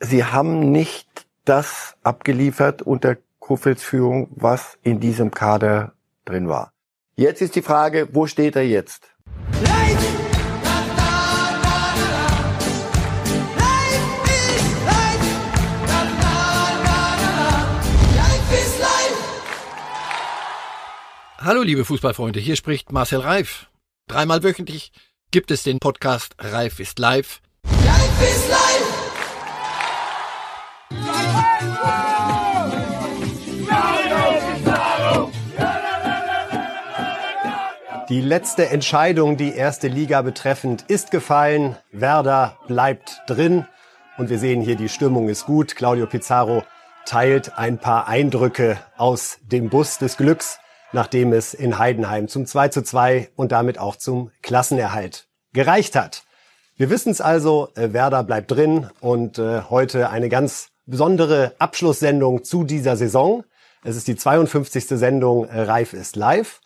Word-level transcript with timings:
sie 0.00 0.24
haben 0.24 0.72
nicht 0.72 1.26
das 1.44 1.94
abgeliefert 2.02 2.82
unter 2.82 3.16
Kofels 3.38 3.82
Führung, 3.82 4.28
was 4.34 4.78
in 4.82 5.00
diesem 5.00 5.30
Kader 5.30 5.92
drin 6.24 6.48
war. 6.48 6.72
Jetzt 7.16 7.42
ist 7.42 7.54
die 7.54 7.62
Frage, 7.62 8.08
wo 8.12 8.26
steht 8.26 8.56
er 8.56 8.66
jetzt? 8.66 9.10
Hallo 21.42 21.62
liebe 21.62 21.86
Fußballfreunde, 21.86 22.38
hier 22.38 22.54
spricht 22.54 22.92
Marcel 22.92 23.20
Reif. 23.20 23.66
Dreimal 24.06 24.42
wöchentlich 24.42 24.92
gibt 25.30 25.50
es 25.50 25.62
den 25.62 25.78
Podcast 25.78 26.34
Reif 26.38 26.80
ist 26.80 26.98
live. 26.98 27.40
Reif 27.64 28.22
ist 28.22 28.48
live! 28.48 28.89
Die 38.10 38.20
letzte 38.20 38.68
Entscheidung, 38.68 39.38
die 39.38 39.54
erste 39.54 39.88
Liga 39.88 40.20
betreffend, 40.20 40.84
ist 40.88 41.10
gefallen. 41.10 41.76
Werder 41.92 42.58
bleibt 42.66 43.22
drin. 43.26 43.66
Und 44.18 44.28
wir 44.28 44.38
sehen 44.38 44.60
hier, 44.60 44.76
die 44.76 44.90
Stimmung 44.90 45.30
ist 45.30 45.46
gut. 45.46 45.76
Claudio 45.76 46.06
Pizarro 46.06 46.64
teilt 47.06 47.56
ein 47.56 47.78
paar 47.78 48.08
Eindrücke 48.08 48.78
aus 48.98 49.38
dem 49.42 49.70
Bus 49.70 49.96
des 49.96 50.18
Glücks 50.18 50.58
nachdem 50.92 51.32
es 51.32 51.54
in 51.54 51.78
Heidenheim 51.78 52.28
zum 52.28 52.46
2 52.46 52.68
zu 52.68 52.82
2 52.82 53.30
und 53.36 53.52
damit 53.52 53.78
auch 53.78 53.96
zum 53.96 54.30
Klassenerhalt 54.42 55.28
gereicht 55.52 55.96
hat. 55.96 56.24
Wir 56.76 56.90
wissen 56.90 57.10
es 57.10 57.20
also, 57.20 57.68
äh, 57.74 57.92
Werder 57.92 58.24
bleibt 58.24 58.50
drin 58.50 58.88
und 59.00 59.38
äh, 59.38 59.62
heute 59.68 60.10
eine 60.10 60.28
ganz 60.28 60.68
besondere 60.86 61.54
Abschlusssendung 61.58 62.42
zu 62.44 62.64
dieser 62.64 62.96
Saison. 62.96 63.44
Es 63.84 63.96
ist 63.96 64.08
die 64.08 64.16
52. 64.16 64.86
Sendung 64.86 65.46
äh, 65.46 65.60
Reif 65.60 65.92
ist 65.92 66.16
live. 66.16 66.60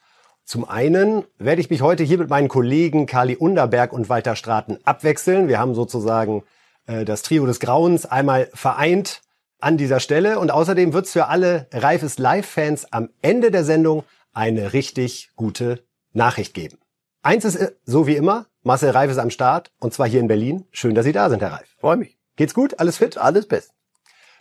Zum 0.45 0.69
einen 0.69 1.25
werde 1.39 1.63
ich 1.63 1.71
mich 1.71 1.81
heute 1.81 2.05
hier 2.05 2.19
mit 2.19 2.29
meinen 2.29 2.49
Kollegen 2.49 3.07
Kali 3.07 3.37
Underberg 3.37 3.93
und 3.93 4.11
Walter 4.11 4.37
Straten 4.37 4.79
abwechseln. 4.85 5.49
Wir 5.49 5.59
haben 5.59 5.75
sozusagen 5.75 6.43
äh, 6.87 7.07
das 7.07 7.23
Trio 7.23 7.47
des 7.47 7.61
Grauens 7.61 8.05
einmal 8.05 8.51
vereint 8.53 9.23
an 9.59 9.79
dieser 9.79 10.01
Stelle. 10.01 10.39
Und 10.39 10.51
außerdem 10.51 10.93
wird 10.93 11.07
es 11.07 11.13
für 11.13 11.29
alle 11.29 11.67
Reif 11.73 12.03
ist 12.03 12.19
Live-Fans 12.19 12.93
am 12.93 13.09
Ende 13.23 13.51
der 13.51 13.65
Sendung 13.65 14.05
eine 14.35 14.75
richtig 14.75 15.31
gute 15.35 15.83
Nachricht 16.13 16.53
geben. 16.53 16.79
Eins 17.23 17.47
ist 17.47 17.57
äh, 17.57 17.73
so 17.85 18.07
wie 18.07 18.17
immer, 18.17 18.47
Marcel 18.63 18.91
Reif 18.91 19.11
ist 19.11 19.19
am 19.19 19.31
Start 19.31 19.73
und 19.81 19.95
zwar 19.95 20.07
hier 20.07 20.21
in 20.21 20.29
Berlin. 20.29 20.67
Schön, 20.73 20.95
dass 20.95 21.07
Sie 21.07 21.13
da 21.13 21.31
sind, 21.31 21.41
Herr 21.41 21.53
Reif. 21.53 21.75
Freue 21.79 21.97
mich. 21.97 22.19
Geht's 22.37 22.53
gut? 22.53 22.79
Alles 22.81 22.99
fit? 22.99 23.17
Alles 23.17 23.49
best. 23.49 23.73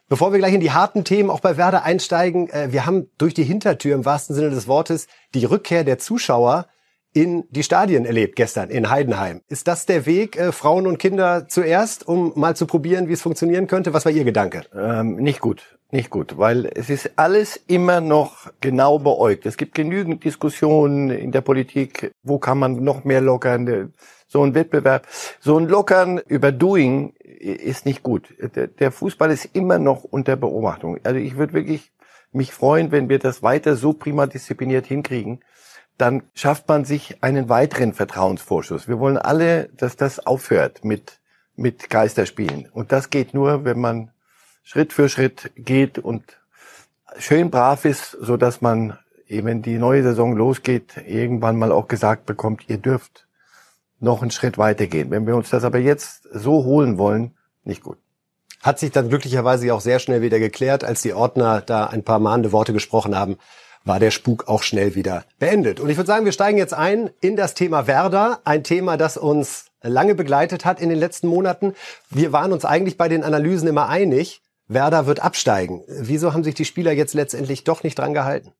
Bevor 0.09 0.31
wir 0.31 0.39
gleich 0.39 0.53
in 0.53 0.59
die 0.59 0.71
harten 0.71 1.05
Themen 1.05 1.29
auch 1.29 1.39
bei 1.39 1.55
Werder 1.57 1.83
einsteigen, 1.83 2.49
äh, 2.49 2.71
wir 2.71 2.85
haben 2.85 3.09
durch 3.17 3.33
die 3.33 3.43
Hintertür 3.43 3.95
im 3.95 4.05
wahrsten 4.05 4.35
Sinne 4.35 4.49
des 4.49 4.67
Wortes 4.67 5.07
die 5.33 5.45
Rückkehr 5.45 5.83
der 5.83 5.97
Zuschauer 5.97 6.67
in 7.13 7.45
die 7.51 7.63
Stadien 7.63 8.05
erlebt 8.05 8.35
gestern 8.35 8.69
in 8.69 8.89
Heidenheim. 8.89 9.41
Ist 9.47 9.67
das 9.67 9.85
der 9.85 10.05
Weg, 10.05 10.35
äh, 10.35 10.51
Frauen 10.51 10.87
und 10.87 10.97
Kinder 10.97 11.47
zuerst, 11.47 12.07
um 12.07 12.33
mal 12.35 12.55
zu 12.55 12.65
probieren, 12.65 13.07
wie 13.07 13.13
es 13.13 13.21
funktionieren 13.21 13.67
könnte? 13.67 13.93
Was 13.93 14.05
war 14.05 14.11
Ihr 14.11 14.23
Gedanke? 14.23 14.63
Ähm, 14.75 15.15
nicht 15.15 15.39
gut, 15.39 15.77
nicht 15.91 16.09
gut, 16.09 16.38
weil 16.38 16.65
es 16.73 16.89
ist 16.89 17.11
alles 17.15 17.55
immer 17.67 18.01
noch 18.01 18.51
genau 18.61 18.99
beäugt. 18.99 19.45
Es 19.45 19.57
gibt 19.57 19.75
genügend 19.75 20.23
Diskussionen 20.23 21.11
in 21.11 21.31
der 21.31 21.41
Politik, 21.41 22.11
wo 22.23 22.39
kann 22.39 22.57
man 22.57 22.83
noch 22.83 23.03
mehr 23.03 23.21
lockern. 23.21 23.93
So 24.27 24.43
ein 24.43 24.55
Wettbewerb, 24.55 25.07
so 25.39 25.57
ein 25.57 25.67
Lockern 25.67 26.17
über 26.17 26.51
Doing 26.51 27.13
ist 27.44 27.86
nicht 27.86 28.03
gut. 28.03 28.33
Der 28.80 28.91
Fußball 28.91 29.31
ist 29.31 29.49
immer 29.53 29.80
noch 29.80 30.03
unter 30.03 30.36
Beobachtung. 30.36 30.99
Also 31.03 31.19
ich 31.19 31.38
würde 31.38 31.53
wirklich 31.53 31.91
mich 32.31 32.52
freuen, 32.52 32.91
wenn 32.91 33.09
wir 33.09 33.19
das 33.19 33.44
weiter 33.44 33.75
so 33.75 33.94
prima 33.94 34.25
diszipliniert 34.25 34.88
hinkriegen 34.88 35.44
dann 35.97 36.23
schafft 36.33 36.67
man 36.67 36.85
sich 36.85 37.23
einen 37.23 37.50
weiteren 37.50 37.94
Vertrauensvorschuss. 37.94 38.88
Wir 38.88 39.00
wollen 39.00 39.17
alle, 39.17 39.69
dass 39.78 39.95
das 39.95 40.19
aufhört 40.25 40.84
mit, 40.84 41.19
mit 41.56 41.90
Geisterspielen. 41.90 42.69
Und 42.72 42.91
das 42.91 43.09
geht 43.09 43.34
nur, 43.34 43.63
wenn 43.66 43.79
man 43.79 44.12
Schritt 44.63 44.94
für 44.94 45.09
Schritt 45.09 45.51
geht 45.56 46.00
und 46.00 46.23
schön 47.17 47.51
brav 47.51 47.85
ist, 47.85 48.12
so 48.12 48.38
dass 48.38 48.62
man, 48.62 48.97
wenn 49.28 49.62
die 49.62 49.78
neue 49.78 50.03
Saison 50.03 50.35
losgeht, 50.35 50.97
irgendwann 51.06 51.57
mal 51.57 51.72
auch 51.72 51.88
gesagt 51.88 52.25
bekommt, 52.25 52.69
ihr 52.69 52.78
dürft 52.78 53.28
noch 54.00 54.22
einen 54.22 54.31
Schritt 54.31 54.57
weitergehen. 54.57 55.12
Wenn 55.12 55.28
wir 55.28 55.35
uns 55.35 55.50
das 55.50 55.63
aber 55.63 55.78
jetzt 55.78 56.28
so 56.34 56.63
holen 56.63 56.97
wollen, 56.97 57.38
nicht 57.63 57.84
gut. 57.84 57.97
Hat 58.62 58.79
sich 58.79 58.91
dann 58.91 59.09
glücklicherweise 59.09 59.74
auch 59.74 59.81
sehr 59.81 60.00
schnell 60.00 60.22
wieder 60.22 60.40
geklärt, 60.40 60.84
als 60.84 61.01
die 61.01 61.13
Ordner 61.13 61.62
da 61.62 61.85
ein 61.88 62.03
paar 62.03 62.19
mahnende 62.19 62.51
Worte 62.51 62.74
gesprochen 62.74 63.16
haben 63.18 63.38
war 63.85 64.00
der 64.00 64.12
Spuk 64.12 64.47
auch 64.47 64.63
schnell 64.63 64.96
wieder 64.96 65.25
beendet. 65.40 65.79
Und 65.79 65.90
ich 65.90 65.97
würde 65.97 66.07
sagen, 66.07 66.25
wir 66.25 66.31
steigen 66.31 66.57
jetzt 66.57 66.73
ein 66.73 67.09
in 67.22 67.35
das 67.35 67.53
Thema 67.53 67.88
Werder, 67.88 68.40
ein 68.46 68.63
Thema, 68.63 68.97
das 68.97 69.18
uns 69.18 69.66
lange 69.81 70.16
begleitet 70.16 70.66
hat 70.66 70.79
in 70.79 70.90
den 70.90 70.97
letzten 70.97 71.28
Monaten. 71.28 71.73
Wir 72.09 72.31
waren 72.31 72.53
uns 72.53 72.66
eigentlich 72.66 72.97
bei 72.97 73.09
den 73.09 73.23
Analysen 73.23 73.68
immer 73.68 73.90
einig, 73.90 74.41
Werder 74.68 75.06
wird 75.06 75.19
absteigen. 75.19 75.84
Wieso 75.88 76.34
haben 76.34 76.44
sich 76.44 76.56
die 76.56 76.66
Spieler 76.66 76.94
jetzt 76.94 77.13
letztendlich 77.13 77.66
doch 77.66 77.84
nicht 77.84 78.00
dran 78.00 78.13
gehalten? 78.13 78.53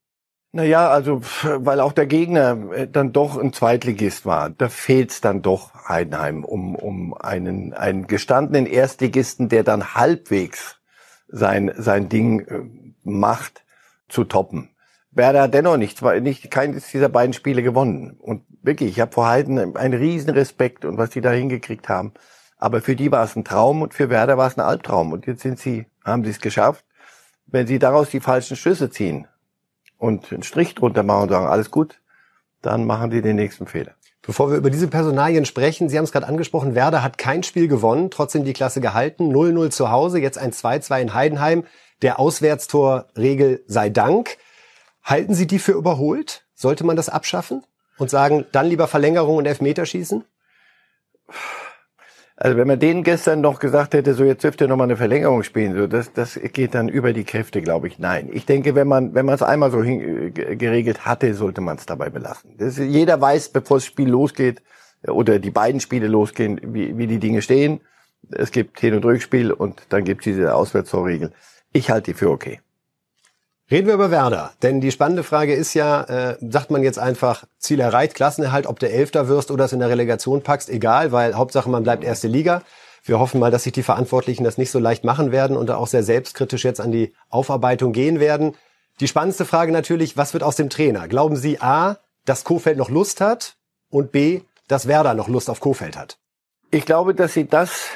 Naja, 0.54 0.88
also 0.88 1.20
weil 1.42 1.80
auch 1.80 1.90
der 1.90 2.06
Gegner 2.06 2.56
äh, 2.72 2.86
dann 2.86 3.12
doch 3.12 3.36
ein 3.36 3.52
Zweitligist 3.52 4.24
war. 4.24 4.50
Da 4.50 4.68
fehlt's 4.68 5.20
dann 5.20 5.42
doch 5.42 5.74
Heidenheim 5.88 6.44
um, 6.44 6.76
um 6.76 7.12
einen, 7.12 7.72
einen 7.72 8.06
gestandenen 8.06 8.66
Erstligisten, 8.66 9.48
der 9.48 9.64
dann 9.64 9.96
halbwegs 9.96 10.78
sein, 11.26 11.72
sein 11.76 12.08
Ding 12.08 12.46
äh, 12.46 12.60
macht, 13.02 13.64
zu 14.08 14.22
toppen. 14.22 14.70
Werder 15.10 15.42
hat 15.42 15.54
dennoch 15.54 15.76
nicht, 15.76 16.00
nicht 16.02 16.52
keines 16.52 16.88
dieser 16.88 17.08
beiden 17.08 17.32
Spiele 17.32 17.64
gewonnen. 17.64 18.16
Und 18.20 18.44
wirklich, 18.62 18.90
ich 18.90 19.00
habe 19.00 19.10
vor 19.10 19.26
Heiden 19.26 19.76
einen 19.76 19.98
riesen 19.98 20.30
Respekt 20.30 20.84
und 20.84 20.98
was 20.98 21.10
die 21.10 21.20
da 21.20 21.32
hingekriegt 21.32 21.88
haben. 21.88 22.12
Aber 22.58 22.80
für 22.80 22.94
die 22.94 23.10
war 23.10 23.24
es 23.24 23.34
ein 23.34 23.44
Traum 23.44 23.82
und 23.82 23.92
für 23.92 24.08
Werder 24.08 24.38
war 24.38 24.46
es 24.46 24.56
ein 24.56 24.64
Albtraum. 24.64 25.10
Und 25.10 25.26
jetzt 25.26 25.42
sind 25.42 25.58
sie, 25.58 25.86
haben 26.04 26.22
sie 26.22 26.30
es 26.30 26.40
geschafft. 26.40 26.84
Wenn 27.46 27.66
sie 27.66 27.80
daraus 27.80 28.10
die 28.10 28.20
falschen 28.20 28.56
Schlüsse 28.56 28.88
ziehen 28.88 29.26
und 29.98 30.32
einen 30.32 30.42
Strich 30.42 30.74
drunter 30.74 31.02
machen 31.02 31.24
und 31.24 31.28
sagen, 31.30 31.46
alles 31.46 31.70
gut, 31.70 32.00
dann 32.62 32.84
machen 32.84 33.10
die 33.10 33.22
den 33.22 33.36
nächsten 33.36 33.66
Fehler. 33.66 33.94
Bevor 34.22 34.50
wir 34.50 34.56
über 34.56 34.70
diese 34.70 34.88
Personalien 34.88 35.44
sprechen, 35.44 35.88
Sie 35.90 35.98
haben 35.98 36.04
es 36.04 36.12
gerade 36.12 36.26
angesprochen, 36.26 36.74
Werder 36.74 37.02
hat 37.02 37.18
kein 37.18 37.42
Spiel 37.42 37.68
gewonnen, 37.68 38.10
trotzdem 38.10 38.44
die 38.44 38.54
Klasse 38.54 38.80
gehalten, 38.80 39.34
0-0 39.34 39.70
zu 39.70 39.90
Hause, 39.90 40.18
jetzt 40.18 40.38
ein 40.38 40.52
2-2 40.52 41.00
in 41.02 41.14
Heidenheim, 41.14 41.64
der 42.00 42.18
Auswärtstorregel 42.18 43.64
sei 43.66 43.90
Dank. 43.90 44.38
Halten 45.02 45.34
Sie 45.34 45.46
die 45.46 45.58
für 45.58 45.72
überholt? 45.72 46.46
Sollte 46.54 46.84
man 46.84 46.96
das 46.96 47.10
abschaffen 47.10 47.64
und 47.98 48.08
sagen, 48.08 48.46
dann 48.52 48.66
lieber 48.66 48.88
Verlängerung 48.88 49.36
und 49.36 49.46
Elfmeterschießen? 49.46 50.24
Also 52.36 52.56
wenn 52.56 52.66
man 52.66 52.80
denen 52.80 53.04
gestern 53.04 53.40
noch 53.40 53.60
gesagt 53.60 53.94
hätte, 53.94 54.14
so 54.14 54.24
jetzt 54.24 54.42
dürft 54.42 54.60
ihr 54.60 54.66
noch 54.66 54.76
mal 54.76 54.84
eine 54.84 54.96
Verlängerung 54.96 55.44
spielen, 55.44 55.76
so 55.76 55.86
das, 55.86 56.12
das 56.12 56.38
geht 56.52 56.74
dann 56.74 56.88
über 56.88 57.12
die 57.12 57.22
Kräfte, 57.22 57.62
glaube 57.62 57.86
ich. 57.86 58.00
Nein, 58.00 58.28
ich 58.32 58.44
denke, 58.44 58.74
wenn 58.74 58.88
man 58.88 59.14
wenn 59.14 59.24
man 59.24 59.36
es 59.36 59.42
einmal 59.42 59.70
so 59.70 59.82
hin, 59.82 60.34
geregelt 60.34 61.06
hatte, 61.06 61.32
sollte 61.34 61.60
man 61.60 61.76
es 61.76 61.86
dabei 61.86 62.10
belassen. 62.10 62.56
Das, 62.58 62.76
jeder 62.76 63.20
weiß, 63.20 63.50
bevor 63.50 63.76
das 63.76 63.86
Spiel 63.86 64.08
losgeht 64.08 64.62
oder 65.06 65.38
die 65.38 65.52
beiden 65.52 65.80
Spiele 65.80 66.08
losgehen, 66.08 66.60
wie, 66.74 66.98
wie 66.98 67.06
die 67.06 67.18
Dinge 67.18 67.40
stehen. 67.40 67.80
Es 68.32 68.50
gibt 68.50 68.80
Hin- 68.80 68.94
und 68.94 69.04
Rückspiel 69.04 69.52
und 69.52 69.82
dann 69.90 70.02
gibt 70.04 70.22
es 70.22 70.24
diese 70.24 70.54
Auswärtstorregel. 70.54 71.32
Ich 71.72 71.90
halte 71.90 72.12
die 72.12 72.18
für 72.18 72.30
okay. 72.30 72.60
Reden 73.74 73.88
wir 73.88 73.94
über 73.94 74.12
Werder, 74.12 74.52
denn 74.62 74.80
die 74.80 74.92
spannende 74.92 75.24
Frage 75.24 75.52
ist 75.52 75.74
ja, 75.74 76.04
äh, 76.04 76.36
sagt 76.48 76.70
man 76.70 76.84
jetzt 76.84 77.00
einfach 77.00 77.42
Ziel 77.58 77.80
erreicht, 77.80 78.14
Klassenerhalt, 78.14 78.68
ob 78.68 78.78
du 78.78 78.88
Elfter 78.88 79.26
wirst 79.26 79.50
oder 79.50 79.64
es 79.64 79.72
in 79.72 79.80
der 79.80 79.88
Relegation 79.88 80.44
packst, 80.44 80.70
egal, 80.70 81.10
weil 81.10 81.34
Hauptsache 81.34 81.68
man 81.68 81.82
bleibt 81.82 82.04
erste 82.04 82.28
Liga. 82.28 82.62
Wir 83.02 83.18
hoffen 83.18 83.40
mal, 83.40 83.50
dass 83.50 83.64
sich 83.64 83.72
die 83.72 83.82
Verantwortlichen 83.82 84.44
das 84.44 84.58
nicht 84.58 84.70
so 84.70 84.78
leicht 84.78 85.02
machen 85.02 85.32
werden 85.32 85.56
und 85.56 85.72
auch 85.72 85.88
sehr 85.88 86.04
selbstkritisch 86.04 86.62
jetzt 86.62 86.80
an 86.80 86.92
die 86.92 87.14
Aufarbeitung 87.30 87.92
gehen 87.92 88.20
werden. 88.20 88.54
Die 89.00 89.08
spannendste 89.08 89.44
Frage 89.44 89.72
natürlich, 89.72 90.16
was 90.16 90.34
wird 90.34 90.44
aus 90.44 90.54
dem 90.54 90.70
Trainer? 90.70 91.08
Glauben 91.08 91.34
Sie 91.34 91.60
A, 91.60 91.96
dass 92.26 92.44
Kofeld 92.44 92.78
noch 92.78 92.90
Lust 92.90 93.20
hat 93.20 93.56
und 93.90 94.12
B, 94.12 94.42
dass 94.68 94.86
Werder 94.86 95.14
noch 95.14 95.26
Lust 95.26 95.50
auf 95.50 95.58
Kofeld 95.58 95.96
hat? 95.96 96.18
Ich 96.70 96.86
glaube, 96.86 97.12
dass 97.12 97.34
sie 97.34 97.48
das 97.48 97.88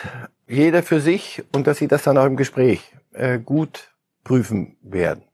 jeder 0.49 0.82
für 0.82 1.00
sich 1.00 1.44
und 1.53 1.69
dass 1.69 1.79
sie 1.79 1.87
das 1.87 2.03
dann 2.03 2.19
auch 2.19 2.26
im 2.26 2.37
Gespräch 2.37 2.81
äh, 3.12 3.38
gut 3.38 3.93
prüfen 4.25 4.76
werden. 4.82 5.28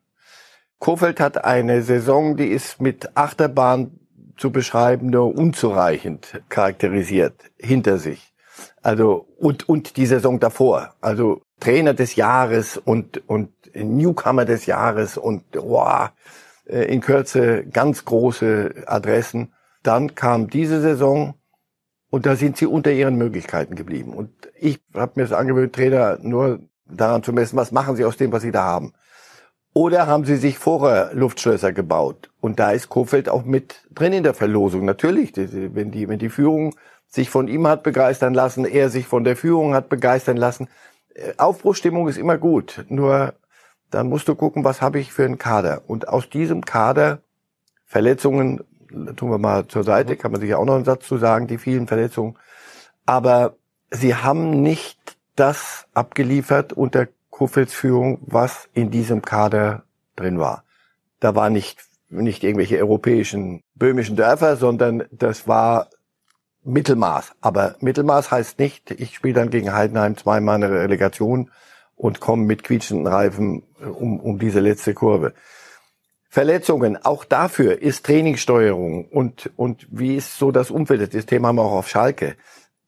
Kofeld 0.85 1.19
hat 1.19 1.47
eine 1.47 1.81
Saison, 1.81 2.37
die 2.37 2.49
ist 2.49 2.79
mit 2.79 3.17
Achterbahn 3.17 3.99
zu 4.37 4.53
beschreiben, 4.53 5.09
nur 5.09 5.35
unzureichend 5.35 6.43
charakterisiert 6.51 7.33
hinter 7.59 7.97
sich. 7.97 8.35
Also 8.83 9.27
und 9.39 9.67
und 9.67 9.97
die 9.97 10.05
Saison 10.05 10.41
davor, 10.41 10.93
also 11.01 11.41
Trainer 11.59 11.95
des 11.95 12.17
Jahres 12.17 12.77
und 12.77 13.27
und 13.27 13.49
Newcomer 13.75 14.45
des 14.45 14.67
Jahres 14.67 15.17
und 15.17 15.45
wow, 15.55 16.11
äh, 16.67 16.83
in 16.93 17.01
Kürze 17.01 17.65
ganz 17.65 18.05
große 18.05 18.85
Adressen. 18.85 19.55
Dann 19.83 20.15
kam 20.15 20.51
diese 20.51 20.83
Saison 20.83 21.33
und 22.11 22.27
da 22.27 22.37
sind 22.37 22.59
sie 22.59 22.67
unter 22.67 22.93
ihren 22.93 23.17
Möglichkeiten 23.17 23.75
geblieben. 23.75 24.13
Und 24.13 24.33
ich 24.61 24.81
habe 24.93 25.13
mir 25.15 25.23
das 25.23 25.33
angewöhnt, 25.33 25.75
Trainer 25.75 26.19
nur 26.21 26.59
daran 26.85 27.23
zu 27.23 27.33
messen, 27.33 27.57
was 27.57 27.73
machen 27.73 27.97
sie 27.97 28.05
aus 28.05 28.19
dem, 28.19 28.33
was 28.33 28.43
sie 28.43 28.53
da 28.53 28.65
haben. 28.65 28.93
Oder 29.75 30.07
haben 30.07 30.25
sie 30.25 30.37
sich 30.37 30.57
vorher 30.57 31.11
Luftschlösser 31.15 31.73
gebaut? 31.73 32.31
Und 32.41 32.61
da 32.61 32.71
ist 32.71 32.89
Kofeld 32.89 33.29
auch 33.29 33.45
mit 33.45 33.83
drin 33.93 34.13
in 34.13 34.23
der 34.23 34.33
Verlosung. 34.33 34.85
Natürlich, 34.85 35.33
wenn 35.35 35.91
die, 35.91 36.09
wenn 36.09 36.21
die 36.21 36.29
Führung 36.29 36.77
sich 37.09 37.29
von 37.29 37.49
ihm 37.49 37.67
hat 37.67 37.83
begeistern 37.83 38.35
lassen, 38.35 38.65
er 38.65 38.89
sich 38.89 39.07
von 39.07 39.25
der 39.25 39.37
Führung 39.37 39.75
hat 39.75 39.89
begeistern 39.89 40.37
lassen. 40.37 40.69
Äh, 41.15 41.33
Aufbruchstimmung 41.39 42.09
ist 42.09 42.19
immer 42.19 42.39
gut. 42.39 42.85
Nur 42.89 43.35
dann 43.91 44.09
musst 44.09 44.29
du 44.29 44.37
gucken, 44.37 44.65
was 44.65 44.81
habe 44.81 45.01
ich 45.01 45.13
für 45.13 45.25
einen 45.25 45.39
Kader. 45.39 45.83
Und 45.89 46.09
aus 46.09 46.31
diesem 46.31 46.65
Kader 46.65 47.19
Verletzungen, 47.85 48.63
tun 49.17 49.31
wir 49.31 49.39
mal 49.39 49.67
zur 49.67 49.83
Seite, 49.83 50.17
kann 50.17 50.31
man 50.31 50.41
sich 50.41 50.55
auch 50.55 50.65
noch 50.65 50.77
einen 50.77 50.85
Satz 50.85 51.07
zu 51.07 51.19
sagen, 51.19 51.49
die 51.49 51.59
vielen 51.59 51.89
Verletzungen. 51.89 52.39
Aber 53.07 53.57
sie 53.91 54.15
haben 54.15 54.63
nicht 54.63 55.17
das 55.35 55.87
abgeliefert 55.95 56.73
unter 56.73 57.09
Kufelds 57.35 57.75
Führung, 57.75 58.19
was 58.21 58.69
in 58.75 58.93
diesem 58.93 59.21
Kader 59.21 59.83
drin 60.15 60.39
war. 60.39 60.63
Da 61.19 61.35
war 61.35 61.51
nicht, 61.51 61.81
nicht 62.09 62.45
irgendwelche 62.45 62.79
europäischen, 62.79 63.61
böhmischen 63.75 64.15
Dörfer, 64.15 64.57
sondern 64.57 65.03
das 65.11 65.49
war 65.49 65.89
Mittelmaß. 66.63 67.33
Aber 67.41 67.75
Mittelmaß 67.81 68.31
heißt 68.31 68.61
nicht, 68.61 68.93
ich 68.93 69.17
spiele 69.17 69.35
dann 69.35 69.51
gegen 69.51 69.73
Heidenheim 69.73 70.17
zweimal 70.17 70.55
eine 70.55 70.71
Relegation 70.71 71.51
und 71.97 72.21
komme 72.21 72.45
mit 72.45 72.63
quietschenden 72.63 73.09
Reifen 73.09 73.65
um, 73.81 74.21
um 74.21 74.39
diese 74.39 74.61
letzte 74.61 74.95
Kurve. 74.95 75.35
Verletzungen, 76.29 76.97
auch 77.05 77.25
dafür 77.25 77.83
ist 77.83 78.07
Trainingssteuerung 78.07 79.09
und, 79.09 79.51
und 79.57 79.89
wie 79.91 80.15
ist 80.15 80.39
so 80.39 80.53
das 80.53 80.71
Umfeld, 80.71 81.13
das 81.13 81.27
Thema 81.27 81.49
haben 81.49 81.57
wir 81.57 81.63
auch 81.63 81.79
auf 81.79 81.89
Schalke. 81.89 82.37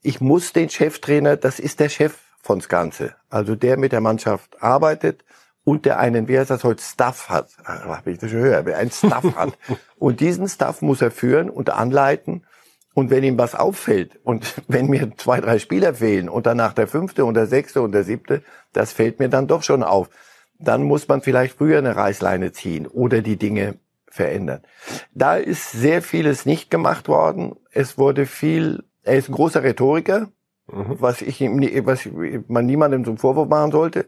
Ich 0.03 0.21
muss 0.21 0.53
den 0.53 0.71
Cheftrainer, 0.71 1.37
das 1.37 1.59
ist 1.59 1.81
der 1.81 1.89
Chef 1.89 2.26
von's 2.47 2.69
Ganze, 2.69 3.15
also 3.31 3.57
der 3.57 3.77
mit 3.77 3.93
der 3.93 4.01
Mannschaft 4.01 4.63
arbeitet 4.63 5.25
und 5.65 5.85
der 5.85 5.99
einen, 5.99 6.29
wie 6.29 6.39
heißt 6.39 6.51
das 6.51 6.65
heute, 6.65 6.83
Staff 6.83 7.29
hat, 7.29 7.49
ach, 7.65 8.07
ich 8.07 8.19
das 8.19 8.31
schon 8.31 8.41
höre, 8.41 8.65
wer 8.65 8.79
einen 8.79 8.91
Staff 8.91 9.25
hat. 9.37 9.59
Und 9.99 10.21
diesen 10.21 10.49
Staff 10.49 10.83
muss 10.83 11.03
er 11.03 11.11
führen 11.11 11.51
und 11.51 11.71
anleiten. 11.71 12.47
Und 12.95 13.11
wenn 13.11 13.25
ihm 13.25 13.37
was 13.37 13.55
auffällt 13.55 14.19
und 14.23 14.55
wenn 14.69 14.87
mir 14.87 15.11
zwei, 15.17 15.41
drei 15.41 15.59
Spieler 15.59 15.95
fehlen 15.95 16.29
und 16.29 16.47
danach 16.47 16.73
der 16.73 16.87
fünfte 16.87 17.25
und 17.25 17.35
der 17.35 17.47
sechste 17.47 17.83
und 17.83 17.93
der 17.93 18.05
siebte, 18.05 18.43
das 18.73 18.93
fällt 18.93 19.19
mir 19.19 19.29
dann 19.29 19.49
doch 19.49 19.63
schon 19.63 19.83
auf 19.83 20.09
dann 20.59 20.83
muss 20.83 21.09
man 21.09 21.23
vielleicht 21.23 21.59
früher 21.59 21.79
eine 21.79 21.97
Reißleine 21.97 22.53
ziehen 22.53 22.87
oder 22.87 23.23
die 23.23 23.37
Dinge 23.37 23.79
verändern. 24.09 24.63
Da 25.15 25.37
ist 25.37 25.73
sehr 25.73 26.03
vieles 26.03 26.47
nicht 26.47 26.71
gemacht 26.71 27.09
worden. 27.09 27.57
Es 27.71 27.99
wurde 27.99 28.27
viel, 28.27 28.85
er 29.03 29.17
ist 29.17 29.29
ein 29.29 29.35
großer 29.35 29.63
Rhetoriker, 29.63 30.29
mhm. 30.67 30.97
was 31.01 31.23
ich 31.23 31.41
ihm, 31.41 31.61
was 31.87 32.09
man 32.49 32.67
niemandem 32.67 33.05
zum 33.05 33.19
Vorwurf 33.19 33.49
machen 33.49 33.73
sollte. 33.73 34.07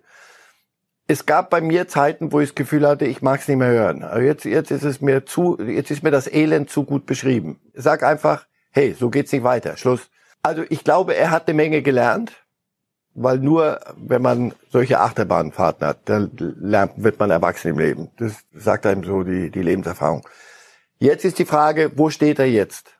Es 1.07 1.25
gab 1.25 1.49
bei 1.49 1.61
mir 1.61 1.89
Zeiten, 1.89 2.33
wo 2.33 2.41
ich 2.41 2.51
das 2.51 2.55
Gefühl 2.55 2.87
hatte, 2.87 3.07
ich 3.07 3.23
mag 3.23 3.41
es 3.41 3.49
nicht 3.49 3.57
mehr 3.57 3.71
hören. 3.71 4.03
Aber 4.03 4.21
jetzt, 4.21 4.45
jetzt 4.45 4.71
ist 4.71 4.85
es 4.85 5.01
mir 5.01 5.25
zu, 5.25 5.59
jetzt 5.59 5.91
ist 5.91 6.03
mir 6.03 6.11
das 6.11 6.27
Elend 6.27 6.69
zu 6.69 6.85
gut 6.85 7.07
beschrieben. 7.07 7.61
Sag 7.73 8.03
einfach, 8.03 8.47
hey, 8.71 8.93
so 8.93 9.09
geht's 9.09 9.33
nicht 9.33 9.45
weiter. 9.45 9.77
Schluss. 9.79 10.11
Also 10.43 10.65
ich 10.69 10.85
glaube, 10.85 11.17
er 11.17 11.31
hat 11.31 11.49
eine 11.49 11.57
Menge 11.57 11.83
gelernt 11.83 12.33
weil 13.21 13.39
nur 13.39 13.81
wenn 13.97 14.23
man 14.23 14.55
solche 14.71 15.01
Achterbahnfahrten 15.01 15.87
hat, 15.87 16.09
dann 16.09 16.31
lernt, 16.39 16.93
wird 17.03 17.19
man 17.19 17.31
erwachsen 17.31 17.69
im 17.69 17.79
Leben. 17.79 18.11
Das 18.17 18.45
sagt 18.53 18.87
einem 18.87 19.03
so 19.03 19.25
die, 19.25 19.51
die 19.51 19.63
Lebenserfahrung. 19.63 20.27
Jetzt 20.99 21.25
ist 21.25 21.39
die 21.39 21.45
Frage, 21.45 21.93
wo 21.97 22.11
steht 22.11 22.39
er 22.39 22.49
jetzt? 22.49 22.97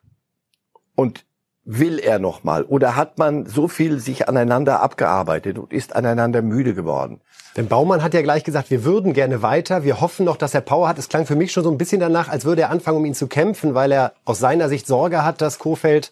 Und 0.95 1.25
will 1.71 1.99
er 1.99 2.17
noch 2.17 2.43
mal? 2.43 2.63
Oder 2.63 2.95
hat 2.95 3.19
man 3.19 3.45
so 3.45 3.67
viel 3.67 3.99
sich 3.99 4.27
aneinander 4.27 4.81
abgearbeitet 4.81 5.59
und 5.59 5.71
ist 5.71 5.95
aneinander 5.95 6.41
müde 6.41 6.73
geworden? 6.73 7.21
Denn 7.55 7.67
Baumann 7.67 8.01
hat 8.01 8.15
ja 8.15 8.23
gleich 8.23 8.43
gesagt, 8.43 8.71
wir 8.71 8.83
würden 8.83 9.13
gerne 9.13 9.43
weiter. 9.43 9.83
Wir 9.83 10.01
hoffen 10.01 10.25
noch, 10.25 10.35
dass 10.35 10.55
er 10.55 10.61
Power 10.61 10.87
hat. 10.87 10.97
Es 10.97 11.09
klang 11.09 11.27
für 11.27 11.35
mich 11.35 11.51
schon 11.51 11.63
so 11.63 11.69
ein 11.71 11.77
bisschen 11.77 11.99
danach, 11.99 12.27
als 12.27 12.43
würde 12.43 12.63
er 12.63 12.71
anfangen, 12.71 12.97
um 12.97 13.05
ihn 13.05 13.13
zu 13.13 13.27
kämpfen, 13.27 13.75
weil 13.75 13.91
er 13.91 14.13
aus 14.25 14.39
seiner 14.39 14.67
Sicht 14.67 14.87
Sorge 14.87 15.23
hat, 15.23 15.41
dass 15.41 15.59
Kofeld 15.59 16.11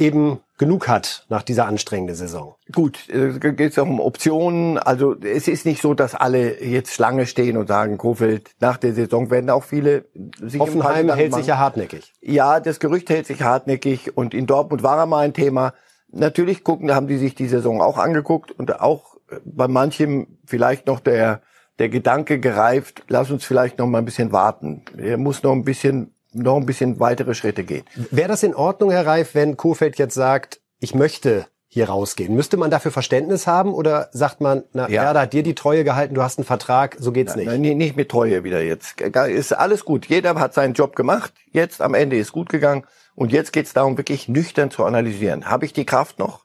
eben 0.00 0.40
genug 0.58 0.88
hat 0.88 1.26
nach 1.28 1.42
dieser 1.42 1.66
anstrengenden 1.66 2.16
Saison. 2.16 2.56
Gut, 2.72 3.08
es 3.08 3.36
äh, 3.36 3.52
geht 3.52 3.78
auch 3.78 3.86
um 3.86 4.00
Optionen. 4.00 4.78
Also 4.78 5.14
es 5.20 5.48
ist 5.48 5.66
nicht 5.66 5.80
so, 5.80 5.94
dass 5.94 6.14
alle 6.14 6.62
jetzt 6.62 6.92
Schlange 6.92 7.26
stehen 7.26 7.56
und 7.56 7.68
sagen, 7.68 7.98
Kofeld, 7.98 8.50
nach 8.60 8.76
der 8.76 8.94
Saison 8.94 9.30
werden 9.30 9.50
auch 9.50 9.64
viele 9.64 10.06
sich 10.40 10.60
Hoffenheim 10.60 11.12
hält 11.12 11.34
sich 11.34 11.46
ja 11.46 11.58
hartnäckig. 11.58 12.12
Ja, 12.20 12.60
das 12.60 12.80
Gerücht 12.80 13.10
hält 13.10 13.26
sich 13.26 13.42
hartnäckig 13.42 14.16
und 14.16 14.34
in 14.34 14.46
Dortmund 14.46 14.82
war 14.82 14.98
er 14.98 15.06
mal 15.06 15.24
ein 15.24 15.34
Thema. 15.34 15.74
Natürlich 16.12 16.64
gucken, 16.64 16.94
haben 16.94 17.06
die 17.06 17.18
sich 17.18 17.34
die 17.34 17.48
Saison 17.48 17.80
auch 17.80 17.98
angeguckt 17.98 18.50
und 18.52 18.80
auch 18.80 19.16
bei 19.44 19.68
manchem 19.68 20.38
vielleicht 20.44 20.86
noch 20.86 21.00
der 21.00 21.42
der 21.80 21.88
Gedanke 21.88 22.38
gereift, 22.38 23.04
lass 23.08 23.30
uns 23.30 23.44
vielleicht 23.44 23.78
noch 23.78 23.86
mal 23.86 23.98
ein 23.98 24.04
bisschen 24.04 24.32
warten. 24.32 24.84
Er 24.98 25.16
muss 25.16 25.42
noch 25.42 25.52
ein 25.52 25.64
bisschen 25.64 26.14
noch 26.32 26.56
ein 26.56 26.66
bisschen 26.66 27.00
weitere 27.00 27.34
Schritte 27.34 27.64
gehen. 27.64 27.84
Wäre 28.10 28.28
das 28.28 28.42
in 28.42 28.54
Ordnung, 28.54 28.90
Herr 28.90 29.06
Reif, 29.06 29.34
wenn 29.34 29.56
Kofeld 29.56 29.98
jetzt 29.98 30.14
sagt, 30.14 30.60
ich 30.78 30.94
möchte 30.94 31.46
hier 31.66 31.88
rausgehen? 31.88 32.34
Müsste 32.34 32.56
man 32.56 32.70
dafür 32.70 32.90
Verständnis 32.90 33.46
haben 33.46 33.72
oder 33.72 34.08
sagt 34.12 34.40
man, 34.40 34.64
na, 34.72 34.88
ja. 34.88 35.02
Werder 35.02 35.20
hat 35.22 35.32
dir 35.32 35.42
die 35.42 35.54
Treue 35.54 35.84
gehalten, 35.84 36.14
du 36.14 36.22
hast 36.22 36.38
einen 36.38 36.44
Vertrag, 36.44 36.96
so 36.98 37.12
geht's 37.12 37.36
nicht? 37.36 37.46
Nein, 37.46 37.60
nicht 37.60 37.96
mit 37.96 38.08
Treue 38.08 38.44
wieder 38.44 38.60
jetzt. 38.62 39.00
Ist 39.00 39.52
alles 39.52 39.84
gut. 39.84 40.06
Jeder 40.06 40.34
hat 40.34 40.54
seinen 40.54 40.74
Job 40.74 40.96
gemacht. 40.96 41.32
Jetzt 41.52 41.80
am 41.80 41.94
Ende 41.94 42.16
ist 42.16 42.32
gut 42.32 42.48
gegangen. 42.48 42.84
Und 43.14 43.32
jetzt 43.32 43.52
geht's 43.52 43.72
darum, 43.72 43.96
wirklich 43.96 44.28
nüchtern 44.28 44.70
zu 44.70 44.84
analysieren. 44.84 45.46
Habe 45.46 45.64
ich 45.64 45.72
die 45.72 45.86
Kraft 45.86 46.18
noch? 46.18 46.44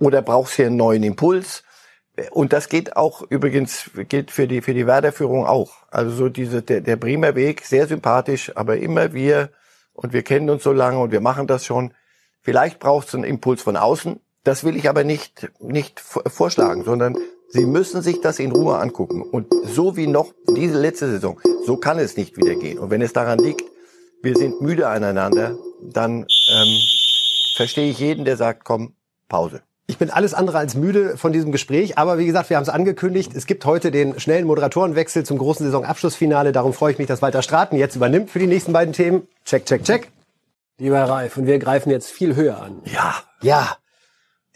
Oder 0.00 0.22
brauchst 0.22 0.54
du 0.54 0.56
hier 0.56 0.66
einen 0.66 0.76
neuen 0.76 1.02
Impuls? 1.02 1.63
Und 2.30 2.52
das 2.52 2.68
geht 2.68 2.96
auch 2.96 3.22
übrigens, 3.28 3.90
gilt 4.08 4.30
für 4.30 4.46
die, 4.46 4.60
für 4.60 4.74
die 4.74 4.86
Werder-Führung 4.86 5.46
auch. 5.46 5.72
Also 5.90 6.10
so 6.14 6.28
diese, 6.28 6.62
der, 6.62 6.80
der 6.80 6.96
Bremer 6.96 7.34
Weg, 7.34 7.64
sehr 7.64 7.88
sympathisch, 7.88 8.52
aber 8.54 8.76
immer 8.76 9.12
wir, 9.12 9.50
und 9.92 10.12
wir 10.12 10.22
kennen 10.22 10.50
uns 10.50 10.62
so 10.62 10.72
lange 10.72 10.98
und 10.98 11.10
wir 11.12 11.20
machen 11.20 11.46
das 11.46 11.64
schon. 11.64 11.92
Vielleicht 12.40 12.78
braucht 12.78 13.08
es 13.08 13.14
einen 13.14 13.24
Impuls 13.24 13.62
von 13.62 13.76
außen. 13.76 14.20
Das 14.44 14.62
will 14.62 14.76
ich 14.76 14.88
aber 14.88 15.02
nicht, 15.02 15.50
nicht 15.58 16.00
vorschlagen, 16.00 16.84
sondern 16.84 17.16
Sie 17.54 17.66
müssen 17.66 18.02
sich 18.02 18.20
das 18.20 18.40
in 18.40 18.50
Ruhe 18.50 18.78
angucken. 18.78 19.22
Und 19.22 19.46
so 19.64 19.96
wie 19.96 20.08
noch 20.08 20.32
diese 20.56 20.80
letzte 20.80 21.08
Saison, 21.08 21.40
so 21.64 21.76
kann 21.76 22.00
es 22.00 22.16
nicht 22.16 22.36
wieder 22.36 22.56
gehen. 22.56 22.80
Und 22.80 22.90
wenn 22.90 23.00
es 23.00 23.12
daran 23.12 23.38
liegt, 23.38 23.62
wir 24.22 24.36
sind 24.36 24.60
müde 24.60 24.88
aneinander, 24.88 25.56
dann 25.80 26.26
ähm, 26.50 26.78
verstehe 27.54 27.88
ich 27.88 28.00
jeden, 28.00 28.24
der 28.24 28.36
sagt, 28.36 28.64
komm, 28.64 28.94
Pause. 29.28 29.62
Ich 29.86 29.98
bin 29.98 30.08
alles 30.08 30.32
andere 30.32 30.58
als 30.58 30.74
müde 30.74 31.18
von 31.18 31.32
diesem 31.32 31.52
Gespräch, 31.52 31.98
aber 31.98 32.16
wie 32.16 32.24
gesagt, 32.24 32.48
wir 32.48 32.56
haben 32.56 32.62
es 32.62 32.70
angekündigt. 32.70 33.32
Es 33.34 33.44
gibt 33.44 33.66
heute 33.66 33.90
den 33.90 34.18
schnellen 34.18 34.46
Moderatorenwechsel 34.46 35.26
zum 35.26 35.36
großen 35.36 35.66
Saisonabschlussfinale. 35.66 36.52
Darum 36.52 36.72
freue 36.72 36.92
ich 36.92 36.98
mich, 36.98 37.06
dass 37.06 37.20
Walter 37.20 37.42
Straten 37.42 37.76
jetzt 37.76 37.94
übernimmt 37.94 38.30
für 38.30 38.38
die 38.38 38.46
nächsten 38.46 38.72
beiden 38.72 38.94
Themen. 38.94 39.28
Check, 39.44 39.66
check, 39.66 39.84
check. 39.84 40.10
Lieber 40.78 41.02
Reif, 41.04 41.36
und 41.36 41.46
wir 41.46 41.58
greifen 41.58 41.90
jetzt 41.90 42.10
viel 42.10 42.34
höher 42.34 42.62
an. 42.62 42.80
Ja. 42.86 43.14
Ja. 43.42 43.76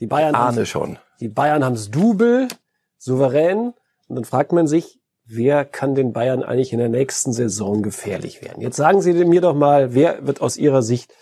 Die 0.00 0.06
Bayern 0.06 0.34
ahne 0.34 0.64
schon. 0.64 0.98
Die 1.20 1.28
Bayern 1.28 1.62
haben 1.62 1.74
es 1.74 1.90
Double, 1.90 2.48
souverän. 2.96 3.74
Und 4.08 4.16
dann 4.16 4.24
fragt 4.24 4.52
man 4.52 4.66
sich, 4.66 4.98
wer 5.26 5.66
kann 5.66 5.94
den 5.94 6.14
Bayern 6.14 6.42
eigentlich 6.42 6.72
in 6.72 6.78
der 6.78 6.88
nächsten 6.88 7.34
Saison 7.34 7.82
gefährlich 7.82 8.42
werden? 8.42 8.62
Jetzt 8.62 8.76
sagen 8.76 9.02
Sie 9.02 9.12
mir 9.12 9.42
doch 9.42 9.54
mal, 9.54 9.92
wer 9.94 10.26
wird 10.26 10.40
aus 10.40 10.56
Ihrer 10.56 10.80
Sicht 10.82 11.14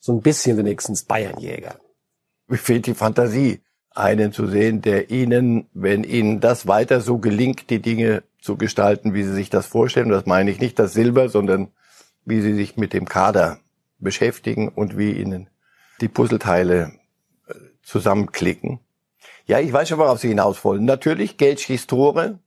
so 0.00 0.12
ein 0.12 0.20
bisschen 0.20 0.56
wenigstens 0.56 1.04
Bayernjäger? 1.04 1.76
Mir 2.48 2.58
fehlt 2.58 2.86
die 2.86 2.94
Fantasie, 2.94 3.60
einen 3.90 4.32
zu 4.32 4.46
sehen, 4.46 4.82
der 4.82 5.10
Ihnen, 5.10 5.68
wenn 5.72 6.04
Ihnen 6.04 6.40
das 6.40 6.66
weiter 6.66 7.00
so 7.00 7.18
gelingt, 7.18 7.70
die 7.70 7.80
Dinge 7.80 8.22
zu 8.40 8.56
gestalten, 8.56 9.14
wie 9.14 9.24
Sie 9.24 9.32
sich 9.32 9.50
das 9.50 9.66
vorstellen, 9.66 10.10
das 10.10 10.26
meine 10.26 10.50
ich 10.50 10.60
nicht 10.60 10.78
das 10.78 10.92
Silber, 10.92 11.28
sondern 11.28 11.68
wie 12.24 12.40
Sie 12.40 12.54
sich 12.54 12.76
mit 12.76 12.92
dem 12.92 13.06
Kader 13.06 13.58
beschäftigen 13.98 14.68
und 14.68 14.96
wie 14.98 15.12
Ihnen 15.12 15.48
die 16.00 16.08
Puzzleteile 16.08 16.92
äh, 17.48 17.54
zusammenklicken. 17.82 18.80
Ja, 19.46 19.60
ich 19.60 19.72
weiß 19.72 19.88
schon, 19.88 19.98
worauf 19.98 20.20
Sie 20.20 20.28
hinaus 20.28 20.64
wollen. 20.64 20.84
Natürlich, 20.84 21.38
Geld 21.38 21.60
schießt 21.60 21.88
Tore. 21.88 22.38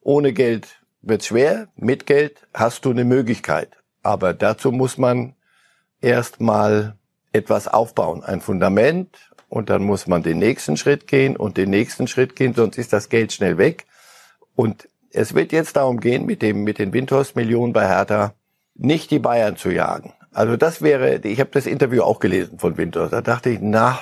Ohne 0.00 0.32
Geld 0.32 0.82
wird 1.02 1.24
schwer. 1.24 1.68
Mit 1.76 2.06
Geld 2.06 2.46
hast 2.54 2.84
du 2.84 2.90
eine 2.90 3.04
Möglichkeit. 3.04 3.76
Aber 4.02 4.34
dazu 4.34 4.72
muss 4.72 4.96
man 4.96 5.34
erst 6.00 6.40
mal 6.40 6.96
etwas 7.32 7.68
aufbauen. 7.68 8.22
Ein 8.22 8.40
Fundament, 8.40 9.30
und 9.54 9.70
dann 9.70 9.84
muss 9.84 10.08
man 10.08 10.24
den 10.24 10.38
nächsten 10.38 10.76
Schritt 10.76 11.06
gehen 11.06 11.36
und 11.36 11.56
den 11.56 11.70
nächsten 11.70 12.08
Schritt 12.08 12.34
gehen, 12.34 12.54
sonst 12.54 12.76
ist 12.76 12.92
das 12.92 13.08
Geld 13.08 13.32
schnell 13.32 13.56
weg. 13.56 13.86
Und 14.56 14.88
es 15.12 15.32
wird 15.34 15.52
jetzt 15.52 15.76
darum 15.76 16.00
gehen, 16.00 16.26
mit 16.26 16.42
dem 16.42 16.64
mit 16.64 16.80
den 16.80 16.92
Windhorst-Millionen 16.92 17.72
bei 17.72 17.86
Hertha 17.86 18.34
nicht 18.74 19.12
die 19.12 19.20
Bayern 19.20 19.56
zu 19.56 19.70
jagen. 19.70 20.12
Also 20.32 20.56
das 20.56 20.82
wäre, 20.82 21.18
ich 21.18 21.38
habe 21.38 21.50
das 21.52 21.66
Interview 21.66 22.02
auch 22.02 22.18
gelesen 22.18 22.58
von 22.58 22.76
Windhorst. 22.76 23.12
Da 23.12 23.20
dachte 23.20 23.50
ich, 23.50 23.60
na, 23.62 24.00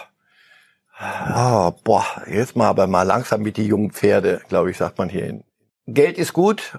oh, 1.37 1.73
boah, 1.85 2.06
jetzt 2.26 2.56
mal 2.56 2.68
aber 2.68 2.87
mal 2.87 3.02
langsam 3.02 3.42
mit 3.42 3.59
die 3.59 3.66
jungen 3.66 3.90
Pferde, 3.90 4.40
glaube 4.49 4.71
ich, 4.71 4.78
sagt 4.78 4.97
man 4.97 5.11
hier. 5.11 5.26
hin. 5.26 5.44
Geld 5.87 6.16
ist 6.16 6.32
gut, 6.32 6.78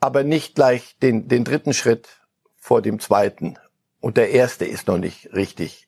aber 0.00 0.24
nicht 0.24 0.56
gleich 0.56 0.96
den, 1.00 1.28
den 1.28 1.44
dritten 1.44 1.72
Schritt 1.72 2.08
vor 2.58 2.82
dem 2.82 2.98
zweiten. 2.98 3.58
Und 4.00 4.16
der 4.16 4.30
erste 4.30 4.64
ist 4.64 4.88
noch 4.88 4.98
nicht 4.98 5.32
richtig 5.34 5.86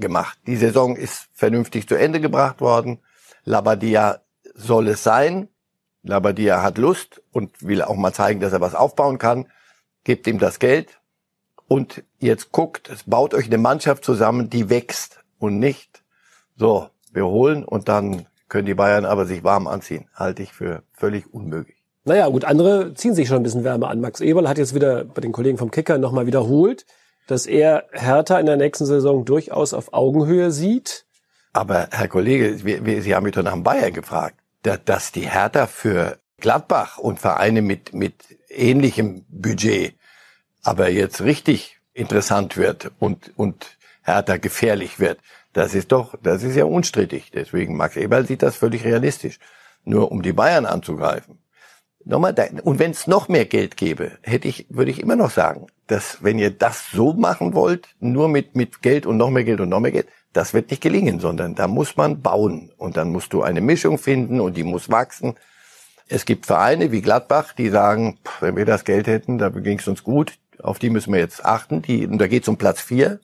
gemacht. 0.00 0.38
Die 0.46 0.56
Saison 0.56 0.96
ist 0.96 1.28
vernünftig 1.32 1.88
zu 1.88 1.94
Ende 1.94 2.20
gebracht 2.20 2.60
worden. 2.60 3.00
Labadia 3.44 4.20
soll 4.54 4.88
es 4.88 5.02
sein. 5.02 5.48
Labadia 6.02 6.62
hat 6.62 6.78
Lust 6.78 7.22
und 7.32 7.62
will 7.62 7.82
auch 7.82 7.96
mal 7.96 8.12
zeigen, 8.12 8.40
dass 8.40 8.52
er 8.52 8.60
was 8.60 8.74
aufbauen 8.74 9.18
kann. 9.18 9.46
Gebt 10.04 10.26
ihm 10.26 10.38
das 10.38 10.58
Geld 10.58 11.00
und 11.66 12.02
jetzt 12.18 12.50
guckt, 12.50 12.88
es 12.88 13.04
baut 13.04 13.34
euch 13.34 13.46
eine 13.46 13.58
Mannschaft 13.58 14.04
zusammen, 14.04 14.48
die 14.48 14.70
wächst 14.70 15.20
und 15.38 15.58
nicht 15.58 16.02
so, 16.56 16.88
wir 17.12 17.26
holen 17.26 17.64
und 17.64 17.88
dann 17.88 18.26
können 18.48 18.66
die 18.66 18.74
Bayern 18.74 19.04
aber 19.04 19.26
sich 19.26 19.44
warm 19.44 19.66
anziehen. 19.66 20.08
Halte 20.14 20.42
ich 20.42 20.52
für 20.52 20.82
völlig 20.92 21.32
unmöglich. 21.32 21.76
Naja, 22.04 22.28
gut, 22.28 22.46
andere 22.46 22.94
ziehen 22.94 23.14
sich 23.14 23.28
schon 23.28 23.38
ein 23.38 23.42
bisschen 23.42 23.64
wärmer 23.64 23.90
an. 23.90 24.00
Max 24.00 24.20
Eberl 24.20 24.48
hat 24.48 24.56
jetzt 24.56 24.74
wieder 24.74 25.04
bei 25.04 25.20
den 25.20 25.32
Kollegen 25.32 25.58
vom 25.58 25.70
Kicker 25.70 25.98
nochmal 25.98 26.26
wiederholt, 26.26 26.86
dass 27.28 27.46
er 27.46 27.84
Hertha 27.92 28.40
in 28.40 28.46
der 28.46 28.56
nächsten 28.56 28.86
Saison 28.86 29.24
durchaus 29.24 29.72
auf 29.72 29.92
Augenhöhe 29.92 30.50
sieht. 30.50 31.06
Aber 31.52 31.88
Herr 31.92 32.08
Kollege, 32.08 32.56
Sie 32.56 33.14
haben 33.14 33.24
mich 33.24 33.34
doch 33.34 33.42
nach 33.42 33.52
dem 33.52 33.62
Bayern 33.62 33.92
gefragt, 33.92 34.36
dass 34.62 35.12
die 35.12 35.30
Hertha 35.30 35.66
für 35.66 36.18
Gladbach 36.38 36.98
und 36.98 37.20
Vereine 37.20 37.62
mit, 37.62 37.94
mit 37.94 38.14
ähnlichem 38.48 39.24
Budget 39.28 39.94
aber 40.62 40.90
jetzt 40.90 41.22
richtig 41.22 41.80
interessant 41.94 42.56
wird 42.56 42.90
und, 42.98 43.32
und 43.36 43.78
Hertha 44.02 44.36
gefährlich 44.36 45.00
wird, 45.00 45.18
das 45.52 45.74
ist 45.74 45.92
doch, 45.92 46.14
das 46.22 46.42
ist 46.42 46.56
ja 46.56 46.64
unstrittig. 46.64 47.30
Deswegen 47.32 47.76
Max 47.76 47.96
Eberl 47.96 48.26
sieht 48.26 48.42
das 48.42 48.56
völlig 48.56 48.84
realistisch. 48.84 49.38
Nur 49.84 50.12
um 50.12 50.22
die 50.22 50.32
Bayern 50.32 50.66
anzugreifen. 50.66 51.38
Nochmal, 52.08 52.34
und 52.64 52.78
wenn 52.78 52.92
es 52.92 53.06
noch 53.06 53.28
mehr 53.28 53.44
Geld 53.44 53.76
gäbe, 53.76 54.12
hätte 54.22 54.48
ich, 54.48 54.64
würde 54.70 54.90
ich 54.90 55.00
immer 55.00 55.14
noch 55.14 55.30
sagen, 55.30 55.66
dass 55.88 56.22
wenn 56.22 56.38
ihr 56.38 56.50
das 56.50 56.90
so 56.90 57.12
machen 57.12 57.52
wollt, 57.52 57.88
nur 58.00 58.28
mit, 58.28 58.56
mit 58.56 58.80
Geld 58.80 59.04
und 59.04 59.18
noch 59.18 59.28
mehr 59.28 59.44
Geld 59.44 59.60
und 59.60 59.68
noch 59.68 59.80
mehr 59.80 59.92
Geld, 59.92 60.08
das 60.32 60.54
wird 60.54 60.70
nicht 60.70 60.82
gelingen, 60.82 61.20
sondern 61.20 61.54
da 61.54 61.68
muss 61.68 61.98
man 61.98 62.22
bauen 62.22 62.72
und 62.78 62.96
dann 62.96 63.12
musst 63.12 63.34
du 63.34 63.42
eine 63.42 63.60
Mischung 63.60 63.98
finden 63.98 64.40
und 64.40 64.56
die 64.56 64.64
muss 64.64 64.90
wachsen. 64.90 65.34
Es 66.08 66.24
gibt 66.24 66.46
Vereine 66.46 66.92
wie 66.92 67.02
Gladbach, 67.02 67.52
die 67.52 67.68
sagen, 67.68 68.18
wenn 68.40 68.56
wir 68.56 68.64
das 68.64 68.86
Geld 68.86 69.06
hätten, 69.06 69.36
da 69.36 69.50
ging 69.50 69.78
es 69.78 69.86
uns 69.86 70.02
gut, 70.02 70.38
auf 70.62 70.78
die 70.78 70.88
müssen 70.88 71.12
wir 71.12 71.20
jetzt 71.20 71.44
achten. 71.44 71.82
Die, 71.82 72.06
und 72.06 72.16
da 72.16 72.26
geht 72.26 72.44
es 72.44 72.48
um 72.48 72.56
Platz 72.56 72.80
vier. 72.80 73.20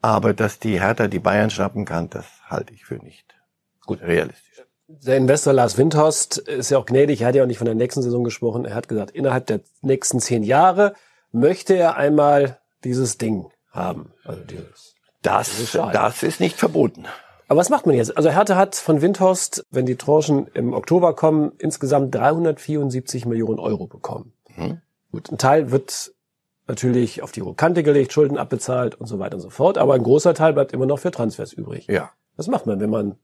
Aber 0.00 0.32
dass 0.32 0.58
die 0.58 0.80
Hertha 0.80 1.08
die 1.08 1.18
Bayern 1.18 1.50
schnappen 1.50 1.84
kann, 1.84 2.08
das 2.08 2.24
halte 2.48 2.72
ich 2.72 2.86
für 2.86 2.94
nicht 2.94 3.34
gut 3.84 4.00
realistisch. 4.00 4.51
Der 5.00 5.16
Investor 5.16 5.52
Lars 5.52 5.78
Windhorst 5.78 6.38
ist 6.38 6.70
ja 6.70 6.78
auch 6.78 6.86
gnädig, 6.86 7.22
er 7.22 7.28
hat 7.28 7.34
ja 7.34 7.42
auch 7.42 7.46
nicht 7.46 7.58
von 7.58 7.64
der 7.64 7.74
nächsten 7.74 8.02
Saison 8.02 8.24
gesprochen. 8.24 8.64
Er 8.64 8.74
hat 8.74 8.88
gesagt, 8.88 9.12
innerhalb 9.12 9.46
der 9.46 9.60
nächsten 9.80 10.20
zehn 10.20 10.42
Jahre 10.42 10.94
möchte 11.30 11.74
er 11.74 11.96
einmal 11.96 12.58
dieses 12.84 13.16
Ding 13.18 13.46
haben. 13.70 14.12
Also 14.24 14.42
dieses, 14.44 14.94
das, 15.22 15.72
das 15.92 16.22
ist 16.22 16.40
nicht 16.40 16.56
verboten. 16.56 17.06
Aber 17.48 17.60
was 17.60 17.70
macht 17.70 17.86
man 17.86 17.94
jetzt? 17.94 18.16
Also 18.16 18.30
Hertha 18.30 18.56
hat 18.56 18.76
von 18.76 19.02
Windhorst, 19.02 19.66
wenn 19.70 19.86
die 19.86 19.96
Tranchen 19.96 20.46
im 20.54 20.72
Oktober 20.72 21.14
kommen, 21.14 21.52
insgesamt 21.58 22.14
374 22.14 23.26
Millionen 23.26 23.58
Euro 23.58 23.86
bekommen. 23.86 24.32
Mhm. 24.56 24.80
Gut, 25.10 25.30
ein 25.30 25.38
Teil 25.38 25.70
wird 25.70 26.12
natürlich 26.66 27.22
auf 27.22 27.32
die 27.32 27.42
Kante 27.56 27.82
gelegt, 27.82 28.12
Schulden 28.12 28.38
abbezahlt 28.38 28.94
und 28.94 29.06
so 29.06 29.18
weiter 29.18 29.36
und 29.36 29.42
so 29.42 29.50
fort. 29.50 29.78
Aber 29.78 29.94
ein 29.94 30.02
großer 30.02 30.34
Teil 30.34 30.52
bleibt 30.52 30.72
immer 30.72 30.86
noch 30.86 30.98
für 30.98 31.10
Transfers 31.10 31.52
übrig. 31.52 31.86
Ja. 31.88 32.10
Was 32.36 32.46
macht 32.46 32.66
man, 32.66 32.80
wenn 32.80 32.90
man 32.90 33.16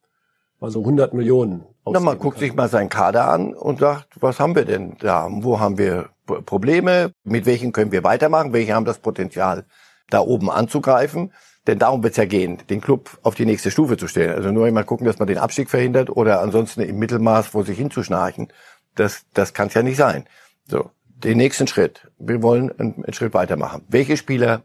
mal 0.61 0.71
so 0.71 0.81
100 0.81 1.15
Millionen 1.15 1.65
Na, 1.87 2.01
man 2.01 2.19
guckt 2.19 2.37
kann? 2.37 2.41
sich 2.41 2.55
mal 2.55 2.69
seinen 2.69 2.89
Kader 2.89 3.29
an 3.29 3.55
und 3.55 3.81
sagt, 3.81 4.09
was 4.21 4.41
haben 4.41 4.55
wir 4.55 4.65
denn 4.65 4.97
da? 4.99 5.29
Wo 5.31 5.61
haben 5.61 5.79
wir 5.79 6.11
Probleme? 6.27 7.13
Mit 7.25 7.47
welchen 7.47 7.73
können 7.73 7.93
wir 7.93 8.05
weitermachen? 8.05 8.53
Welche 8.53 8.75
haben 8.75 8.85
das 8.85 8.99
Potenzial, 8.99 9.65
da 10.11 10.21
oben 10.21 10.51
anzugreifen? 10.51 11.33
Denn 11.67 11.79
darum 11.79 12.03
wird 12.03 12.13
es 12.13 12.17
ja 12.17 12.25
gehen, 12.25 12.59
den 12.71 12.81
Club 12.81 13.19
auf 13.23 13.35
die 13.35 13.45
nächste 13.45 13.71
Stufe 13.71 13.97
zu 13.97 14.09
stellen. 14.09 14.35
Also 14.35 14.51
nur 14.51 14.67
einmal 14.67 14.85
gucken, 14.85 15.07
dass 15.07 15.19
man 15.19 15.29
den 15.29 15.39
Abstieg 15.39 15.69
verhindert 15.69 16.09
oder 16.09 16.41
ansonsten 16.41 16.81
im 16.81 16.99
Mittelmaß 16.99 17.49
vor 17.49 17.65
sich 17.65 17.77
hinzuschnarchen. 17.77 18.49
Das, 18.95 19.27
das 19.35 19.53
kann 19.53 19.69
es 19.69 19.75
ja 19.75 19.83
nicht 19.83 19.99
sein. 19.99 20.25
So 20.67 20.91
den 21.25 21.39
nächsten 21.39 21.67
Schritt. 21.67 22.09
Wir 22.19 22.43
wollen 22.43 22.73
einen, 22.79 23.13
Schritt 23.13 23.35
weitermachen. 23.35 23.85
Welche 23.89 24.17
Spieler 24.17 24.63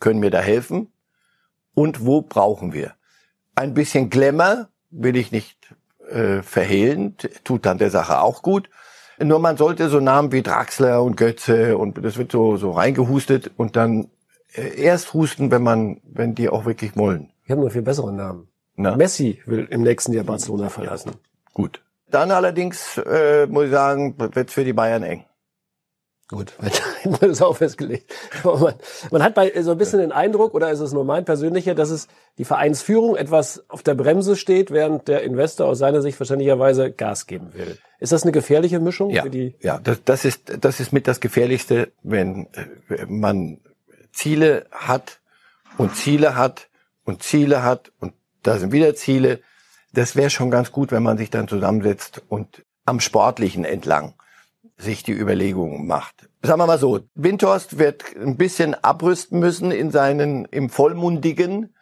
können 0.00 0.20
mir 0.20 0.30
da 0.30 0.40
helfen? 0.40 0.92
Und 1.74 2.04
wo 2.04 2.22
brauchen 2.22 2.72
wir? 2.72 2.94
Ein 3.54 3.74
bisschen 3.74 4.10
Glamour 4.10 4.68
will 4.90 5.16
ich 5.16 5.32
nicht 5.32 5.74
äh, 6.08 6.42
verhehlen, 6.42 7.16
tut 7.44 7.66
dann 7.66 7.78
der 7.78 7.90
Sache 7.90 8.20
auch 8.20 8.42
gut. 8.42 8.70
Nur 9.20 9.40
man 9.40 9.56
sollte 9.56 9.88
so 9.88 10.00
Namen 10.00 10.30
wie 10.32 10.42
Draxler 10.42 11.02
und 11.02 11.16
Götze 11.16 11.76
und 11.76 12.02
das 12.04 12.16
wird 12.18 12.30
so, 12.30 12.56
so 12.56 12.70
reingehustet 12.70 13.50
und 13.56 13.76
dann 13.76 14.10
äh, 14.54 14.80
erst 14.80 15.12
husten, 15.12 15.50
wenn 15.50 15.62
man, 15.62 16.00
wenn 16.04 16.34
die 16.34 16.48
auch 16.48 16.64
wirklich 16.64 16.96
wollen. 16.96 17.30
Ich 17.44 17.50
habe 17.50 17.60
nur 17.60 17.70
viel 17.70 17.82
bessere 17.82 18.12
Namen. 18.12 18.48
Na? 18.76 18.94
Messi 18.96 19.42
will 19.46 19.66
im 19.70 19.82
nächsten 19.82 20.12
Jahr 20.12 20.24
Barcelona 20.24 20.68
verlassen. 20.68 21.12
Gut. 21.52 21.82
Dann 22.10 22.30
allerdings 22.30 22.96
äh, 22.98 23.46
muss 23.46 23.64
ich 23.64 23.70
sagen, 23.72 24.14
wird's 24.16 24.52
für 24.52 24.64
die 24.64 24.72
Bayern 24.72 25.02
eng. 25.02 25.24
Gut, 26.28 26.54
man 27.20 27.30
ist 27.30 27.42
auch 27.42 27.56
festgelegt. 27.56 28.12
Man, 28.44 28.74
man, 29.10 29.22
hat 29.22 29.34
bei 29.34 29.52
so 29.62 29.72
ein 29.72 29.78
bisschen 29.78 30.00
den 30.00 30.12
Eindruck, 30.12 30.54
oder 30.54 30.70
ist 30.70 30.80
es 30.80 30.92
nur 30.92 31.04
mein 31.04 31.24
persönlicher, 31.24 31.74
dass 31.74 31.90
es 31.90 32.08
die 32.38 32.44
Vereinsführung 32.44 33.16
etwas 33.16 33.64
auf 33.68 33.82
der 33.82 33.94
Bremse 33.94 34.36
steht, 34.36 34.70
während 34.70 35.08
der 35.08 35.22
Investor 35.22 35.66
aus 35.66 35.78
seiner 35.78 36.02
Sicht 36.02 36.16
verständlicherweise 36.16 36.90
Gas 36.90 37.26
geben 37.26 37.52
will. 37.54 37.78
Ist 37.98 38.12
das 38.12 38.22
eine 38.22 38.32
gefährliche 38.32 38.80
Mischung 38.80 39.10
ja, 39.10 39.22
für 39.22 39.30
die? 39.30 39.56
Ja, 39.60 39.78
das, 39.78 40.02
das 40.04 40.24
ist 40.24 40.52
das 40.60 40.80
ist 40.80 40.92
mit 40.92 41.08
das 41.08 41.20
Gefährlichste, 41.20 41.92
wenn 42.02 42.48
äh, 42.88 43.06
man 43.06 43.60
Ziele 44.12 44.66
hat 44.70 45.20
und 45.76 45.96
Ziele 45.96 46.36
hat 46.36 46.68
und 47.04 47.22
Ziele 47.22 47.62
hat 47.62 47.92
und 48.00 48.12
da 48.42 48.58
sind 48.58 48.72
wieder 48.72 48.94
Ziele. 48.94 49.40
Das 49.92 50.16
wäre 50.16 50.30
schon 50.30 50.50
ganz 50.50 50.70
gut, 50.70 50.92
wenn 50.92 51.02
man 51.02 51.18
sich 51.18 51.30
dann 51.30 51.48
zusammensetzt 51.48 52.22
und 52.28 52.64
am 52.84 53.00
Sportlichen 53.00 53.64
entlang 53.64 54.14
sich 54.76 55.02
die 55.02 55.12
Überlegungen 55.12 55.86
macht. 55.86 56.27
Sagen 56.42 56.60
wir 56.60 56.66
mal 56.66 56.78
so, 56.78 57.00
Windhorst 57.14 57.78
wird 57.78 58.04
ein 58.16 58.36
bisschen 58.36 58.74
abrüsten 58.74 59.40
müssen 59.40 59.72
in 59.72 59.90
seinen, 59.90 60.44
im 60.46 60.70
Vollmundigen 60.70 61.74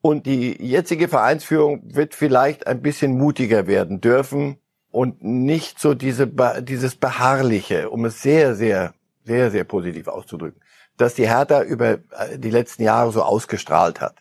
und 0.00 0.24
die 0.24 0.56
jetzige 0.62 1.08
Vereinsführung 1.08 1.82
wird 1.84 2.14
vielleicht 2.14 2.66
ein 2.66 2.80
bisschen 2.80 3.18
mutiger 3.18 3.66
werden 3.66 4.00
dürfen 4.00 4.56
und 4.90 5.22
nicht 5.22 5.78
so 5.78 5.92
diese, 5.92 6.26
dieses 6.62 6.96
Beharrliche, 6.96 7.90
um 7.90 8.06
es 8.06 8.22
sehr, 8.22 8.54
sehr, 8.54 8.94
sehr, 9.24 9.50
sehr 9.50 9.64
positiv 9.64 10.08
auszudrücken, 10.08 10.62
dass 10.96 11.14
die 11.14 11.28
Hertha 11.28 11.62
über 11.62 11.90
äh, 11.90 12.38
die 12.38 12.50
letzten 12.50 12.82
Jahre 12.82 13.12
so 13.12 13.22
ausgestrahlt 13.22 14.00
hat. 14.00 14.16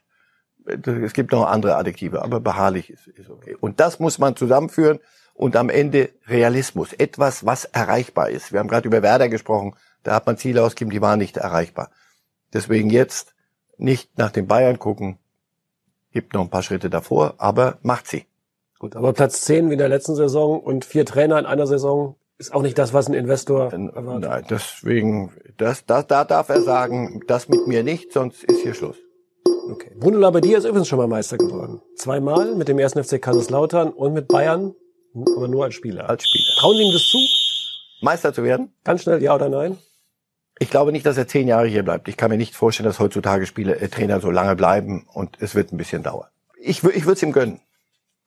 Es 0.66 1.14
gibt 1.14 1.32
noch 1.32 1.48
andere 1.48 1.78
Adjektive, 1.78 2.22
aber 2.22 2.42
beharrlich 2.42 2.92
ist, 2.92 3.08
ist 3.08 3.30
okay. 3.30 3.56
Und 3.60 3.80
das 3.80 4.00
muss 4.00 4.20
man 4.20 4.36
zusammenführen 4.36 5.00
und 5.40 5.56
am 5.56 5.70
Ende 5.70 6.10
Realismus, 6.28 6.92
etwas, 6.92 7.46
was 7.46 7.64
erreichbar 7.64 8.30
ist. 8.30 8.52
Wir 8.52 8.60
haben 8.60 8.68
gerade 8.68 8.90
über 8.90 9.02
Werder 9.02 9.30
gesprochen, 9.30 9.74
da 10.04 10.14
hat 10.16 10.26
man 10.28 10.38
Ziele 10.38 10.62
ausgegeben, 10.62 10.92
die 10.92 11.02
waren 11.02 11.18
nicht 11.18 11.38
erreichbar. 11.38 11.92
Deswegen 12.52 12.90
jetzt 12.90 13.36
nicht 13.78 14.18
nach 14.18 14.32
den 14.32 14.48
Bayern 14.48 14.80
gucken, 14.80 15.18
gibt 16.12 16.34
noch 16.34 16.42
ein 16.42 16.50
paar 16.50 16.62
Schritte 16.62 16.90
davor, 16.90 17.36
aber 17.38 17.78
macht 17.84 18.08
sie. 18.08 18.26
Gut, 18.80 18.98
aber 18.98 19.14
Platz 19.14 19.40
10 19.44 19.70
wie 19.70 19.74
in 19.74 19.80
der 19.80 19.88
letzten 19.88 20.14
Saison 20.14 20.60
und 20.60 20.84
vier 20.84 21.06
Trainer 21.06 21.40
in 21.40 21.46
einer 21.46 21.68
Saison 21.68 22.18
ist 22.38 22.54
auch 22.54 22.62
nicht 22.62 22.78
das, 22.78 22.94
was 22.94 23.08
ein 23.08 23.14
Investor 23.14 23.72
erwartet. 23.72 24.30
Nein, 24.30 24.46
deswegen, 24.50 25.32
das, 25.56 25.86
das, 25.86 26.06
da 26.08 26.26
darf 26.26 26.50
er 26.50 26.62
sagen, 26.62 27.22
das 27.28 27.48
mit 27.48 27.66
mir 27.66 27.84
nicht, 27.84 28.12
sonst 28.12 28.44
ist 28.44 28.60
hier 28.60 28.74
Schluss. 28.74 28.98
Okay. 29.72 29.92
Bruno 29.98 30.18
Labbadia 30.18 30.58
ist 30.58 30.66
übrigens 30.66 30.90
schon 30.90 31.00
mal 31.00 31.08
Meister 31.08 31.38
geworden. 31.38 31.82
Zweimal 31.96 32.56
mit 32.56 32.68
dem 32.68 32.78
ersten 32.78 33.02
FC 33.02 33.22
Kaiserslautern 33.22 33.92
und 33.92 34.12
mit 34.12 34.28
Bayern 34.28 34.76
aber 35.14 35.48
nur 35.48 35.66
als 35.66 35.76
Spieler. 35.76 36.10
Als 36.10 36.28
Spieler. 36.28 36.56
Trauen 36.58 36.78
Sie 36.78 36.84
ihm 36.84 36.94
das 36.94 37.04
zu? 37.04 37.18
Meister 38.02 38.34
zu 38.34 38.44
werden? 38.44 38.74
Ganz 38.84 39.04
schnell, 39.04 39.22
ja 39.22 39.36
oder 39.36 39.50
nein? 39.50 39.78
Ich 40.60 40.70
glaube 40.70 40.92
nicht, 40.92 41.06
dass 41.06 41.18
er 41.18 41.28
zehn 41.28 41.48
Jahre 41.48 41.68
hier 41.68 41.84
bleibt. 41.84 42.08
Ich 42.08 42.18
kann 42.18 42.30
mir 42.30 42.38
nicht 42.38 42.56
vorstellen, 42.56 42.88
dass 42.88 43.00
heutzutage 43.00 43.46
Spieler, 43.46 43.82
äh, 43.82 43.88
Trainer 43.88 44.20
so 44.20 44.30
lange 44.30 44.56
bleiben 44.56 45.08
und 45.14 45.38
es 45.40 45.56
wird 45.56 45.72
ein 45.72 45.78
bisschen 45.78 46.04
dauern. 46.04 46.28
Ich, 46.62 46.84
ich 46.84 47.06
würde 47.06 47.14
es 47.14 47.24
ihm 47.24 47.32
gönnen. 47.32 47.62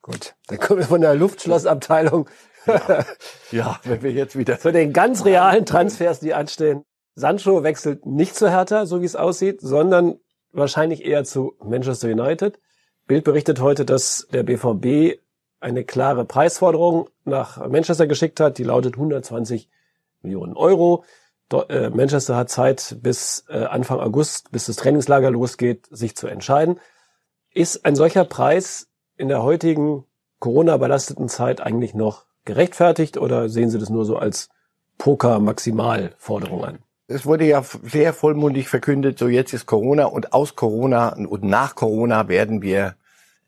Gut, 0.01 0.35
dann 0.47 0.59
kommen 0.59 0.79
wir 0.79 0.87
von 0.87 1.01
der 1.01 1.15
Luftschlossabteilung. 1.15 2.29
Ja. 2.65 3.05
ja, 3.51 3.79
wenn 3.83 4.01
wir 4.01 4.11
jetzt 4.11 4.37
wieder 4.37 4.59
zu 4.59 4.71
den 4.71 4.93
ganz 4.93 5.25
realen 5.25 5.65
Transfers, 5.65 6.19
die 6.19 6.33
anstehen. 6.33 6.83
Sancho 7.15 7.63
wechselt 7.63 8.05
nicht 8.05 8.35
zu 8.35 8.49
Hertha, 8.49 8.85
so 8.85 9.01
wie 9.01 9.05
es 9.05 9.15
aussieht, 9.15 9.61
sondern 9.61 10.19
wahrscheinlich 10.51 11.05
eher 11.05 11.23
zu 11.23 11.55
Manchester 11.63 12.09
United. 12.09 12.59
Bild 13.05 13.23
berichtet 13.23 13.59
heute, 13.59 13.85
dass 13.85 14.27
der 14.33 14.43
BVB 14.43 15.19
eine 15.63 15.83
klare 15.83 16.25
Preisforderung 16.25 17.09
nach 17.23 17.65
Manchester 17.67 18.05
geschickt 18.05 18.39
hat, 18.39 18.57
die 18.57 18.63
lautet 18.63 18.95
120 18.95 19.69
Millionen 20.21 20.55
Euro. 20.55 21.03
Äh, 21.69 21.89
Manchester 21.89 22.35
hat 22.35 22.49
Zeit 22.49 22.97
bis 23.01 23.45
äh, 23.49 23.65
Anfang 23.65 23.99
August, 23.99 24.51
bis 24.51 24.65
das 24.65 24.75
Trainingslager 24.75 25.31
losgeht, 25.31 25.87
sich 25.89 26.15
zu 26.15 26.27
entscheiden. 26.27 26.79
Ist 27.53 27.85
ein 27.85 27.95
solcher 27.95 28.25
Preis 28.25 28.87
in 29.15 29.27
der 29.27 29.43
heutigen 29.43 30.05
Corona-belasteten 30.39 31.29
Zeit 31.29 31.61
eigentlich 31.61 31.93
noch 31.93 32.25
gerechtfertigt 32.45 33.17
oder 33.17 33.49
sehen 33.49 33.69
Sie 33.69 33.79
das 33.79 33.89
nur 33.89 34.05
so 34.05 34.17
als 34.17 34.49
Poker-Maximalforderung 34.97 36.65
an? 36.65 36.79
Es 37.07 37.25
wurde 37.25 37.45
ja 37.45 37.63
sehr 37.83 38.13
vollmundig 38.13 38.67
verkündet, 38.67 39.19
so 39.19 39.27
jetzt 39.27 39.53
ist 39.53 39.65
Corona 39.65 40.05
und 40.05 40.33
aus 40.33 40.55
Corona 40.55 41.09
und 41.13 41.43
nach 41.43 41.75
Corona 41.75 42.27
werden 42.27 42.61
wir 42.61 42.95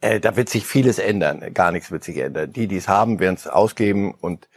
Äh, 0.01 0.19
da 0.19 0.35
wird 0.35 0.49
sich 0.49 0.65
vieles 0.65 0.99
ändern. 0.99 1.53
Gar 1.53 1.71
nichts 1.71 1.91
wird 1.91 2.03
sich 2.03 2.17
ändern. 2.17 2.51
Die, 2.51 2.67
die 2.67 2.77
es 2.77 2.87
haben, 2.87 3.19
werden 3.19 3.35
es 3.35 3.47
ausgeben 3.47 4.13
und 4.13 4.47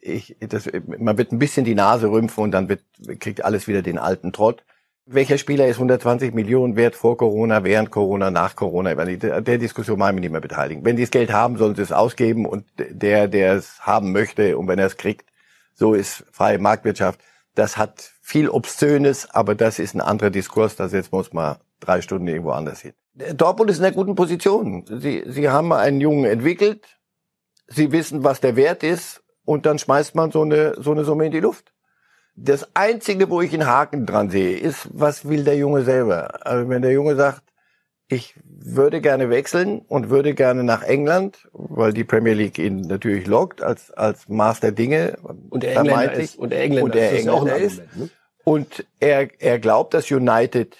ich, 0.00 0.36
das, 0.40 0.68
man 0.98 1.16
wird 1.16 1.32
ein 1.32 1.38
bisschen 1.38 1.64
die 1.64 1.74
Nase 1.74 2.10
rümpfen 2.10 2.44
und 2.44 2.50
dann 2.52 2.68
wird, 2.68 2.82
kriegt 3.20 3.44
alles 3.44 3.66
wieder 3.66 3.82
den 3.82 3.98
alten 3.98 4.32
Trott. 4.32 4.62
Welcher 5.06 5.38
Spieler 5.38 5.66
ist 5.66 5.76
120 5.76 6.32
Millionen 6.32 6.76
wert 6.76 6.94
vor 6.94 7.16
Corona, 7.16 7.64
während 7.64 7.90
Corona, 7.90 8.30
nach 8.30 8.56
Corona? 8.56 8.94
Der, 8.94 9.58
Diskussion 9.58 9.98
mal 9.98 10.12
nicht 10.12 10.30
mehr 10.30 10.40
beteiligen. 10.40 10.84
Wenn 10.84 10.96
die 10.96 11.02
das 11.02 11.10
Geld 11.10 11.32
haben, 11.32 11.58
sollen 11.58 11.74
sie 11.74 11.82
es 11.82 11.92
ausgeben 11.92 12.46
und 12.46 12.66
der, 12.78 13.28
der 13.28 13.54
es 13.54 13.80
haben 13.80 14.12
möchte 14.12 14.56
und 14.56 14.68
wenn 14.68 14.78
er 14.78 14.86
es 14.86 14.96
kriegt, 14.96 15.26
so 15.74 15.94
ist 15.94 16.24
freie 16.32 16.58
Marktwirtschaft. 16.58 17.20
Das 17.54 17.76
hat 17.76 18.12
viel 18.22 18.48
Obszönes, 18.48 19.30
aber 19.30 19.54
das 19.54 19.78
ist 19.78 19.94
ein 19.94 20.00
anderer 20.00 20.30
Diskurs. 20.30 20.76
Da 20.76 20.88
setzen 20.88 21.12
wir 21.12 21.18
uns 21.18 21.32
mal 21.32 21.58
drei 21.80 22.00
Stunden 22.00 22.26
irgendwo 22.26 22.50
anders 22.50 22.80
hin. 22.80 22.94
Dortmund 23.14 23.70
ist 23.70 23.78
in 23.78 23.84
einer 23.84 23.94
guten 23.94 24.14
Position. 24.14 24.84
Sie, 24.88 25.22
sie 25.26 25.48
haben 25.48 25.72
einen 25.72 26.00
Jungen 26.00 26.24
entwickelt. 26.24 26.98
Sie 27.68 27.92
wissen, 27.92 28.24
was 28.24 28.40
der 28.40 28.56
Wert 28.56 28.82
ist. 28.82 29.22
Und 29.44 29.66
dann 29.66 29.78
schmeißt 29.78 30.14
man 30.14 30.32
so 30.32 30.42
eine, 30.42 30.74
so 30.80 30.92
eine 30.92 31.04
Summe 31.04 31.26
in 31.26 31.32
die 31.32 31.40
Luft. 31.40 31.72
Das 32.36 32.74
Einzige, 32.74 33.30
wo 33.30 33.40
ich 33.40 33.52
einen 33.52 33.66
Haken 33.66 34.06
dran 34.06 34.30
sehe, 34.30 34.56
ist, 34.58 34.88
was 34.92 35.28
will 35.28 35.44
der 35.44 35.56
Junge 35.56 35.82
selber? 35.82 36.44
Also 36.44 36.68
wenn 36.68 36.82
der 36.82 36.92
Junge 36.92 37.14
sagt, 37.14 37.42
ich 38.08 38.34
würde 38.44 39.00
gerne 39.00 39.30
wechseln 39.30 39.80
und 39.80 40.10
würde 40.10 40.34
gerne 40.34 40.64
nach 40.64 40.82
England, 40.82 41.48
weil 41.52 41.92
die 41.92 42.04
Premier 42.04 42.34
League 42.34 42.58
ihn 42.58 42.80
natürlich 42.82 43.26
lockt 43.26 43.62
als, 43.62 43.90
als 43.92 44.28
Master 44.28 44.72
Dinge. 44.72 45.16
Und 45.50 45.62
der 45.62 45.76
Engländer 45.76 46.12
ist. 46.12 46.36
Und 46.36 46.50
der 46.50 46.62
Engländer, 46.62 46.84
und 46.84 46.94
der 46.94 47.12
ist, 47.12 47.26
Engländer 47.26 47.56
ist. 47.56 47.96
Ne? 47.96 48.10
Und 48.44 48.84
er, 49.00 49.28
er 49.40 49.58
glaubt, 49.58 49.94
dass 49.94 50.10
United 50.10 50.76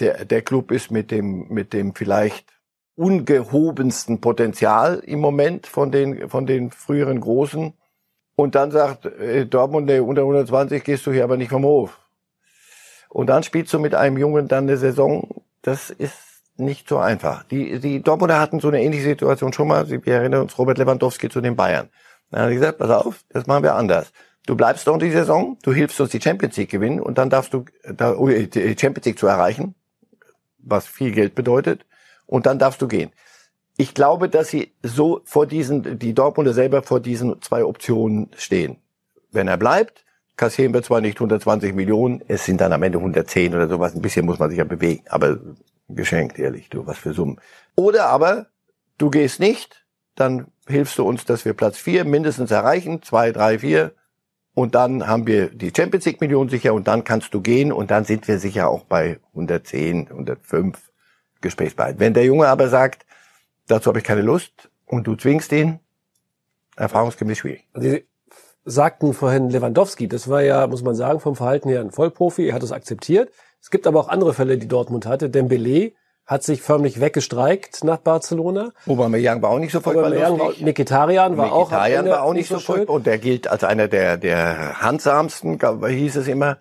der, 0.00 0.24
der 0.24 0.42
Club 0.42 0.70
ist 0.70 0.90
mit 0.90 1.10
dem, 1.10 1.48
mit 1.48 1.72
dem 1.72 1.94
vielleicht 1.94 2.52
ungehobensten 2.94 4.20
Potenzial 4.20 4.98
im 5.04 5.20
Moment 5.20 5.66
von 5.66 5.90
den, 5.90 6.28
von 6.28 6.46
den 6.46 6.70
früheren 6.70 7.20
Großen. 7.20 7.74
Und 8.34 8.54
dann 8.54 8.70
sagt 8.70 9.06
äh, 9.06 9.46
Dortmund, 9.46 9.88
der 9.88 10.04
unter 10.04 10.22
120 10.22 10.84
gehst 10.84 11.06
du 11.06 11.12
hier 11.12 11.24
aber 11.24 11.36
nicht 11.36 11.50
vom 11.50 11.64
Hof. 11.64 11.98
Und 13.08 13.26
dann 13.26 13.42
spielst 13.42 13.72
du 13.72 13.78
mit 13.78 13.94
einem 13.94 14.16
Jungen 14.16 14.48
dann 14.48 14.64
eine 14.64 14.76
Saison. 14.76 15.42
Das 15.62 15.90
ist 15.90 16.16
nicht 16.56 16.88
so 16.88 16.98
einfach. 16.98 17.44
Die, 17.44 17.78
die 17.78 18.02
Dortmunder 18.02 18.40
hatten 18.40 18.60
so 18.60 18.68
eine 18.68 18.82
ähnliche 18.82 19.04
Situation 19.04 19.52
schon 19.52 19.68
mal. 19.68 19.88
Wir 19.88 20.14
erinnern 20.14 20.42
uns 20.42 20.58
Robert 20.58 20.78
Lewandowski 20.78 21.28
zu 21.28 21.40
den 21.40 21.56
Bayern. 21.56 21.88
Dann 22.30 22.42
hat 22.42 22.48
er 22.48 22.54
gesagt, 22.54 22.78
pass 22.78 22.90
auf, 22.90 23.24
das 23.28 23.46
machen 23.46 23.62
wir 23.62 23.74
anders. 23.74 24.12
Du 24.46 24.56
bleibst 24.56 24.86
doch 24.86 24.94
in 24.94 25.00
die 25.00 25.10
Saison, 25.10 25.56
du 25.62 25.72
hilfst 25.72 26.00
uns 26.00 26.10
die 26.10 26.20
Champions 26.20 26.56
League 26.56 26.70
gewinnen 26.70 27.00
und 27.00 27.16
dann 27.18 27.30
darfst 27.30 27.54
du 27.54 27.64
oh, 28.16 28.26
die 28.28 28.76
Champions 28.78 29.06
League 29.06 29.18
zu 29.18 29.28
erreichen, 29.28 29.76
was 30.62 30.86
viel 30.86 31.12
Geld 31.12 31.34
bedeutet, 31.34 31.84
und 32.26 32.46
dann 32.46 32.58
darfst 32.58 32.80
du 32.80 32.88
gehen. 32.88 33.10
Ich 33.76 33.94
glaube, 33.94 34.28
dass 34.28 34.48
sie 34.48 34.72
so 34.82 35.20
vor 35.24 35.46
diesen, 35.46 35.98
die 35.98 36.14
Dortmunder 36.14 36.52
selber 36.52 36.82
vor 36.82 37.00
diesen 37.00 37.40
zwei 37.42 37.64
Optionen 37.64 38.30
stehen. 38.36 38.78
Wenn 39.30 39.48
er 39.48 39.56
bleibt, 39.56 40.04
kassieren 40.36 40.74
wir 40.74 40.82
zwar 40.82 41.00
nicht 41.00 41.16
120 41.16 41.74
Millionen, 41.74 42.22
es 42.28 42.44
sind 42.44 42.60
dann 42.60 42.72
am 42.72 42.82
Ende 42.82 42.98
110 42.98 43.54
oder 43.54 43.68
sowas, 43.68 43.94
ein 43.94 44.02
bisschen 44.02 44.26
muss 44.26 44.38
man 44.38 44.50
sich 44.50 44.58
ja 44.58 44.64
bewegen, 44.64 45.04
aber 45.08 45.38
geschenkt, 45.88 46.38
ehrlich, 46.38 46.68
du, 46.68 46.86
was 46.86 46.98
für 46.98 47.12
Summen. 47.12 47.40
Oder 47.74 48.06
aber, 48.06 48.46
du 48.98 49.10
gehst 49.10 49.40
nicht, 49.40 49.84
dann 50.14 50.46
hilfst 50.66 50.98
du 50.98 51.04
uns, 51.06 51.24
dass 51.24 51.44
wir 51.44 51.54
Platz 51.54 51.78
vier 51.78 52.04
mindestens 52.04 52.50
erreichen, 52.50 53.02
zwei, 53.02 53.32
drei, 53.32 53.58
vier, 53.58 53.92
und 54.54 54.74
dann 54.74 55.06
haben 55.06 55.26
wir 55.26 55.48
die 55.48 55.72
Champions 55.74 56.04
League 56.04 56.20
Millionen 56.20 56.50
sicher 56.50 56.74
und 56.74 56.86
dann 56.86 57.04
kannst 57.04 57.32
du 57.34 57.40
gehen 57.40 57.72
und 57.72 57.90
dann 57.90 58.04
sind 58.04 58.28
wir 58.28 58.38
sicher 58.38 58.68
auch 58.68 58.84
bei 58.84 59.18
110, 59.32 60.08
105 60.08 60.78
gesprächsbereit. 61.40 61.98
Wenn 61.98 62.14
der 62.14 62.24
Junge 62.24 62.48
aber 62.48 62.68
sagt, 62.68 63.06
dazu 63.66 63.88
habe 63.88 63.98
ich 63.98 64.04
keine 64.04 64.22
Lust 64.22 64.70
und 64.86 65.06
du 65.06 65.16
zwingst 65.16 65.52
ihn, 65.52 65.80
erfahrungsgemäß 66.76 67.38
schwierig. 67.38 67.66
Sie 67.74 68.04
sagten 68.64 69.14
vorhin 69.14 69.50
Lewandowski, 69.50 70.06
das 70.06 70.28
war 70.28 70.42
ja, 70.42 70.66
muss 70.66 70.82
man 70.82 70.94
sagen, 70.94 71.20
vom 71.20 71.34
Verhalten 71.34 71.68
her 71.68 71.80
ein 71.80 71.90
Vollprofi, 71.90 72.48
er 72.48 72.54
hat 72.54 72.62
es 72.62 72.72
akzeptiert. 72.72 73.32
Es 73.60 73.70
gibt 73.70 73.86
aber 73.86 74.00
auch 74.00 74.08
andere 74.08 74.34
Fälle, 74.34 74.58
die 74.58 74.68
Dortmund 74.68 75.06
hatte. 75.06 75.30
Dembele 75.30 75.92
hat 76.32 76.42
sich 76.42 76.62
förmlich 76.62 77.00
weggestreikt 77.00 77.84
nach 77.84 77.98
Barcelona. 77.98 78.72
Aubameyang 78.86 79.42
war 79.42 79.50
auch 79.50 79.58
nicht 79.58 79.72
so 79.72 79.80
furchtbar 79.80 80.10
lustig. 80.10 80.64
Mikitarian 80.64 81.36
war 81.36 81.52
auch, 81.52 81.70
war 81.70 82.22
auch 82.22 82.32
nicht 82.32 82.48
so, 82.48 82.56
so 82.56 82.60
furchtbar 82.60 82.94
und 82.94 83.06
der 83.06 83.18
gilt 83.18 83.46
als 83.46 83.62
einer 83.62 83.86
der, 83.86 84.16
der 84.16 84.80
handsamsten, 84.80 85.58
hieß 85.60 86.16
es 86.16 86.26
immer. 86.26 86.58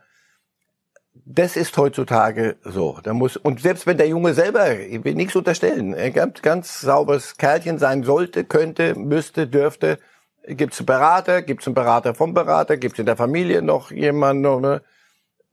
Das 1.26 1.56
ist 1.56 1.78
heutzutage 1.78 2.58
so. 2.64 3.00
Da 3.04 3.14
muss, 3.14 3.38
und 3.38 3.62
selbst 3.62 3.88
wenn 3.88 3.98
der 3.98 4.08
Junge 4.08 4.34
selber, 4.34 4.78
ich 4.78 5.04
will 5.04 5.16
nichts 5.16 5.36
unterstellen, 5.36 5.96
ein 5.96 6.14
ganz, 6.14 6.42
ganz 6.42 6.82
sauberes 6.82 7.38
Kerlchen 7.38 7.80
sein 7.80 8.04
sollte, 8.04 8.44
könnte, 8.44 8.96
müsste, 8.96 9.48
dürfte, 9.48 9.98
gibt's 10.46 10.80
einen 10.80 10.88
Berater, 10.88 11.42
gibt's 11.42 11.68
einen 11.68 11.76
Berater 11.76 12.14
vom 12.14 12.34
Berater, 12.34 12.78
gibt's 12.78 13.00
in 13.00 13.06
der 13.06 13.16
Familie 13.16 13.62
noch 13.62 13.92
jemanden, 13.92 14.62
ne? 14.62 14.82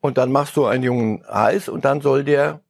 und 0.00 0.18
dann 0.18 0.32
machst 0.32 0.56
du 0.56 0.66
einen 0.66 0.84
Jungen 0.84 1.24
heiß 1.30 1.68
und 1.68 1.84
dann 1.84 2.00
soll 2.00 2.24
der 2.24 2.60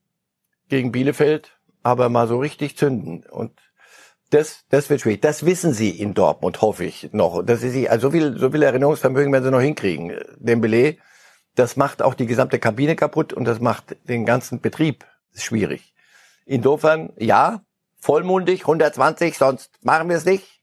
gegen 0.68 0.92
Bielefeld 0.92 1.58
aber 1.82 2.08
mal 2.08 2.28
so 2.28 2.38
richtig 2.38 2.76
zünden. 2.76 3.24
Und 3.30 3.52
das, 4.30 4.64
das 4.68 4.90
wird 4.90 5.00
schwierig. 5.00 5.22
Das 5.22 5.46
wissen 5.46 5.72
sie 5.72 5.90
in 5.90 6.14
Dortmund, 6.14 6.60
hoffe 6.60 6.84
ich 6.84 7.10
noch. 7.12 7.42
Das 7.42 7.62
ist 7.62 7.72
sie, 7.72 7.88
also 7.88 8.08
so 8.08 8.12
viel, 8.12 8.38
so 8.38 8.50
viel 8.50 8.62
Erinnerungsvermögen 8.62 9.32
werden 9.32 9.44
sie 9.44 9.50
noch 9.50 9.60
hinkriegen. 9.60 10.12
Dembele, 10.36 10.96
das 11.54 11.76
macht 11.76 12.02
auch 12.02 12.14
die 12.14 12.26
gesamte 12.26 12.58
Kabine 12.58 12.94
kaputt 12.94 13.32
und 13.32 13.44
das 13.44 13.60
macht 13.60 13.96
den 14.08 14.26
ganzen 14.26 14.60
Betrieb 14.60 15.04
schwierig. 15.34 15.94
Insofern, 16.44 17.12
ja, 17.16 17.62
vollmundig, 17.98 18.62
120, 18.62 19.36
sonst 19.36 19.70
machen 19.82 20.08
wir 20.08 20.16
es 20.16 20.24
nicht. 20.24 20.60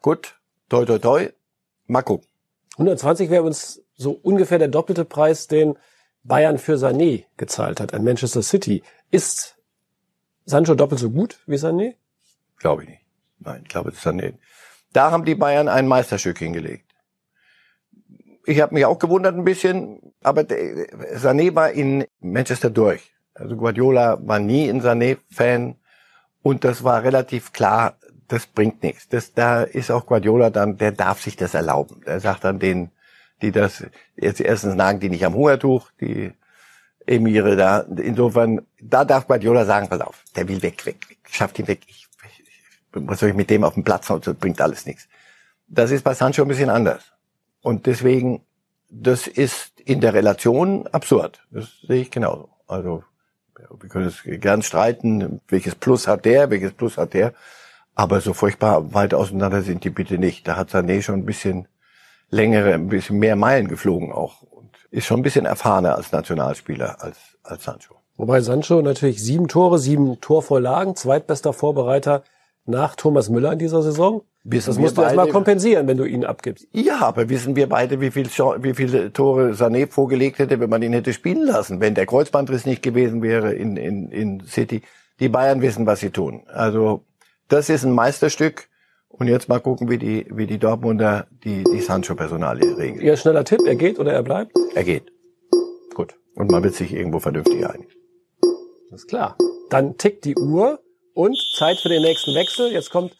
Gut, 0.00 0.38
toi, 0.68 0.84
toi, 0.84 0.98
toi, 0.98 1.28
mal 1.86 2.02
gucken. 2.02 2.28
120 2.74 3.30
wäre 3.30 3.42
uns 3.42 3.82
so 3.94 4.12
ungefähr 4.12 4.58
der 4.58 4.68
doppelte 4.68 5.04
Preis, 5.04 5.46
den 5.46 5.78
Bayern 6.22 6.58
für 6.58 6.74
Sané 6.74 7.24
gezahlt 7.36 7.80
hat 7.80 7.94
an 7.94 8.04
Manchester 8.04 8.42
City. 8.42 8.82
Ist 9.10 9.56
Sancho 10.44 10.74
doppelt 10.74 11.00
so 11.00 11.10
gut 11.10 11.40
wie 11.46 11.56
Sané? 11.56 11.94
Glaube 12.58 12.82
ich 12.82 12.88
nicht. 12.88 13.02
Nein, 13.38 13.60
ich 13.62 13.68
glaube, 13.68 13.90
Sané. 13.90 14.34
Da 14.92 15.10
haben 15.10 15.24
die 15.24 15.34
Bayern 15.34 15.68
ein 15.68 15.86
Meisterstück 15.86 16.38
hingelegt. 16.38 16.84
Ich 18.46 18.60
habe 18.60 18.74
mich 18.74 18.84
auch 18.84 18.98
gewundert 18.98 19.34
ein 19.34 19.44
bisschen, 19.44 20.14
aber 20.22 20.42
Sané 20.42 21.54
war 21.54 21.72
in 21.72 22.06
Manchester 22.20 22.70
durch. 22.70 23.12
Also 23.34 23.56
Guardiola 23.56 24.18
war 24.26 24.38
nie 24.38 24.68
ein 24.68 24.80
Sané-Fan 24.80 25.76
und 26.42 26.64
das 26.64 26.84
war 26.84 27.02
relativ 27.02 27.52
klar, 27.52 27.98
das 28.28 28.46
bringt 28.46 28.82
nichts. 28.82 29.08
Das, 29.08 29.34
da 29.34 29.62
ist 29.62 29.90
auch 29.90 30.06
Guardiola 30.06 30.50
dann, 30.50 30.76
der 30.76 30.92
darf 30.92 31.20
sich 31.20 31.36
das 31.36 31.54
erlauben. 31.54 32.02
Er 32.06 32.20
sagt 32.20 32.44
dann 32.44 32.58
den, 32.58 32.90
die 33.42 33.52
das, 33.52 33.84
jetzt 34.16 34.40
erstens 34.40 34.74
nagen 34.74 35.00
die 35.00 35.10
nicht 35.10 35.26
am 35.26 35.34
Hungertuch, 35.34 35.90
die 36.00 36.32
Emire 37.06 37.56
da. 37.56 37.80
Insofern, 37.80 38.62
da 38.80 39.04
darf 39.04 39.26
Guardiola 39.26 39.64
sagen, 39.64 39.88
pass 39.88 40.00
auf, 40.00 40.22
der 40.34 40.48
will 40.48 40.62
weg, 40.62 40.84
weg, 40.86 41.08
weg, 41.08 41.18
schafft 41.28 41.58
ihn 41.58 41.68
weg. 41.68 41.80
Ich, 41.86 42.06
ich, 42.24 42.44
was 42.92 43.20
soll 43.20 43.30
ich 43.30 43.34
mit 43.34 43.50
dem 43.50 43.64
auf 43.64 43.74
dem 43.74 43.84
Platz 43.84 44.10
und 44.10 44.24
so, 44.24 44.34
bringt 44.34 44.60
alles 44.60 44.86
nichts. 44.86 45.08
Das 45.68 45.90
ist 45.90 46.02
bei 46.02 46.14
Sancho 46.14 46.42
ein 46.42 46.48
bisschen 46.48 46.70
anders. 46.70 47.12
Und 47.60 47.86
deswegen, 47.86 48.42
das 48.88 49.26
ist 49.26 49.80
in 49.80 50.00
der 50.00 50.14
Relation 50.14 50.86
absurd. 50.88 51.40
Das 51.50 51.80
sehe 51.86 52.02
ich 52.02 52.10
genauso. 52.10 52.48
Also, 52.66 53.04
wir 53.80 53.88
können 53.88 54.06
es 54.06 54.22
gern 54.24 54.62
streiten, 54.62 55.40
welches 55.48 55.74
Plus 55.74 56.06
hat 56.06 56.24
der, 56.24 56.50
welches 56.50 56.72
Plus 56.72 56.96
hat 56.98 57.14
der. 57.14 57.32
Aber 57.94 58.20
so 58.20 58.34
furchtbar 58.34 58.92
weit 58.94 59.14
auseinander 59.14 59.62
sind 59.62 59.84
die 59.84 59.90
bitte 59.90 60.18
nicht. 60.18 60.46
Da 60.46 60.56
hat 60.56 60.70
Sané 60.70 61.02
schon 61.02 61.20
ein 61.20 61.26
bisschen 61.26 61.66
längere, 62.30 62.74
ein 62.74 62.88
bisschen 62.88 63.18
mehr 63.18 63.36
Meilen 63.36 63.68
geflogen 63.68 64.12
auch 64.12 64.42
ist 64.90 65.06
schon 65.06 65.20
ein 65.20 65.22
bisschen 65.22 65.46
erfahrener 65.46 65.96
als 65.96 66.12
Nationalspieler 66.12 67.02
als, 67.02 67.18
als 67.42 67.64
Sancho. 67.64 67.96
Wobei 68.16 68.40
Sancho 68.40 68.80
natürlich 68.80 69.22
sieben 69.22 69.48
Tore, 69.48 69.78
sieben 69.78 70.20
Torvorlagen, 70.20 70.96
zweitbester 70.96 71.52
Vorbereiter 71.52 72.22
nach 72.64 72.96
Thomas 72.96 73.28
Müller 73.28 73.52
in 73.52 73.58
dieser 73.58 73.82
Saison. 73.82 74.22
Wissen 74.48 74.70
das 74.70 74.78
musst 74.78 74.96
du 74.96 75.02
erstmal 75.02 75.28
kompensieren, 75.28 75.88
wenn 75.88 75.96
du 75.96 76.04
ihn 76.04 76.24
abgibst. 76.24 76.68
Ja, 76.72 77.00
aber 77.00 77.28
wissen 77.28 77.56
wir 77.56 77.68
beide, 77.68 78.00
wie, 78.00 78.12
viel, 78.12 78.26
wie 78.26 78.74
viele 78.74 79.12
Tore 79.12 79.52
Sané 79.52 79.88
vorgelegt 79.90 80.38
hätte, 80.38 80.60
wenn 80.60 80.70
man 80.70 80.82
ihn 80.82 80.92
hätte 80.92 81.12
spielen 81.12 81.44
lassen, 81.46 81.80
wenn 81.80 81.94
der 81.94 82.06
Kreuzbandriss 82.06 82.64
nicht 82.64 82.82
gewesen 82.82 83.22
wäre 83.22 83.52
in, 83.52 83.76
in, 83.76 84.08
in 84.10 84.44
City. 84.46 84.82
Die 85.18 85.28
Bayern 85.28 85.62
wissen, 85.62 85.86
was 85.86 86.00
sie 86.00 86.10
tun. 86.10 86.44
Also 86.46 87.04
das 87.48 87.68
ist 87.68 87.84
ein 87.84 87.92
Meisterstück. 87.92 88.68
Und 89.18 89.28
jetzt 89.28 89.48
mal 89.48 89.60
gucken, 89.60 89.88
wie 89.88 89.98
die, 89.98 90.26
wie 90.30 90.46
die 90.46 90.58
Dortmunder 90.58 91.26
die, 91.42 91.64
die 91.64 91.80
Sancho-Personalie 91.80 92.76
regeln. 92.76 93.00
Ihr 93.00 93.16
schneller 93.16 93.44
Tipp, 93.44 93.60
er 93.66 93.76
geht 93.76 93.98
oder 93.98 94.12
er 94.12 94.22
bleibt? 94.22 94.52
Er 94.74 94.84
geht. 94.84 95.10
Gut. 95.94 96.14
Und 96.34 96.50
man 96.50 96.62
wird 96.62 96.74
sich 96.74 96.92
irgendwo 96.92 97.18
vernünftig 97.18 97.66
einigen. 97.66 97.88
Das 98.90 99.00
ist 99.00 99.08
klar. 99.08 99.36
Dann 99.70 99.96
tickt 99.96 100.24
die 100.26 100.36
Uhr 100.36 100.80
und 101.14 101.36
Zeit 101.56 101.78
für 101.78 101.88
den 101.88 102.02
nächsten 102.02 102.34
Wechsel. 102.34 102.70
Jetzt 102.70 102.90
kommt 102.90 103.16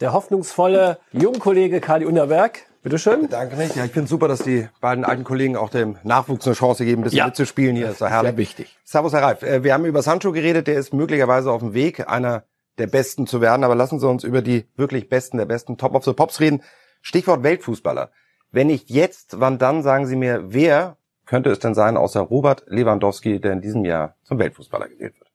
der 0.00 0.12
hoffnungsvolle 0.12 0.98
Jungkollege 1.12 1.80
Kali 1.80 2.04
Unterberg. 2.04 2.66
Bitteschön. 2.82 3.28
Danke 3.30 3.56
mich. 3.56 3.74
Ja, 3.74 3.86
ich 3.86 3.90
finde 3.90 4.08
super, 4.08 4.28
dass 4.28 4.40
die 4.40 4.68
beiden 4.80 5.04
alten 5.04 5.24
Kollegen 5.24 5.56
auch 5.56 5.70
dem 5.70 5.96
Nachwuchs 6.04 6.46
eine 6.46 6.54
Chance 6.54 6.84
geben, 6.84 7.00
ein 7.00 7.04
bisschen 7.04 7.18
ja. 7.18 7.26
mitzuspielen 7.26 7.74
hier. 7.74 7.86
Das 7.86 7.94
ist 7.94 8.00
ja 8.00 8.08
herrlich. 8.08 8.30
Sehr 8.30 8.36
wichtig. 8.36 8.78
Servus, 8.84 9.12
Herr 9.14 9.22
Reif. 9.22 9.42
Äh, 9.42 9.64
wir 9.64 9.72
haben 9.72 9.86
über 9.86 10.02
Sancho 10.02 10.30
geredet. 10.30 10.66
Der 10.66 10.76
ist 10.76 10.92
möglicherweise 10.92 11.50
auf 11.50 11.60
dem 11.60 11.74
Weg 11.74 12.08
einer 12.08 12.44
der 12.78 12.86
Besten 12.86 13.26
zu 13.26 13.40
werden. 13.40 13.64
Aber 13.64 13.74
lassen 13.74 14.00
Sie 14.00 14.08
uns 14.08 14.24
über 14.24 14.42
die 14.42 14.66
wirklich 14.76 15.08
Besten 15.08 15.38
der 15.38 15.46
Besten 15.46 15.78
Top 15.78 15.94
of 15.94 16.04
the 16.04 16.12
Pops 16.12 16.40
reden. 16.40 16.62
Stichwort 17.02 17.42
Weltfußballer. 17.42 18.10
Wenn 18.50 18.68
nicht 18.68 18.90
jetzt, 18.90 19.40
wann 19.40 19.58
dann, 19.58 19.82
sagen 19.82 20.06
Sie 20.06 20.16
mir, 20.16 20.52
wer 20.52 20.96
könnte 21.26 21.50
es 21.50 21.58
denn 21.58 21.74
sein, 21.74 21.96
außer 21.96 22.20
Robert 22.20 22.64
Lewandowski, 22.68 23.40
der 23.40 23.52
in 23.52 23.60
diesem 23.60 23.84
Jahr 23.84 24.16
zum 24.24 24.38
Weltfußballer 24.38 24.88
gewählt 24.88 25.14
wird? 25.18 25.30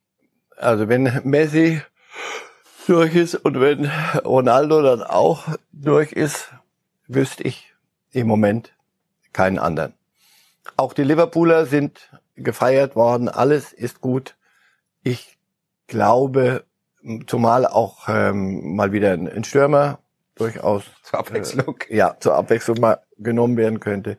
Also 0.58 0.89
wenn 0.89 1.21
Messi 1.23 1.82
durch 2.88 3.15
ist 3.15 3.36
und 3.36 3.60
wenn 3.60 3.89
Ronaldo 4.25 4.82
dann 4.82 5.03
auch 5.03 5.47
durch 5.71 6.12
ist, 6.12 6.51
wüsste 7.08 7.43
ich 7.43 7.73
im 8.12 8.27
Moment 8.27 8.73
keinen 9.32 9.60
anderen. 9.60 9.93
Auch 10.77 10.93
die 10.93 11.03
Liverpooler 11.03 11.65
sind 11.65 12.10
gefeiert 12.36 12.95
worden, 12.95 13.29
alles 13.29 13.73
ist 13.73 14.01
gut. 14.01 14.36
Ich 15.03 15.38
glaube, 15.88 16.63
zumal 17.28 17.66
auch 17.66 18.08
ähm, 18.08 18.76
mal 18.76 18.92
wieder 18.92 19.13
ein, 19.13 19.44
Stürmer 19.44 20.00
durchaus 20.36 20.84
zur 21.04 21.20
Abwechslung. 21.20 21.78
Äh, 21.89 21.98
ja, 21.98 22.16
zur 22.20 22.36
Abwechslung 22.36 22.80
mal 22.80 23.00
genommen 23.18 23.58
werden 23.58 23.80
könnte. 23.80 24.18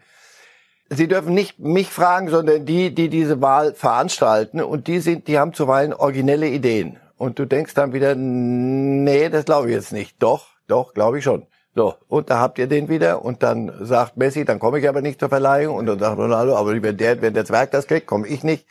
Sie 0.90 1.08
dürfen 1.08 1.34
nicht 1.34 1.58
mich 1.58 1.88
fragen, 1.88 2.28
sondern 2.28 2.66
die, 2.66 2.94
die 2.94 3.08
diese 3.08 3.40
Wahl 3.40 3.74
veranstalten 3.74 4.60
und 4.60 4.86
die 4.86 5.00
sind, 5.00 5.28
die 5.28 5.38
haben 5.38 5.54
zuweilen 5.54 5.94
originelle 5.94 6.48
Ideen. 6.48 6.98
Und 7.16 7.38
du 7.38 7.46
denkst 7.46 7.74
dann 7.74 7.92
wieder, 7.92 8.14
nee, 8.14 9.28
das 9.28 9.44
glaube 9.46 9.68
ich 9.68 9.74
jetzt 9.74 9.92
nicht. 9.92 10.22
Doch, 10.22 10.48
doch, 10.66 10.94
glaube 10.94 11.18
ich 11.18 11.24
schon. 11.24 11.46
So, 11.74 11.94
und 12.06 12.30
da 12.30 12.38
habt 12.38 12.58
ihr 12.58 12.68
den 12.68 12.88
wieder 12.88 13.24
und 13.24 13.42
dann 13.42 13.72
sagt 13.80 14.16
Messi, 14.16 14.44
dann 14.44 14.60
komme 14.60 14.78
ich 14.78 14.88
aber 14.88 15.02
nicht 15.02 15.18
zur 15.18 15.28
Verleihung 15.28 15.76
und 15.76 15.86
dann 15.86 15.98
sagt 15.98 16.18
Ronaldo, 16.18 16.56
aber 16.56 16.80
wenn 16.80 16.96
der, 16.96 17.20
wenn 17.20 17.34
der 17.34 17.44
Zwerg 17.44 17.72
das 17.72 17.88
kriegt, 17.88 18.06
komme 18.06 18.28
ich 18.28 18.44
nicht. 18.44 18.66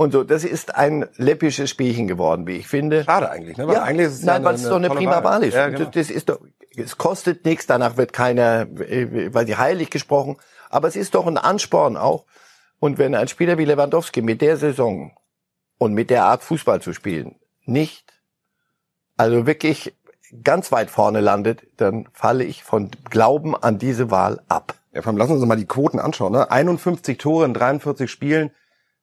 Und 0.00 0.12
so, 0.12 0.24
das 0.24 0.44
ist 0.44 0.76
ein 0.76 1.06
läppisches 1.18 1.68
Spielchen 1.68 2.08
geworden, 2.08 2.46
wie 2.46 2.56
ich 2.56 2.68
finde. 2.68 3.04
Schade 3.04 3.30
eigentlich, 3.30 3.58
ne? 3.58 3.66
Weil 3.66 3.74
ja, 3.74 3.82
eigentlich 3.82 4.06
ist 4.06 4.14
es 4.14 4.22
nein, 4.22 4.40
ja 4.40 4.48
weil 4.48 4.54
es 4.54 4.62
doch 4.62 4.76
eine 4.76 4.88
prima 4.88 5.22
Wahl, 5.22 5.44
ist. 5.44 5.52
Ja, 5.52 5.68
genau. 5.68 5.90
das, 5.90 6.08
ist 6.08 6.30
doch, 6.30 6.40
es 6.74 6.96
kostet 6.96 7.44
nichts, 7.44 7.66
danach 7.66 7.98
wird 7.98 8.14
keiner, 8.14 8.62
äh, 8.80 9.34
weil 9.34 9.46
sie 9.46 9.58
heilig 9.58 9.90
gesprochen. 9.90 10.38
Aber 10.70 10.88
es 10.88 10.96
ist 10.96 11.14
doch 11.14 11.26
ein 11.26 11.36
Ansporn 11.36 11.98
auch. 11.98 12.24
Und 12.78 12.96
wenn 12.96 13.14
ein 13.14 13.28
Spieler 13.28 13.58
wie 13.58 13.66
Lewandowski 13.66 14.22
mit 14.22 14.40
der 14.40 14.56
Saison 14.56 15.12
und 15.76 15.92
mit 15.92 16.08
der 16.08 16.24
Art 16.24 16.42
Fußball 16.44 16.80
zu 16.80 16.94
spielen 16.94 17.34
nicht, 17.66 18.22
also 19.18 19.46
wirklich 19.46 19.94
ganz 20.42 20.72
weit 20.72 20.88
vorne 20.88 21.20
landet, 21.20 21.64
dann 21.76 22.08
falle 22.14 22.44
ich 22.44 22.64
von 22.64 22.90
Glauben 23.10 23.54
an 23.54 23.76
diese 23.76 24.10
Wahl 24.10 24.40
ab. 24.48 24.76
Ja, 24.94 25.02
vor 25.02 25.10
allem 25.10 25.18
lassen 25.18 25.32
wir 25.32 25.36
uns 25.36 25.46
mal 25.46 25.56
die 25.56 25.66
Quoten 25.66 25.98
anschauen. 25.98 26.32
Ne? 26.32 26.50
51 26.50 27.18
Tore 27.18 27.44
in 27.44 27.52
43 27.52 28.10
Spielen. 28.10 28.50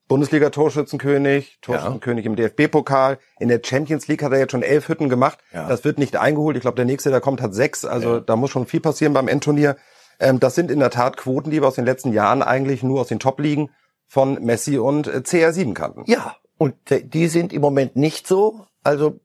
Bundesliga-Torschützenkönig, 0.08 1.60
Torschützenkönig 1.62 2.26
ja. 2.26 2.32
im 2.32 2.36
DFB-Pokal. 2.36 3.20
In 3.40 3.50
der 3.50 3.62
Champions 3.64 4.08
League 4.08 4.24
hat 4.24 4.32
er 4.32 4.40
jetzt 4.40 4.52
schon 4.52 4.64
elf 4.64 4.88
Hütten 4.88 5.10
gemacht. 5.10 5.40
Ja. 5.54 5.68
Das 5.68 5.84
wird 5.84 5.98
nicht 5.98 6.16
eingeholt. 6.16 6.56
Ich 6.56 6.62
glaube, 6.62 6.76
der 6.76 6.86
nächste, 6.86 7.10
der 7.10 7.22
kommt, 7.22 7.42
hat 7.42 7.54
sechs. 7.54 7.84
Also 7.86 8.16
ja. 8.16 8.20
da 8.22 8.36
muss 8.36 8.52
schon 8.52 8.68
viel 8.68 8.80
passieren 8.80 9.14
beim 9.14 9.28
Endturnier. 9.28 9.76
Ähm, 10.20 10.40
das 10.40 10.56
sind 10.56 10.72
in 10.72 10.80
der 10.80 10.90
Tat 10.90 11.18
Quoten, 11.18 11.52
die 11.52 11.62
wir 11.62 11.68
aus 11.68 11.76
den 11.76 11.86
letzten 11.86 12.14
Jahren 12.14 12.42
eigentlich 12.42 12.84
nur 12.84 13.02
aus 13.02 13.08
den 13.08 13.20
Top-Ligen 13.20 13.70
von 14.08 14.44
Messi 14.44 14.78
und 14.78 15.08
äh, 15.08 15.18
CR7 15.18 15.74
kannten. 15.74 16.04
Ja, 16.08 16.38
und 16.58 16.76
die 16.90 17.28
sind 17.28 17.52
im 17.54 17.62
Moment 17.62 17.96
nicht 17.96 18.28
so. 18.28 18.66
Also 18.84 19.20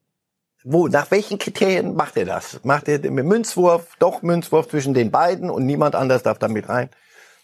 wo, 0.65 0.89
nach 0.89 1.11
welchen 1.11 1.39
Kriterien 1.39 1.95
macht 1.95 2.17
er 2.17 2.25
das? 2.25 2.61
Macht 2.65 2.89
er 2.89 2.99
mit 3.11 3.25
Münzwurf, 3.25 3.97
doch 3.99 4.23
Münzwurf 4.23 4.69
zwischen 4.69 4.95
den 4.95 5.11
beiden 5.11 5.51
und 5.51 5.67
niemand 5.67 5.95
anders 5.95 6.23
darf 6.23 6.39
damit 6.39 6.69
rein? 6.69 6.91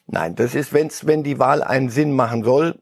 Nein, 0.07 0.35
das 0.37 0.55
ist, 0.55 0.73
wenn's, 0.73 1.07
wenn 1.07 1.23
die 1.23 1.39
Wahl 1.39 1.63
einen 1.63 1.91
Sinn 1.91 2.13
machen 2.13 2.45
soll 2.45 2.77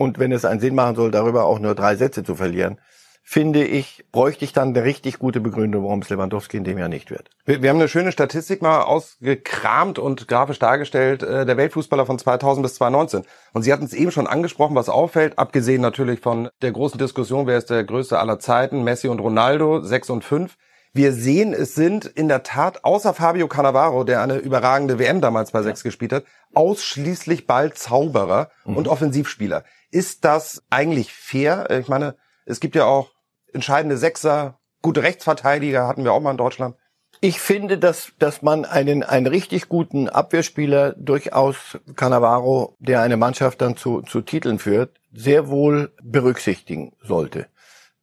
und 0.00 0.18
wenn 0.18 0.32
es 0.32 0.46
einen 0.46 0.60
Sinn 0.60 0.74
machen 0.74 0.96
soll, 0.96 1.10
darüber 1.10 1.44
auch 1.44 1.58
nur 1.58 1.74
drei 1.74 1.94
Sätze 1.94 2.24
zu 2.24 2.34
verlieren, 2.34 2.78
finde 3.22 3.62
ich, 3.62 4.06
bräuchte 4.12 4.46
ich 4.46 4.54
dann 4.54 4.68
eine 4.68 4.82
richtig 4.82 5.18
gute 5.18 5.40
Begründung, 5.40 5.84
warum 5.84 6.00
es 6.00 6.08
Lewandowski 6.08 6.56
in 6.56 6.64
dem 6.64 6.78
Jahr 6.78 6.88
nicht 6.88 7.10
wird. 7.10 7.28
Wir, 7.44 7.60
wir 7.60 7.68
haben 7.68 7.76
eine 7.76 7.86
schöne 7.86 8.10
Statistik 8.10 8.62
mal 8.62 8.80
ausgekramt 8.80 9.98
und 9.98 10.26
grafisch 10.26 10.58
dargestellt, 10.58 11.22
äh, 11.22 11.44
der 11.44 11.58
Weltfußballer 11.58 12.06
von 12.06 12.18
2000 12.18 12.62
bis 12.62 12.76
2019. 12.76 13.30
Und 13.52 13.62
Sie 13.62 13.74
hatten 13.74 13.84
es 13.84 13.92
eben 13.92 14.10
schon 14.10 14.26
angesprochen, 14.26 14.74
was 14.74 14.88
auffällt, 14.88 15.38
abgesehen 15.38 15.82
natürlich 15.82 16.20
von 16.20 16.48
der 16.62 16.72
großen 16.72 16.98
Diskussion, 16.98 17.46
wer 17.46 17.58
ist 17.58 17.68
der 17.68 17.84
größte 17.84 18.18
aller 18.18 18.38
Zeiten, 18.38 18.82
Messi 18.82 19.08
und 19.08 19.20
Ronaldo, 19.20 19.82
sechs 19.82 20.08
und 20.08 20.24
fünf. 20.24 20.56
Wir 20.94 21.12
sehen, 21.12 21.52
es 21.52 21.74
sind 21.74 22.06
in 22.06 22.26
der 22.26 22.42
Tat, 22.42 22.84
außer 22.84 23.14
Fabio 23.14 23.46
Cannavaro, 23.48 24.02
der 24.02 24.22
eine 24.22 24.38
überragende 24.38 24.98
WM 24.98 25.20
damals 25.20 25.52
bei 25.52 25.62
sechs 25.62 25.84
gespielt 25.84 26.12
hat, 26.12 26.24
ausschließlich 26.54 27.46
Ballzauberer 27.46 28.50
mhm. 28.64 28.76
und 28.76 28.88
Offensivspieler. 28.88 29.62
Ist 29.90 30.24
das 30.24 30.62
eigentlich 30.70 31.12
fair? 31.12 31.68
Ich 31.70 31.88
meine, 31.88 32.16
es 32.46 32.60
gibt 32.60 32.74
ja 32.74 32.84
auch 32.84 33.10
entscheidende 33.52 33.96
Sechser, 33.96 34.58
gute 34.82 35.02
Rechtsverteidiger 35.02 35.86
hatten 35.86 36.04
wir 36.04 36.12
auch 36.12 36.20
mal 36.20 36.30
in 36.30 36.36
Deutschland. 36.36 36.76
Ich 37.22 37.40
finde, 37.40 37.76
dass, 37.76 38.12
dass 38.18 38.40
man 38.40 38.64
einen, 38.64 39.02
einen 39.02 39.26
richtig 39.26 39.68
guten 39.68 40.08
Abwehrspieler 40.08 40.94
durchaus 40.94 41.78
Cannavaro, 41.94 42.76
der 42.78 43.02
eine 43.02 43.18
Mannschaft 43.18 43.60
dann 43.60 43.76
zu, 43.76 44.00
zu 44.02 44.22
Titeln 44.22 44.58
führt, 44.58 45.00
sehr 45.12 45.48
wohl 45.48 45.92
berücksichtigen 46.02 46.92
sollte. 47.02 47.46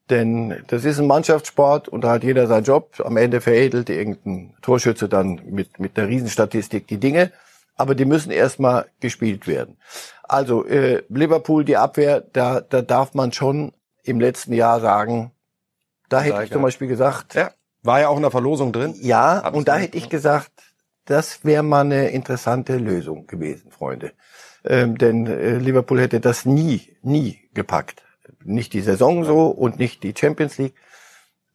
Denn 0.10 0.63
das 0.67 0.86
ist 0.86 1.00
ein 1.00 1.08
Mannschaftssport 1.08 1.89
und 1.89 2.02
da 2.04 2.12
hat 2.12 2.23
jeder 2.23 2.47
seinen 2.47 2.63
Job. 2.63 3.02
Am 3.04 3.17
Ende 3.17 3.41
veredelt 3.41 3.89
irgendein 3.89 4.56
Torschütze 4.62 5.10
dann 5.10 5.41
mit, 5.45 5.80
mit 5.80 5.97
der 5.97 6.08
Riesenstatistik 6.08 6.88
die 6.88 7.00
Dinge. 7.00 7.32
Aber 7.77 7.95
die 7.95 8.05
müssen 8.05 8.31
erstmal 8.31 8.87
gespielt 8.99 9.47
werden. 9.47 9.77
Also 10.23 10.65
äh, 10.65 11.03
Liverpool, 11.09 11.63
die 11.63 11.77
Abwehr, 11.77 12.21
da, 12.21 12.59
da 12.59 12.81
darf 12.81 13.13
man 13.13 13.31
schon 13.31 13.71
im 14.03 14.19
letzten 14.19 14.53
Jahr 14.53 14.81
sagen, 14.81 15.31
da 16.09 16.21
hätte 16.21 16.43
ich 16.43 16.51
zum 16.51 16.61
Beispiel 16.61 16.87
gesagt. 16.87 17.35
Ja, 17.35 17.51
war 17.83 17.99
ja 17.99 18.09
auch 18.09 18.15
in 18.15 18.23
der 18.23 18.31
Verlosung 18.31 18.71
drin. 18.71 18.95
Ja, 18.99 19.41
Hab's 19.43 19.57
und 19.57 19.67
da 19.67 19.77
hätte 19.77 19.97
ich 19.97 20.09
gesagt, 20.09 20.51
das 21.05 21.45
wäre 21.45 21.63
mal 21.63 21.81
eine 21.81 22.09
interessante 22.09 22.77
Lösung 22.77 23.27
gewesen, 23.27 23.71
Freunde. 23.71 24.11
Ähm, 24.65 24.97
denn 24.97 25.27
äh, 25.27 25.57
Liverpool 25.57 26.01
hätte 26.01 26.19
das 26.19 26.45
nie, 26.45 26.97
nie 27.01 27.39
gepackt. 27.53 28.03
Nicht 28.43 28.73
die 28.73 28.81
Saison 28.81 29.23
so 29.23 29.47
und 29.47 29.79
nicht 29.79 30.03
die 30.03 30.13
Champions 30.17 30.57
League. 30.57 30.75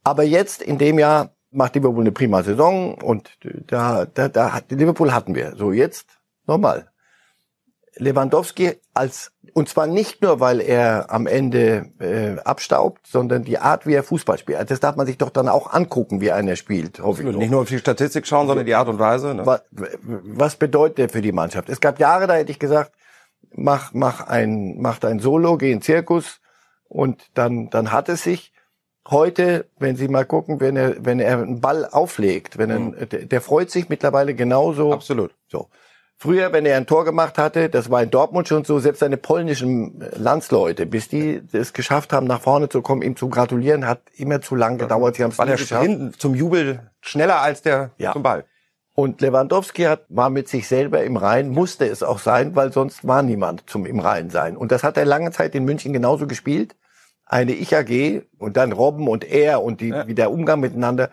Aber 0.04 0.22
jetzt 0.22 0.62
in 0.62 0.78
dem 0.78 0.98
Jahr 0.98 1.34
macht 1.52 1.74
Liverpool 1.74 2.00
eine 2.00 2.12
prima 2.12 2.42
Saison 2.42 2.94
und 2.94 3.30
da, 3.66 4.06
da, 4.06 4.28
da 4.28 4.52
hat 4.52 4.70
Liverpool 4.70 5.12
hatten 5.12 5.34
wir. 5.34 5.54
So 5.56 5.72
jetzt 5.72 6.18
nochmal. 6.46 6.88
Lewandowski 7.96 8.80
als 8.94 9.32
und 9.54 9.68
zwar 9.68 9.86
nicht 9.86 10.22
nur, 10.22 10.40
weil 10.40 10.60
er 10.60 11.10
am 11.10 11.26
Ende 11.26 11.90
äh, 11.98 12.40
abstaubt, 12.40 13.06
sondern 13.06 13.44
die 13.44 13.58
Art, 13.58 13.86
wie 13.86 13.92
er 13.92 14.02
Fußball 14.02 14.38
spielt. 14.38 14.58
Also 14.58 14.70
das 14.70 14.80
darf 14.80 14.96
man 14.96 15.06
sich 15.06 15.18
doch 15.18 15.28
dann 15.28 15.48
auch 15.48 15.72
angucken, 15.72 16.22
wie 16.22 16.32
einer 16.32 16.56
spielt. 16.56 17.00
Hoffe 17.00 17.22
ich 17.22 17.36
nicht 17.36 17.50
nur 17.50 17.60
auf 17.60 17.68
die 17.68 17.78
Statistik 17.78 18.26
schauen, 18.26 18.46
sondern 18.46 18.64
die 18.64 18.74
Art 18.74 18.88
und 18.88 18.98
Weise. 18.98 19.34
Ne? 19.34 19.44
Was, 19.44 19.62
was 19.70 20.56
bedeutet 20.56 20.98
er 20.98 21.08
für 21.10 21.20
die 21.20 21.32
Mannschaft? 21.32 21.68
Es 21.68 21.80
gab 21.80 21.98
Jahre, 21.98 22.26
da 22.26 22.34
hätte 22.34 22.50
ich 22.50 22.58
gesagt, 22.58 22.92
mach 23.54 23.92
mach 23.92 24.26
ein 24.26 24.80
mach 24.80 25.02
ein 25.02 25.18
Solo, 25.18 25.58
geh 25.58 25.72
in 25.72 25.82
Zirkus 25.82 26.40
und 26.88 27.22
dann 27.34 27.68
dann 27.68 27.92
hat 27.92 28.08
es 28.08 28.22
sich. 28.22 28.52
Heute, 29.08 29.66
wenn 29.78 29.96
Sie 29.96 30.08
mal 30.08 30.24
gucken, 30.24 30.60
wenn 30.60 30.76
er 30.76 31.04
wenn 31.04 31.18
er 31.18 31.38
einen 31.38 31.60
Ball 31.60 31.86
auflegt, 31.86 32.56
wenn 32.58 32.70
er, 32.70 32.78
mhm. 32.78 33.08
der, 33.08 33.26
der 33.26 33.40
freut 33.40 33.70
sich 33.70 33.88
mittlerweile 33.88 34.34
genauso. 34.34 34.92
Absolut. 34.92 35.34
So. 35.48 35.68
Früher, 36.22 36.52
wenn 36.52 36.64
er 36.66 36.76
ein 36.76 36.86
Tor 36.86 37.04
gemacht 37.04 37.36
hatte, 37.36 37.68
das 37.68 37.90
war 37.90 38.00
in 38.00 38.10
Dortmund 38.10 38.46
schon 38.46 38.64
so, 38.64 38.78
selbst 38.78 39.00
seine 39.00 39.16
polnischen 39.16 40.04
Landsleute, 40.14 40.86
bis 40.86 41.08
die 41.08 41.42
es 41.50 41.72
geschafft 41.72 42.12
haben, 42.12 42.28
nach 42.28 42.40
vorne 42.40 42.68
zu 42.68 42.80
kommen, 42.80 43.02
ihm 43.02 43.16
zu 43.16 43.28
gratulieren, 43.28 43.88
hat 43.88 44.02
immer 44.16 44.40
zu 44.40 44.54
lang 44.54 44.78
gedauert. 44.78 45.16
Sie 45.16 45.24
haben 45.24 45.32
es 45.32 45.38
Weil 45.38 45.48
er 45.48 45.56
hinten 45.56 46.14
zum 46.16 46.36
Jubel 46.36 46.92
schneller 47.00 47.40
als 47.40 47.62
der 47.62 47.90
ja. 47.98 48.12
zum 48.12 48.22
Ball. 48.22 48.44
Und 48.94 49.20
Lewandowski 49.20 49.82
hat, 49.82 50.04
war 50.10 50.30
mit 50.30 50.48
sich 50.48 50.68
selber 50.68 51.02
im 51.02 51.16
Rhein, 51.16 51.48
musste 51.48 51.86
es 51.86 52.04
auch 52.04 52.20
sein, 52.20 52.54
weil 52.54 52.72
sonst 52.72 53.04
war 53.04 53.22
niemand 53.22 53.68
zum 53.68 53.84
im 53.84 53.98
Rhein 53.98 54.30
sein. 54.30 54.56
Und 54.56 54.70
das 54.70 54.84
hat 54.84 54.96
er 54.96 55.06
lange 55.06 55.32
Zeit 55.32 55.56
in 55.56 55.64
München 55.64 55.92
genauso 55.92 56.28
gespielt. 56.28 56.76
Eine 57.32 57.52
Ich-AG 57.52 58.22
und 58.38 58.56
dann 58.56 58.72
Robben 58.72 59.08
und 59.08 59.24
er 59.24 59.62
und 59.62 59.80
die, 59.80 59.88
ja. 59.88 60.06
wie 60.06 60.14
der 60.14 60.30
Umgang 60.30 60.60
miteinander 60.60 61.10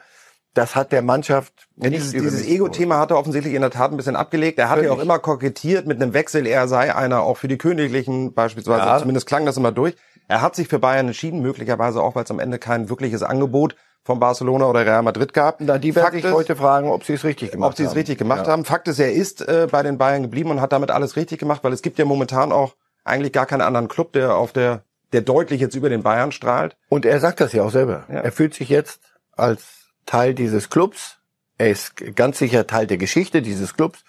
das 0.53 0.75
hat 0.75 0.91
der 0.91 1.01
Mannschaft 1.01 1.67
ja, 1.77 1.89
dieses, 1.89 2.11
dieses 2.11 2.45
Ego-Thema 2.45 2.97
hat 2.97 3.11
er 3.11 3.17
offensichtlich 3.17 3.53
in 3.53 3.61
der 3.61 3.69
Tat 3.69 3.91
ein 3.91 3.97
bisschen 3.97 4.15
abgelegt. 4.15 4.57
Er 4.59 4.69
hat 4.69 4.81
ja 4.81 4.91
auch 4.91 4.99
immer 4.99 5.19
kokettiert 5.19 5.85
mit 5.85 6.01
einem 6.01 6.13
Wechsel. 6.13 6.47
Er 6.47 6.67
sei 6.67 6.93
einer 6.93 7.21
auch 7.21 7.37
für 7.37 7.47
die 7.47 7.57
Königlichen 7.57 8.33
beispielsweise. 8.33 8.85
Ja. 8.85 8.97
Zumindest 8.97 9.27
klang 9.27 9.45
das 9.45 9.57
immer 9.57 9.71
durch. 9.71 9.95
Er 10.27 10.41
hat 10.41 10.55
sich 10.55 10.67
für 10.67 10.79
Bayern 10.79 11.07
entschieden, 11.07 11.41
möglicherweise 11.41 12.01
auch, 12.01 12.15
weil 12.15 12.23
es 12.23 12.31
am 12.31 12.39
Ende 12.39 12.59
kein 12.59 12.89
wirkliches 12.89 13.23
Angebot 13.23 13.75
von 14.03 14.19
Barcelona 14.19 14.65
oder 14.65 14.85
Real 14.85 15.03
Madrid 15.03 15.33
gab. 15.33 15.61
Na, 15.61 15.77
die 15.77 15.95
werden 15.95 16.21
sich 16.21 16.31
heute 16.31 16.55
fragen, 16.55 16.89
ob 16.89 17.03
sie 17.03 17.13
es 17.13 17.23
richtig 17.23 17.51
gemacht 17.51 17.63
haben. 17.63 17.71
Ob 17.71 17.77
sie 17.77 17.83
es 17.83 17.95
richtig 17.95 18.17
gemacht 18.17 18.47
ja. 18.47 18.51
haben. 18.51 18.65
Fakt 18.65 18.87
ist, 18.87 18.99
er 18.99 19.13
ist 19.13 19.41
äh, 19.41 19.67
bei 19.69 19.83
den 19.83 19.97
Bayern 19.97 20.23
geblieben 20.23 20.51
und 20.51 20.61
hat 20.61 20.71
damit 20.71 20.91
alles 20.91 21.15
richtig 21.15 21.39
gemacht, 21.39 21.63
weil 21.63 21.73
es 21.73 21.81
gibt 21.81 21.99
ja 21.99 22.05
momentan 22.05 22.51
auch 22.51 22.75
eigentlich 23.03 23.33
gar 23.33 23.45
keinen 23.45 23.61
anderen 23.61 23.87
Club, 23.87 24.13
der 24.13 24.35
auf 24.35 24.51
der 24.51 24.83
der 25.13 25.21
deutlich 25.21 25.61
jetzt 25.61 25.75
über 25.75 25.89
den 25.89 26.03
Bayern 26.03 26.31
strahlt. 26.31 26.77
Und 26.89 27.05
er 27.05 27.19
sagt 27.19 27.41
das 27.41 27.53
ja 27.53 27.63
auch 27.63 27.71
selber. 27.71 28.05
Ja. 28.09 28.19
Er 28.21 28.31
fühlt 28.31 28.53
sich 28.53 28.69
jetzt 28.69 29.01
als 29.31 29.91
Teil 30.05 30.33
dieses 30.33 30.69
Clubs. 30.69 31.17
Er 31.57 31.69
ist 31.69 31.95
ganz 32.15 32.39
sicher 32.39 32.67
Teil 32.67 32.87
der 32.87 32.97
Geschichte 32.97 33.41
dieses 33.41 33.75
Clubs. 33.75 34.03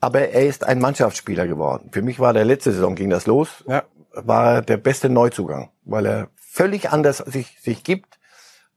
Aber 0.00 0.20
er 0.20 0.46
ist 0.46 0.64
ein 0.64 0.80
Mannschaftsspieler 0.80 1.46
geworden. 1.46 1.90
Für 1.92 2.02
mich 2.02 2.18
war 2.18 2.32
der 2.32 2.44
letzte 2.44 2.72
Saison 2.72 2.94
ging 2.94 3.10
das 3.10 3.26
los. 3.26 3.64
Ja. 3.68 3.84
War 4.12 4.62
der 4.62 4.76
beste 4.76 5.08
Neuzugang, 5.08 5.70
weil 5.84 6.06
er 6.06 6.28
völlig 6.36 6.90
anders 6.90 7.18
sich, 7.18 7.58
sich 7.60 7.82
gibt 7.82 8.18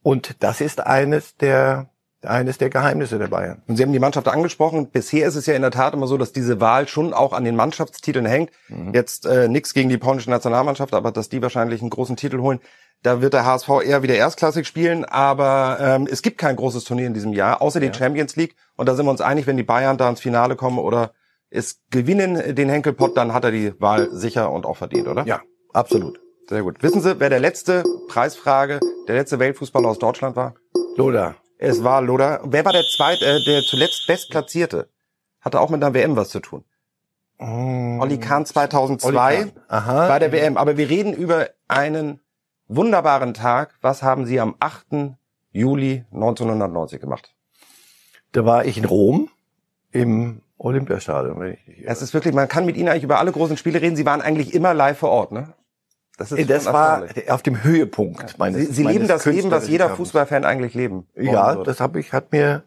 Und 0.05 0.43
das 0.43 0.61
ist 0.61 0.85
eines 0.85 1.35
der 1.35 1.89
eines 2.25 2.57
der 2.57 2.69
Geheimnisse 2.69 3.17
der 3.17 3.27
Bayern. 3.27 3.61
Und 3.67 3.77
Sie 3.77 3.83
haben 3.83 3.93
die 3.93 3.99
Mannschaft 3.99 4.27
angesprochen. 4.27 4.89
Bisher 4.89 5.27
ist 5.27 5.35
es 5.35 5.45
ja 5.45 5.53
in 5.53 5.61
der 5.61 5.71
Tat 5.71 5.93
immer 5.93 6.07
so, 6.07 6.17
dass 6.17 6.31
diese 6.31 6.59
Wahl 6.59 6.87
schon 6.87 7.13
auch 7.13 7.33
an 7.33 7.43
den 7.43 7.55
Mannschaftstiteln 7.55 8.25
hängt. 8.25 8.51
Mhm. 8.69 8.93
Jetzt 8.93 9.25
äh, 9.25 9.47
nichts 9.47 9.73
gegen 9.73 9.89
die 9.89 9.97
polnische 9.97 10.29
Nationalmannschaft, 10.29 10.93
aber 10.93 11.11
dass 11.11 11.29
die 11.29 11.41
wahrscheinlich 11.41 11.81
einen 11.81 11.89
großen 11.89 12.15
Titel 12.15 12.39
holen. 12.39 12.59
Da 13.03 13.21
wird 13.21 13.33
der 13.33 13.45
HSV 13.45 13.69
eher 13.83 14.03
wieder 14.03 14.15
erstklassig 14.15 14.65
spielen, 14.65 15.05
aber 15.05 15.77
ähm, 15.79 16.07
es 16.09 16.21
gibt 16.21 16.37
kein 16.37 16.55
großes 16.55 16.85
Turnier 16.85 17.07
in 17.07 17.13
diesem 17.13 17.33
Jahr, 17.33 17.61
außer 17.61 17.79
die 17.79 17.87
ja. 17.87 17.93
Champions 17.93 18.35
League. 18.35 18.55
Und 18.77 18.89
da 18.89 18.95
sind 18.95 19.05
wir 19.05 19.11
uns 19.11 19.21
einig, 19.21 19.45
wenn 19.45 19.57
die 19.57 19.63
Bayern 19.63 19.97
da 19.97 20.09
ins 20.09 20.21
Finale 20.21 20.55
kommen 20.55 20.79
oder 20.79 21.11
es 21.49 21.81
gewinnen 21.91 22.55
den 22.55 22.69
Henkelpott, 22.69 23.15
dann 23.15 23.33
hat 23.33 23.43
er 23.43 23.51
die 23.51 23.79
Wahl 23.79 24.09
sicher 24.11 24.51
und 24.51 24.65
auch 24.65 24.77
verdient, 24.77 25.07
oder? 25.07 25.25
Ja, 25.25 25.41
absolut. 25.73 26.19
Sehr 26.49 26.63
gut. 26.63 26.81
Wissen 26.83 27.01
Sie, 27.01 27.19
wer 27.19 27.29
der 27.29 27.39
letzte 27.39 27.83
Preisfrage, 28.07 28.79
der 29.07 29.15
letzte 29.15 29.39
Weltfußballer 29.39 29.87
aus 29.87 29.99
Deutschland 29.99 30.35
war? 30.35 30.55
Loda. 30.95 31.35
Es 31.57 31.83
war 31.83 32.01
Loda. 32.01 32.41
Wer 32.43 32.65
war 32.65 32.73
der 32.73 32.83
zweite, 32.83 33.25
äh, 33.25 33.43
der 33.45 33.61
zuletzt 33.61 34.05
bestplatzierte? 34.07 34.89
Hatte 35.41 35.59
auch 35.59 35.69
mit 35.69 35.83
einer 35.83 35.93
WM 35.93 36.15
was 36.15 36.29
zu 36.29 36.39
tun. 36.39 36.63
Mm. 37.39 37.99
Olli 38.01 38.19
Kahn 38.19 38.45
2002 38.45 39.07
Olli 39.07 39.17
Kahn. 39.17 39.51
Aha. 39.67 40.07
bei 40.07 40.19
der 40.19 40.31
WM. 40.31 40.57
Aber 40.57 40.77
wir 40.77 40.89
reden 40.89 41.13
über 41.13 41.49
einen 41.67 42.19
wunderbaren 42.67 43.33
Tag. 43.33 43.75
Was 43.81 44.03
haben 44.03 44.25
Sie 44.25 44.39
am 44.39 44.55
8. 44.59 45.15
Juli 45.51 46.05
1990 46.11 46.99
gemacht? 46.99 47.33
Da 48.31 48.45
war 48.45 48.65
ich 48.65 48.77
in 48.77 48.85
Rom 48.85 49.29
im 49.91 50.41
Olympiastadion. 50.57 51.39
Wenn 51.39 51.53
ich 51.53 51.85
es 51.85 52.01
ist 52.01 52.13
wirklich, 52.13 52.33
man 52.33 52.47
kann 52.47 52.65
mit 52.65 52.75
Ihnen 52.75 52.89
eigentlich 52.89 53.03
über 53.03 53.19
alle 53.19 53.31
großen 53.31 53.57
Spiele 53.57 53.81
reden. 53.81 53.95
Sie 53.95 54.05
waren 54.05 54.21
eigentlich 54.21 54.53
immer 54.53 54.73
live 54.73 54.97
vor 54.97 55.09
Ort, 55.09 55.31
ne? 55.31 55.53
Das, 56.17 56.31
ist 56.31 56.49
das 56.49 56.65
war 56.65 57.03
auf 57.29 57.41
dem 57.41 57.63
Höhepunkt 57.63 58.37
meines 58.37 58.67
Sie, 58.67 58.73
Sie 58.73 58.83
meines 58.83 58.95
leben 58.95 59.07
das 59.07 59.25
Leben, 59.25 59.51
was 59.51 59.67
jeder 59.67 59.89
Fußballfan 59.89 60.45
eigentlich 60.45 60.73
leben. 60.73 61.07
Ja, 61.15 61.55
das 61.55 61.79
habe 61.79 61.99
ich, 61.99 62.13
hat 62.13 62.31
mir 62.31 62.63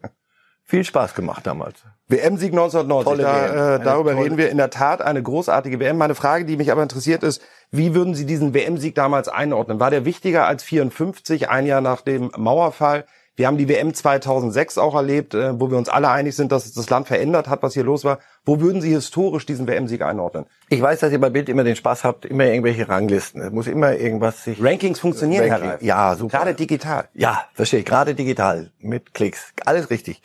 viel 0.65 0.85
Spaß 0.85 1.15
gemacht 1.15 1.47
damals. 1.47 1.83
WM-Sieg 2.09 2.53
1990, 2.53 3.25
da, 3.25 3.77
äh, 3.77 3.81
darüber 3.83 4.17
reden 4.17 4.37
wir 4.37 4.51
in 4.51 4.59
der 4.59 4.69
Tat 4.69 5.01
eine 5.01 5.23
großartige 5.23 5.81
WM. 5.81 5.97
Meine 5.97 6.15
Frage, 6.15 6.45
die 6.45 6.59
mich 6.59 6.71
aber 6.71 6.83
interessiert 6.83 7.23
ist, 7.23 7.43
wie 7.71 7.95
würden 7.95 8.15
Sie 8.15 8.27
diesen 8.27 8.53
WM-Sieg 8.53 8.95
damals 8.95 9.29
einordnen? 9.29 9.81
War 9.81 9.91
der 9.91 10.05
wichtiger 10.05 10.47
als 10.47 10.63
54, 10.63 11.49
ein 11.49 11.65
Jahr 11.67 11.81
nach 11.81 12.03
dem 12.03 12.31
Mauerfall? 12.37 13.07
Wir 13.39 13.47
haben 13.47 13.57
die 13.57 13.69
WM 13.69 13.95
2006 13.95 14.79
auch 14.79 14.97
erlebt, 14.97 15.33
äh, 15.33 15.61
wo 15.61 15.71
wir 15.71 15.79
uns 15.79 15.89
alle 15.89 16.09
einig 16.09 16.35
sind, 16.35 16.51
dass 16.51 16.73
das 16.73 16.91
Land 16.91 17.07
verändert 17.07 17.47
hat, 17.47 17.63
was 17.63 17.73
hier 17.73 17.85
los 17.85 18.03
war. 18.03 18.19
Wo 18.45 18.61
würden 18.61 18.81
Sie 18.81 18.91
historisch 18.91 19.47
diesen 19.47 19.69
WM-Sieg 19.69 20.03
einordnen? 20.03 20.47
Ich 20.71 20.83
weiß, 20.83 20.99
dass 20.99 21.13
ihr 21.13 21.21
bei 21.21 21.31
Bild 21.31 21.49
immer 21.49 21.63
den 21.63 21.77
Spaß 21.77 22.03
habt, 22.03 22.25
immer 22.25 22.47
irgendwelche 22.47 22.89
Ranglisten. 22.89 23.41
Es 23.41 23.53
muss 23.53 23.69
immer 23.69 23.95
irgendwas 23.95 24.43
sich... 24.43 24.61
Rankings 24.61 24.99
funktionieren, 24.99 25.49
Ranking. 25.49 25.71
Herr 25.71 25.83
Ja, 25.85 26.17
super. 26.17 26.39
Gerade 26.39 26.55
digital. 26.55 27.09
Ja, 27.15 27.45
verstehe. 27.55 27.85
Gerade 27.85 28.17
digital. 28.17 28.73
Mit 28.81 29.15
Klicks. 29.15 29.53
Alles 29.65 29.89
richtig. 29.91 30.21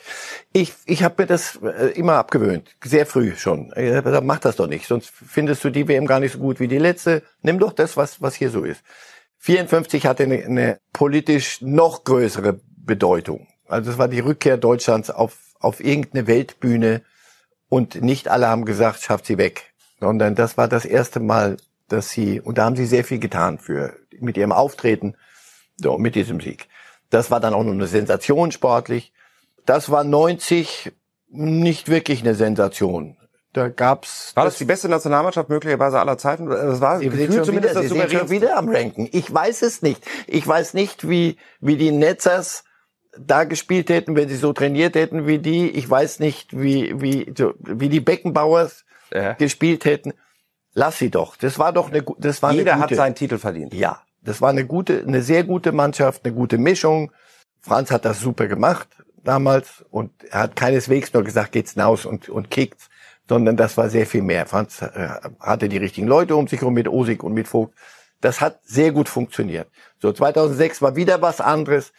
Ich, 0.52 0.72
ich 0.84 1.04
habe 1.04 1.14
mir 1.22 1.26
das 1.28 1.60
äh, 1.62 1.92
immer 1.92 2.14
abgewöhnt. 2.14 2.74
Sehr 2.82 3.06
früh 3.06 3.36
schon. 3.36 3.70
Gesagt, 3.76 4.24
mach 4.24 4.40
das 4.40 4.56
doch 4.56 4.66
nicht. 4.66 4.88
Sonst 4.88 5.12
findest 5.14 5.62
du 5.62 5.70
die 5.70 5.86
WM 5.86 6.08
gar 6.08 6.18
nicht 6.18 6.32
so 6.32 6.40
gut 6.40 6.58
wie 6.58 6.66
die 6.66 6.78
letzte. 6.78 7.22
Nimm 7.42 7.60
doch 7.60 7.74
das, 7.74 7.96
was, 7.96 8.20
was 8.20 8.34
hier 8.34 8.50
so 8.50 8.64
ist. 8.64 8.82
54 9.44 10.06
hatte 10.06 10.22
eine, 10.22 10.42
eine 10.42 10.80
politisch 10.94 11.60
noch 11.60 12.04
größere 12.04 12.60
Bedeutung. 12.78 13.46
Also 13.68 13.90
es 13.90 13.98
war 13.98 14.08
die 14.08 14.20
Rückkehr 14.20 14.56
Deutschlands 14.56 15.10
auf, 15.10 15.36
auf 15.60 15.84
irgendeine 15.84 16.26
Weltbühne 16.26 17.02
und 17.68 18.00
nicht 18.00 18.28
alle 18.28 18.48
haben 18.48 18.64
gesagt, 18.64 19.02
schafft 19.02 19.26
sie 19.26 19.36
weg, 19.36 19.74
sondern 20.00 20.34
das 20.34 20.56
war 20.56 20.66
das 20.66 20.86
erste 20.86 21.20
Mal, 21.20 21.58
dass 21.88 22.08
sie, 22.08 22.40
und 22.40 22.56
da 22.56 22.64
haben 22.64 22.76
sie 22.76 22.86
sehr 22.86 23.04
viel 23.04 23.18
getan 23.18 23.58
für, 23.58 23.94
mit 24.18 24.38
ihrem 24.38 24.50
Auftreten, 24.50 25.14
so, 25.76 25.98
mit 25.98 26.14
diesem 26.14 26.40
Sieg. 26.40 26.66
Das 27.10 27.30
war 27.30 27.38
dann 27.38 27.52
auch 27.52 27.64
noch 27.64 27.72
eine 27.72 27.86
Sensation 27.86 28.50
sportlich. 28.50 29.12
Das 29.66 29.90
war 29.90 30.04
90 30.04 30.90
nicht 31.28 31.90
wirklich 31.90 32.22
eine 32.22 32.34
Sensation. 32.34 33.18
Da 33.54 33.68
gab's. 33.68 34.32
War 34.34 34.44
das, 34.44 34.54
das 34.54 34.58
die 34.58 34.64
beste 34.64 34.88
Nationalmannschaft 34.88 35.48
möglicherweise 35.48 36.00
aller 36.00 36.18
Zeiten? 36.18 36.50
Das 36.50 36.80
war 36.80 36.98
Sie 36.98 37.08
sind 37.08 37.44
zumindest 37.44 37.52
wieder, 37.52 37.74
das 37.74 37.82
Sie 37.82 37.88
sind 37.88 38.10
schon 38.10 38.30
wieder 38.30 38.58
am 38.58 38.68
Ranken. 38.68 39.08
Ich 39.12 39.32
weiß 39.32 39.62
es 39.62 39.80
nicht. 39.80 40.04
Ich 40.26 40.46
weiß 40.46 40.74
nicht, 40.74 41.08
wie, 41.08 41.38
wie 41.60 41.76
die 41.76 41.92
Netzers 41.92 42.64
da 43.16 43.44
gespielt 43.44 43.90
hätten, 43.90 44.16
wenn 44.16 44.28
sie 44.28 44.34
so 44.34 44.52
trainiert 44.52 44.96
hätten 44.96 45.28
wie 45.28 45.38
die. 45.38 45.70
Ich 45.70 45.88
weiß 45.88 46.18
nicht, 46.18 46.60
wie, 46.60 47.00
wie, 47.00 47.32
so, 47.38 47.54
wie 47.60 47.88
die 47.88 48.00
Beckenbauers 48.00 48.84
ja. 49.12 49.34
gespielt 49.34 49.84
hätten. 49.84 50.14
Lass 50.72 50.98
sie 50.98 51.10
doch. 51.10 51.36
Das 51.36 51.60
war 51.60 51.72
doch 51.72 51.92
eine, 51.92 52.04
das 52.18 52.42
war 52.42 52.52
Jeder 52.52 52.72
eine 52.72 52.82
gute, 52.82 52.94
hat 52.94 52.96
seinen 52.96 53.14
Titel 53.14 53.38
verdient. 53.38 53.72
Ja. 53.72 54.02
Das 54.20 54.40
war 54.40 54.50
eine 54.50 54.66
gute, 54.66 55.04
eine 55.06 55.22
sehr 55.22 55.44
gute 55.44 55.70
Mannschaft, 55.70 56.24
eine 56.24 56.34
gute 56.34 56.58
Mischung. 56.58 57.12
Franz 57.60 57.92
hat 57.92 58.04
das 58.04 58.18
super 58.18 58.48
gemacht 58.48 58.88
damals 59.22 59.84
und 59.90 60.10
er 60.24 60.40
hat 60.40 60.56
keineswegs 60.56 61.12
nur 61.12 61.22
gesagt, 61.22 61.52
geht's 61.52 61.74
hinaus 61.74 62.04
und, 62.04 62.28
und 62.28 62.50
kickt's, 62.50 62.88
sondern 63.28 63.56
das 63.56 63.76
war 63.76 63.88
sehr 63.88 64.06
viel 64.06 64.22
mehr. 64.22 64.46
Franz 64.46 64.82
äh, 64.82 65.08
hatte 65.40 65.68
die 65.68 65.78
richtigen 65.78 66.06
Leute 66.06 66.36
um 66.36 66.46
sich 66.46 66.60
herum 66.60 66.74
mit 66.74 66.88
Osig 66.88 67.22
und 67.22 67.32
mit 67.32 67.48
Vogt. 67.48 67.74
Das 68.20 68.40
hat 68.40 68.60
sehr 68.64 68.92
gut 68.92 69.08
funktioniert. 69.08 69.68
So 70.00 70.12
2006 70.12 70.82
war 70.82 70.96
wieder 70.96 71.22
was 71.22 71.40
anderes. 71.40 71.92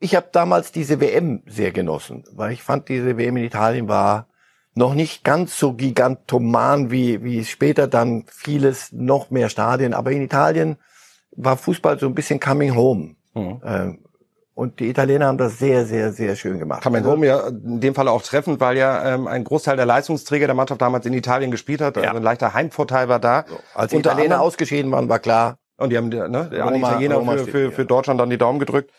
Ich 0.00 0.14
habe 0.14 0.28
damals 0.32 0.72
diese 0.72 1.00
WM 1.00 1.42
sehr 1.46 1.72
genossen, 1.72 2.24
weil 2.32 2.52
ich 2.52 2.62
fand, 2.62 2.88
diese 2.88 3.16
WM 3.16 3.36
in 3.36 3.44
Italien 3.44 3.88
war 3.88 4.28
noch 4.74 4.94
nicht 4.94 5.24
ganz 5.24 5.58
so 5.58 5.72
gigantoman 5.72 6.90
wie, 6.90 7.22
wie 7.24 7.44
später 7.44 7.88
dann 7.88 8.24
vieles, 8.28 8.92
noch 8.92 9.30
mehr 9.30 9.48
Stadien. 9.48 9.92
Aber 9.92 10.12
in 10.12 10.22
Italien 10.22 10.76
war 11.32 11.56
Fußball 11.56 11.98
so 11.98 12.06
ein 12.06 12.14
bisschen 12.14 12.38
coming 12.38 12.74
home. 12.74 13.16
Mhm. 13.34 13.60
Ähm, 13.64 13.98
und 14.58 14.80
die 14.80 14.88
Italiener 14.88 15.26
haben 15.26 15.38
das 15.38 15.60
sehr, 15.60 15.86
sehr, 15.86 16.12
sehr 16.12 16.34
schön 16.34 16.58
gemacht. 16.58 16.82
Coming 16.82 17.04
also, 17.04 17.12
home 17.12 17.24
ja 17.28 17.46
in 17.46 17.80
dem 17.80 17.94
Fall 17.94 18.08
auch 18.08 18.22
treffend, 18.22 18.58
weil 18.58 18.76
ja 18.76 19.14
ähm, 19.14 19.28
ein 19.28 19.44
Großteil 19.44 19.76
der 19.76 19.86
Leistungsträger 19.86 20.46
der 20.46 20.56
Mannschaft 20.56 20.82
damals 20.82 21.06
in 21.06 21.12
Italien 21.12 21.52
gespielt 21.52 21.80
hat. 21.80 21.96
Also 21.96 22.08
ja. 22.08 22.12
ein 22.12 22.24
leichter 22.24 22.54
Heimvorteil 22.54 23.08
war 23.08 23.20
da. 23.20 23.44
So. 23.46 23.56
Als 23.72 23.92
die 23.92 23.98
Italiener 23.98 24.40
ausgeschieden 24.40 24.90
waren, 24.90 25.08
war 25.08 25.20
klar. 25.20 25.58
Und 25.76 25.90
die 25.90 25.96
haben 25.96 26.08
ne, 26.08 26.50
Roma, 26.50 26.66
alle 26.66 26.78
Italiener 26.78 27.14
Roma 27.14 27.36
für, 27.36 27.46
für, 27.46 27.70
für 27.70 27.84
Deutschland 27.84 28.18
dann 28.18 28.30
die 28.30 28.36
Daumen 28.36 28.58
gedrückt. 28.58 28.90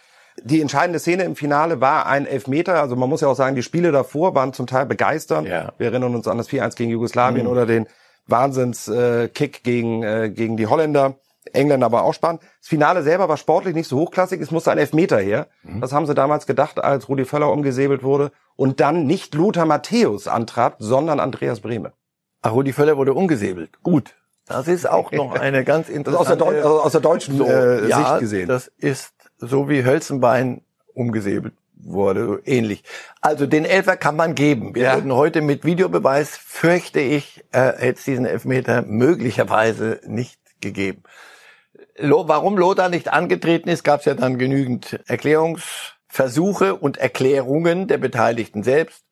Die 0.41 0.61
entscheidende 0.61 0.97
Szene 0.97 1.23
im 1.23 1.35
Finale 1.35 1.81
war 1.81 2.05
ein 2.05 2.25
Elfmeter. 2.25 2.79
Also 2.79 2.95
man 2.95 3.09
muss 3.09 3.19
ja 3.19 3.27
auch 3.27 3.35
sagen, 3.35 3.57
die 3.57 3.63
Spiele 3.63 3.91
davor 3.91 4.35
waren 4.35 4.53
zum 4.53 4.65
Teil 4.65 4.85
begeisternd. 4.85 5.45
Ja. 5.45 5.73
Wir 5.77 5.87
erinnern 5.87 6.15
uns 6.15 6.25
an 6.29 6.37
das 6.37 6.47
4-1 6.47 6.77
gegen 6.77 6.89
Jugoslawien 6.89 7.47
mhm. 7.47 7.51
oder 7.51 7.65
den 7.65 7.85
Wahnsinns-Kick 8.27 9.57
äh, 9.57 9.61
gegen, 9.61 10.03
äh, 10.03 10.29
gegen 10.33 10.55
die 10.55 10.67
Holländer. 10.67 11.15
Engländer 11.53 11.91
war 11.91 12.03
auch 12.03 12.13
spannend. 12.13 12.41
Das 12.59 12.67
Finale 12.67 13.03
selber 13.03 13.29
war 13.29 13.37
sportlich 13.37 13.75
nicht 13.75 13.87
so 13.87 13.97
hochklassig. 13.99 14.41
Es 14.41 14.51
musste 14.51 14.71
ein 14.71 14.77
Elfmeter 14.77 15.19
her. 15.19 15.47
Mhm. 15.63 15.81
Das 15.81 15.91
haben 15.91 16.05
sie 16.05 16.13
damals 16.13 16.45
gedacht, 16.45 16.79
als 16.79 17.09
Rudi 17.09 17.25
Völler 17.25 17.51
umgesäbelt 17.51 18.03
wurde. 18.03 18.31
Und 18.55 18.79
dann 18.79 19.05
nicht 19.05 19.35
Lothar 19.35 19.65
Matthäus 19.65 20.27
antrat, 20.27 20.75
sondern 20.79 21.19
Andreas 21.19 21.59
Brehme. 21.61 21.93
Ach, 22.41 22.51
Rudi 22.51 22.73
Völler 22.73 22.97
wurde 22.97 23.13
umgesäbelt. 23.13 23.81
Gut. 23.83 24.15
Das 24.45 24.67
ist 24.67 24.89
auch 24.89 25.11
noch 25.13 25.35
eine 25.35 25.63
ganz 25.63 25.89
interessante... 25.89 26.31
Also 26.31 26.45
aus, 26.45 26.53
der 26.53 26.61
Deu 26.61 26.69
aus 26.69 26.91
der 26.91 27.01
deutschen 27.01 27.37
so, 27.37 27.45
äh, 27.45 27.87
ja, 27.87 27.97
Sicht 27.97 28.19
gesehen. 28.19 28.47
das 28.47 28.67
ist 28.77 29.13
so 29.37 29.69
wie 29.69 29.85
Hölzenbein 29.85 30.61
umgesäbelt 30.93 31.53
wurde, 31.81 32.25
so 32.25 32.37
ähnlich. 32.45 32.83
Also 33.21 33.45
den 33.45 33.65
Elfer 33.65 33.97
kann 33.97 34.15
man 34.15 34.35
geben. 34.35 34.75
Wir 34.75 34.83
ja. 34.83 34.95
würden 34.95 35.13
heute 35.13 35.41
mit 35.41 35.65
Videobeweis, 35.65 36.37
fürchte 36.37 36.99
ich, 36.99 37.43
äh, 37.51 37.73
hätte 37.77 37.99
es 37.99 38.03
diesen 38.03 38.25
Elfmeter 38.25 38.83
möglicherweise 38.83 40.01
nicht 40.05 40.39
gegeben. 40.61 41.03
Warum 42.01 42.57
Lothar 42.57 42.89
nicht 42.89 43.11
angetreten 43.11 43.69
ist, 43.69 43.83
gab 43.83 43.99
es 43.99 44.05
ja 44.05 44.13
dann 44.13 44.37
genügend 44.37 44.99
Erklärungsversuche 45.07 46.75
und 46.75 46.97
Erklärungen 46.97 47.87
der 47.87 47.97
Beteiligten 47.97 48.63
selbst. 48.63 49.03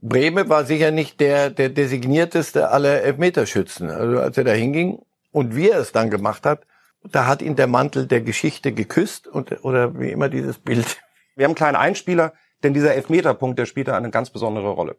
Breme 0.00 0.50
war 0.50 0.64
sicher 0.64 0.90
nicht 0.90 1.18
der, 1.20 1.48
der 1.48 1.70
designierteste 1.70 2.68
aller 2.68 3.02
Elfmeterschützen. 3.02 3.90
Also 3.90 4.20
als 4.20 4.36
er 4.36 4.44
da 4.44 4.52
hinging 4.52 5.00
und 5.32 5.56
wie 5.56 5.70
er 5.70 5.80
es 5.80 5.92
dann 5.92 6.10
gemacht 6.10 6.44
hat, 6.44 6.66
da 7.02 7.26
hat 7.26 7.40
ihn 7.40 7.56
der 7.56 7.66
Mantel 7.66 8.06
der 8.06 8.20
Geschichte 8.20 8.72
geküsst 8.72 9.26
und, 9.26 9.64
oder 9.64 9.98
wie 9.98 10.10
immer 10.10 10.28
dieses 10.28 10.58
Bild. 10.58 10.98
Wir 11.36 11.44
haben 11.44 11.50
einen 11.50 11.56
kleinen 11.56 11.76
Einspieler, 11.76 12.34
denn 12.62 12.74
dieser 12.74 12.94
Elfmeterpunkt, 12.94 13.58
der 13.58 13.66
spielt 13.66 13.88
da 13.88 13.96
eine 13.96 14.10
ganz 14.10 14.30
besondere 14.30 14.68
Rolle. 14.68 14.96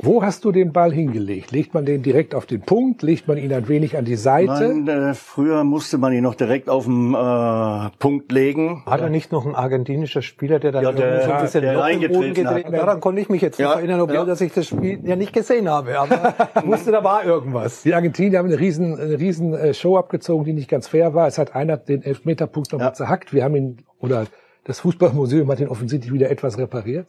Wo 0.00 0.22
hast 0.22 0.44
du 0.44 0.52
den 0.52 0.72
Ball 0.72 0.92
hingelegt? 0.92 1.50
Legt 1.50 1.74
man 1.74 1.84
den 1.84 2.02
direkt 2.02 2.34
auf 2.34 2.46
den 2.46 2.60
Punkt? 2.60 3.02
Legt 3.02 3.26
man 3.26 3.36
ihn 3.36 3.52
ein 3.52 3.66
wenig 3.66 3.98
an 3.98 4.04
die 4.04 4.14
Seite? 4.14 4.72
Nein, 4.72 4.88
äh, 4.88 5.14
früher 5.14 5.64
musste 5.64 5.98
man 5.98 6.12
ihn 6.12 6.22
noch 6.22 6.36
direkt 6.36 6.70
auf 6.70 6.84
den 6.84 7.14
äh, 7.14 7.90
Punkt 7.98 8.30
legen. 8.30 8.82
War 8.86 8.98
da 8.98 9.08
nicht 9.08 9.32
noch 9.32 9.44
ein 9.44 9.56
argentinischer 9.56 10.22
Spieler, 10.22 10.60
der 10.60 10.70
dann 10.70 10.84
ja, 10.84 10.92
der, 10.92 11.24
so 11.24 11.32
ein 11.32 11.42
bisschen 11.42 11.62
der 11.62 12.08
Boden 12.08 12.34
gedreht 12.34 12.66
hat? 12.66 12.72
Daran 12.72 13.00
konnte 13.00 13.20
ich 13.20 13.28
mich 13.28 13.42
jetzt 13.42 13.58
ja, 13.58 13.72
erinnern, 13.72 14.00
obwohl 14.00 14.16
ja. 14.16 14.24
dass 14.24 14.40
ich 14.40 14.52
das 14.52 14.68
Spiel 14.68 15.00
ja 15.04 15.16
nicht 15.16 15.32
gesehen 15.32 15.68
habe. 15.68 15.98
Aber 15.98 16.34
wusste, 16.64 16.92
da 16.92 17.02
war 17.02 17.24
irgendwas. 17.24 17.82
Die 17.82 17.92
Argentinier 17.92 18.38
haben 18.38 18.46
eine 18.46 18.60
riesen, 18.60 18.98
eine 18.98 19.18
riesen 19.18 19.52
äh, 19.52 19.74
Show 19.74 19.96
abgezogen, 19.96 20.44
die 20.44 20.52
nicht 20.52 20.70
ganz 20.70 20.86
fair 20.86 21.12
war. 21.14 21.26
Es 21.26 21.38
hat 21.38 21.56
einer 21.56 21.76
den 21.76 22.02
Elfmeterpunkt 22.02 22.72
nochmal 22.72 22.88
ja. 22.88 22.94
zerhackt. 22.94 23.32
Wir 23.32 23.42
haben 23.42 23.56
ihn, 23.56 23.78
oder 23.98 24.26
das 24.68 24.80
Fußballmuseum 24.80 25.50
hat 25.50 25.60
ihn 25.60 25.68
offensichtlich 25.68 26.12
wieder 26.12 26.30
etwas 26.30 26.58
repariert. 26.58 27.08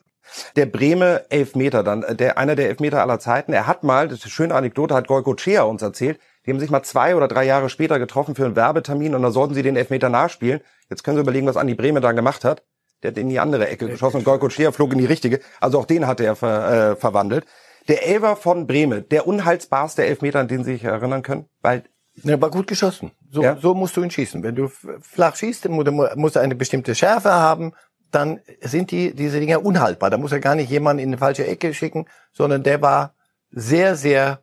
Der 0.55 0.65
Breme 0.65 1.25
Elfmeter 1.29 1.83
dann, 1.83 2.03
äh, 2.03 2.15
der, 2.15 2.37
einer 2.37 2.55
der 2.55 2.69
Elfmeter 2.69 3.01
aller 3.01 3.19
Zeiten. 3.19 3.51
Er 3.51 3.67
hat 3.67 3.83
mal, 3.83 4.07
das 4.07 4.19
ist 4.19 4.25
eine 4.25 4.31
schöne 4.31 4.55
Anekdote, 4.55 4.95
hat 4.95 5.07
Goiko 5.07 5.35
Chea 5.35 5.63
uns 5.63 5.81
erzählt, 5.81 6.19
die 6.45 6.51
haben 6.51 6.59
sich 6.59 6.69
mal 6.69 6.83
zwei 6.83 7.15
oder 7.15 7.27
drei 7.27 7.43
Jahre 7.43 7.69
später 7.69 7.99
getroffen 7.99 8.33
für 8.33 8.45
einen 8.45 8.55
Werbetermin 8.55 9.13
und 9.13 9.21
da 9.23 9.31
sollten 9.31 9.53
sie 9.53 9.61
den 9.61 9.75
Elfmeter 9.75 10.07
nachspielen. 10.07 10.61
Jetzt 10.89 11.03
können 11.03 11.17
Sie 11.17 11.21
überlegen, 11.21 11.47
was 11.47 11.57
Andi 11.57 11.75
Breme 11.75 11.99
dann 11.99 12.15
gemacht 12.15 12.45
hat. 12.45 12.63
Der 13.03 13.11
hat 13.11 13.17
in 13.17 13.29
die 13.29 13.39
andere 13.39 13.67
Ecke 13.67 13.87
geschossen 13.87 14.17
und 14.17 14.23
Golko 14.23 14.49
Scheer 14.49 14.71
flog 14.71 14.93
in 14.93 14.99
die 14.99 15.05
richtige. 15.05 15.41
Also 15.59 15.79
auch 15.79 15.85
den 15.85 16.07
hatte 16.07 16.25
er 16.25 16.35
ver, 16.35 16.91
äh, 16.91 16.95
verwandelt. 16.95 17.45
Der 17.89 18.07
Elver 18.07 18.35
von 18.35 18.67
Bremen, 18.67 19.07
der 19.09 19.27
unheilsbarste 19.27 20.05
Elfmeter, 20.05 20.39
an 20.39 20.47
den 20.47 20.63
Sie 20.63 20.73
sich 20.73 20.85
erinnern 20.85 21.23
können, 21.23 21.45
weil 21.61 21.83
Der 22.23 22.41
war 22.41 22.49
gut 22.49 22.67
geschossen. 22.67 23.11
So, 23.31 23.41
Ja. 23.43 23.57
so 23.57 23.73
musst 23.73 23.95
du 23.97 24.03
ihn 24.03 24.11
schießen. 24.11 24.41
Wenn 24.43 24.55
du 24.55 24.69
flach 25.01 25.35
schießt, 25.35 25.69
mu- 25.69 25.83
mu- 25.91 26.07
muss 26.15 26.35
er 26.35 26.41
eine 26.41 26.55
bestimmte 26.55 26.95
Schärfe 26.95 27.31
haben, 27.31 27.73
dann 28.11 28.39
sind 28.61 28.91
die, 28.91 29.13
diese 29.13 29.39
Dinger 29.39 29.63
unhaltbar. 29.63 30.09
Da 30.09 30.17
muss 30.17 30.31
er 30.31 30.39
gar 30.39 30.55
nicht 30.55 30.69
jemanden 30.71 31.03
in 31.03 31.09
eine 31.09 31.17
falsche 31.17 31.45
Ecke 31.45 31.73
schicken, 31.73 32.05
sondern 32.31 32.63
der 32.63 32.81
war 32.81 33.13
sehr, 33.51 33.95
sehr 33.95 34.41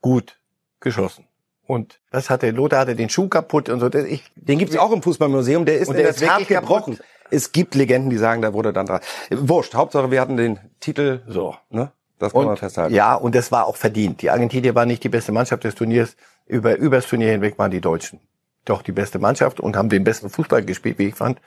gut 0.00 0.38
geschossen. 0.80 1.24
Und 1.66 2.00
das 2.10 2.30
hatte, 2.30 2.50
Lothar 2.50 2.80
hatte 2.80 2.94
den 2.94 3.08
Schuh 3.08 3.28
kaputt 3.28 3.68
und 3.68 3.80
so. 3.80 3.92
Ich, 3.92 4.24
Den 4.36 4.58
gibt's 4.58 4.76
auch 4.76 4.92
im 4.92 5.02
Fußballmuseum, 5.02 5.64
der 5.64 5.78
ist 5.78 5.88
Und 5.88 5.96
in 5.96 6.02
der 6.04 6.12
der 6.12 6.28
Tat 6.28 6.46
gebrochen. 6.46 6.94
kaputt. 6.96 7.06
Es 7.30 7.50
gibt 7.50 7.74
Legenden, 7.74 8.08
die 8.10 8.18
sagen, 8.18 8.40
da 8.42 8.52
wurde 8.52 8.72
dann 8.72 8.86
dran. 8.86 9.00
Wurscht, 9.30 9.74
Hauptsache 9.74 10.12
wir 10.12 10.20
hatten 10.20 10.36
den 10.36 10.60
Titel, 10.78 11.22
so. 11.26 11.56
ne? 11.70 11.90
Das 12.20 12.32
kann 12.32 12.42
man 12.42 12.50
Und, 12.52 12.58
festhalten. 12.60 12.94
ja, 12.94 13.14
und 13.14 13.34
das 13.34 13.50
war 13.52 13.66
auch 13.66 13.76
verdient. 13.76 14.22
Die 14.22 14.30
Argentinier 14.30 14.74
waren 14.76 14.88
nicht 14.88 15.02
die 15.04 15.08
beste 15.08 15.32
Mannschaft 15.32 15.64
des 15.64 15.74
Turniers. 15.74 16.16
Über, 16.46 16.76
übers 16.76 17.06
Turnier 17.06 17.32
hinweg 17.32 17.58
waren 17.58 17.70
die 17.70 17.80
Deutschen 17.80 18.20
doch 18.66 18.82
die 18.82 18.92
beste 18.92 19.18
Mannschaft 19.18 19.60
und 19.60 19.76
haben 19.76 19.88
den 19.88 20.04
besten 20.04 20.28
Fußball 20.28 20.64
gespielt, 20.64 20.98
wie 20.98 21.08
ich 21.08 21.14
fand. 21.14 21.40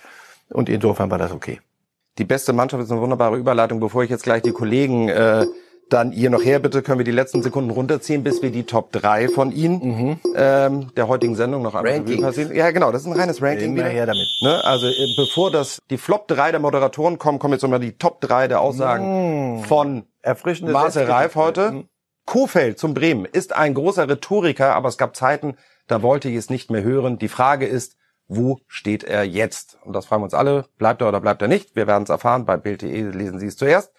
Und 0.50 0.70
insofern 0.70 1.12
war 1.12 1.18
das 1.20 1.32
okay. 1.32 1.60
Die 2.18 2.26
beste 2.26 2.54
Mannschaft 2.54 2.84
ist 2.84 2.92
eine 2.92 3.02
wunderbare 3.02 3.38
Überleitung. 3.38 3.80
Bevor 3.80 4.04
ich 4.04 4.10
jetzt 4.10 4.24
gleich 4.24 4.42
die 4.42 4.52
Kollegen 4.52 5.10
äh, 5.10 5.46
dann 5.90 6.12
hier 6.12 6.30
noch 6.30 6.44
her 6.44 6.60
bitte, 6.60 6.82
können 6.82 7.00
wir 7.00 7.06
die 7.06 7.12
letzten 7.12 7.42
Sekunden 7.44 7.70
runterziehen, 7.70 8.24
bis 8.24 8.42
wir 8.42 8.52
die 8.52 8.64
Top 8.64 8.92
3 8.92 9.30
von 9.30 9.52
Ihnen 9.52 10.20
ähm, 10.36 10.92
der 10.96 11.08
heutigen 11.08 11.36
Sendung 11.36 11.62
noch 11.62 11.76
einmal 11.76 12.02
passieren. 12.02 12.56
Ja, 12.56 12.72
genau, 12.72 12.92
das 12.92 13.02
ist 13.02 13.08
ein 13.08 13.14
reines 13.14 13.42
Ranking. 13.42 13.72
Immer 13.74 13.86
wieder. 13.86 13.90
her 13.90 14.06
damit. 14.06 14.28
Ne? 14.42 14.64
Also 14.66 14.88
äh, 14.88 15.14
bevor 15.16 15.52
das 15.52 15.80
die 15.90 15.98
Flop 15.98 16.28
3 16.28 16.52
der 16.52 16.60
Moderatoren 16.60 17.20
kommen, 17.20 17.40
kommen 17.40 17.54
jetzt 17.54 17.64
nochmal 17.64 17.80
die 17.80 17.94
Top 17.94 18.22
3 18.22 18.48
der 18.48 18.62
Aussagen 18.62 19.64
von 19.68 20.04
Erfrischendes 20.22 20.74
Marcel. 20.74 21.06
Reif 21.06 21.36
heute. 21.36 21.72
Mhm. 21.72 21.90
Kofeld 22.30 22.78
zum 22.78 22.94
Bremen 22.94 23.26
ist 23.26 23.56
ein 23.56 23.74
großer 23.74 24.08
Rhetoriker, 24.08 24.76
aber 24.76 24.88
es 24.88 25.00
gab 25.00 25.16
Zeiten, 25.16 25.58
da 25.88 26.04
wollte 26.04 26.30
ich 26.30 26.36
es 26.36 26.52
nicht 26.52 26.70
mehr 26.70 26.84
hören. 26.84 27.18
Die 27.18 27.28
Frage 27.28 27.66
ist, 27.66 27.98
wo 28.28 28.60
steht 28.68 29.04
er 29.04 29.24
jetzt? 29.24 29.80
Und 29.84 29.94
das 29.94 30.06
fragen 30.06 30.22
wir 30.22 30.26
uns 30.26 30.36
alle. 30.36 30.66
Bleibt 30.78 31.02
er 31.02 31.08
oder 31.08 31.22
bleibt 31.22 31.42
er 31.42 31.48
nicht? 31.48 31.76
Wir 31.76 31.88
werden 31.88 32.04
es 32.04 32.10
erfahren. 32.12 32.46
Bei 32.46 32.56
Bild.de 32.56 33.02
lesen 33.10 33.40
Sie 33.40 33.48
es 33.48 33.58
zuerst. 33.58 33.92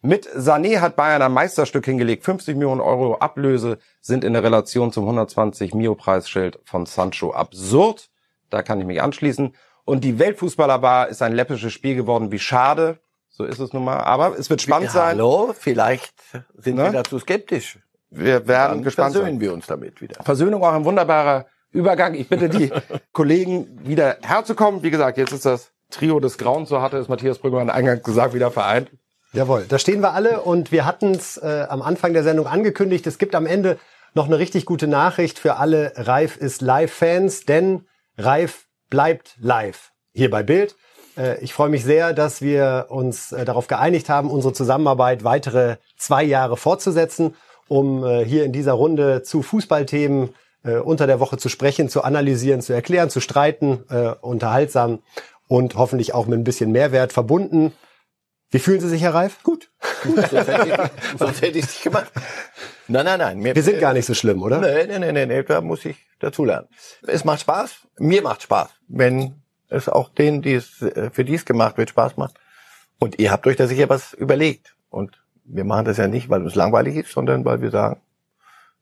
Mit 0.00 0.26
Sané 0.26 0.80
hat 0.80 0.96
Bayern 0.96 1.20
ein 1.20 1.34
Meisterstück 1.34 1.84
hingelegt. 1.84 2.24
50 2.24 2.56
Millionen 2.56 2.80
Euro 2.80 3.16
Ablöse 3.16 3.76
sind 4.00 4.24
in 4.24 4.32
der 4.32 4.42
Relation 4.42 4.90
zum 4.90 5.04
120 5.04 5.74
Mio 5.74 5.94
Preisschild 5.94 6.60
von 6.64 6.86
Sancho 6.86 7.34
absurd. 7.34 8.08
Da 8.48 8.62
kann 8.62 8.80
ich 8.80 8.86
mich 8.86 9.02
anschließen. 9.02 9.54
Und 9.84 10.04
die 10.04 10.18
Weltfußballerbar 10.18 11.08
ist 11.08 11.20
ein 11.20 11.34
läppisches 11.34 11.74
Spiel 11.74 11.96
geworden. 11.96 12.32
Wie 12.32 12.38
schade. 12.38 12.98
So 13.36 13.44
ist 13.44 13.58
es 13.58 13.72
nun 13.72 13.84
mal. 13.84 13.98
Aber 13.98 14.38
es 14.38 14.48
wird 14.48 14.62
spannend 14.62 14.86
Ja, 14.88 14.92
sein. 14.92 15.08
hallo, 15.16 15.54
vielleicht 15.58 16.14
sind 16.56 16.76
Ne? 16.76 16.84
wir 16.84 16.92
dazu 16.92 17.18
skeptisch. 17.18 17.78
Wir 18.10 18.46
werden 18.46 18.74
Dann 18.76 18.82
gespannt 18.84 19.12
versöhnen 19.14 19.34
sein. 19.34 19.40
wir 19.40 19.52
uns 19.52 19.66
damit 19.66 20.00
wieder. 20.00 20.22
Versöhnung 20.22 20.62
auch 20.62 20.72
ein 20.72 20.84
wunderbarer 20.84 21.46
Übergang. 21.72 22.14
Ich 22.14 22.28
bitte 22.28 22.48
die 22.48 22.70
Kollegen 23.12 23.80
wieder 23.86 24.18
herzukommen. 24.22 24.84
Wie 24.84 24.90
gesagt, 24.92 25.18
jetzt 25.18 25.32
ist 25.32 25.44
das 25.44 25.72
Trio 25.90 26.20
des 26.20 26.38
Grauens, 26.38 26.68
so 26.68 26.80
hatte 26.80 26.96
es 26.98 27.08
Matthias 27.08 27.38
Brüggemann 27.38 27.70
eingangs 27.70 28.04
gesagt, 28.04 28.34
wieder 28.34 28.50
vereint. 28.52 28.90
Jawohl, 29.32 29.64
da 29.68 29.80
stehen 29.80 30.00
wir 30.00 30.12
alle 30.12 30.42
und 30.42 30.70
wir 30.70 30.84
hatten 30.86 31.10
es 31.12 31.36
äh, 31.38 31.66
am 31.68 31.82
Anfang 31.82 32.12
der 32.12 32.22
Sendung 32.22 32.46
angekündigt. 32.46 33.04
Es 33.08 33.18
gibt 33.18 33.34
am 33.34 33.46
Ende 33.46 33.78
noch 34.14 34.26
eine 34.26 34.38
richtig 34.38 34.64
gute 34.64 34.86
Nachricht 34.86 35.40
für 35.40 35.56
alle 35.56 35.92
Reif 35.96 36.36
ist 36.36 36.62
Live-Fans, 36.62 37.46
denn 37.46 37.88
Reif 38.16 38.66
bleibt 38.90 39.34
live 39.40 39.90
hier 40.12 40.30
bei 40.30 40.44
Bild. 40.44 40.76
Äh, 41.16 41.42
ich 41.42 41.52
freue 41.52 41.68
mich 41.68 41.84
sehr, 41.84 42.12
dass 42.12 42.42
wir 42.42 42.86
uns 42.88 43.32
äh, 43.32 43.44
darauf 43.44 43.66
geeinigt 43.66 44.08
haben, 44.08 44.30
unsere 44.30 44.52
Zusammenarbeit 44.52 45.24
weitere 45.24 45.76
zwei 45.96 46.22
Jahre 46.24 46.56
fortzusetzen, 46.56 47.34
um 47.68 48.04
äh, 48.04 48.24
hier 48.24 48.44
in 48.44 48.52
dieser 48.52 48.72
Runde 48.72 49.22
zu 49.22 49.42
Fußballthemen 49.42 50.34
unter 50.84 51.06
der 51.06 51.20
Woche 51.20 51.36
zu 51.36 51.50
sprechen, 51.50 51.90
zu 51.90 52.04
analysieren, 52.04 52.62
zu 52.62 52.72
erklären, 52.72 53.10
zu 53.10 53.20
streiten, 53.20 53.84
unterhaltsam 54.22 55.00
und 55.46 55.74
hoffentlich 55.74 56.14
auch 56.14 56.26
mit 56.26 56.38
ein 56.38 56.44
bisschen 56.44 56.72
Mehrwert 56.72 57.12
verbunden. 57.12 57.74
Wie 58.50 58.58
fühlen 58.58 58.80
Sie 58.80 58.88
sich, 58.88 59.02
Herr 59.02 59.12
Reif? 59.12 59.42
Gut. 59.42 59.70
Sonst 60.04 60.32
hätte 60.32 60.68
ich, 60.68 61.18
sonst 61.18 61.42
hätte 61.42 61.58
ich 61.58 61.64
es 61.66 61.70
nicht 61.70 61.82
gemacht. 61.82 62.10
Nein, 62.88 63.04
nein, 63.04 63.18
nein. 63.18 63.38
Mir, 63.40 63.54
Wir 63.54 63.62
sind 63.62 63.78
gar 63.78 63.92
nicht 63.92 64.06
so 64.06 64.14
schlimm, 64.14 64.42
oder? 64.42 64.58
Nee, 64.58 64.86
nee, 64.86 65.12
nee, 65.12 65.26
nee, 65.26 65.42
da 65.42 65.60
muss 65.60 65.84
ich 65.84 65.96
dazulernen. 66.18 66.66
Es 67.06 67.26
macht 67.26 67.40
Spaß. 67.40 67.86
Mir 67.98 68.22
macht 68.22 68.40
Spaß. 68.40 68.70
Wenn 68.88 69.43
es 69.68 69.88
auch 69.88 70.08
denen, 70.08 70.42
die 70.42 70.54
es, 70.54 70.82
äh, 70.82 71.10
für 71.10 71.24
die 71.24 71.34
es 71.34 71.44
gemacht 71.44 71.78
wird, 71.78 71.90
Spaß 71.90 72.16
macht. 72.16 72.34
Und 72.98 73.18
ihr 73.18 73.30
habt 73.30 73.46
euch 73.46 73.56
da 73.56 73.66
sicher 73.66 73.88
was 73.88 74.12
überlegt. 74.14 74.74
Und 74.90 75.18
wir 75.44 75.64
machen 75.64 75.84
das 75.84 75.96
ja 75.96 76.08
nicht, 76.08 76.30
weil 76.30 76.42
uns 76.42 76.54
langweilig 76.54 76.96
ist, 76.96 77.12
sondern 77.12 77.44
weil 77.44 77.60
wir 77.60 77.70
sagen, 77.70 78.00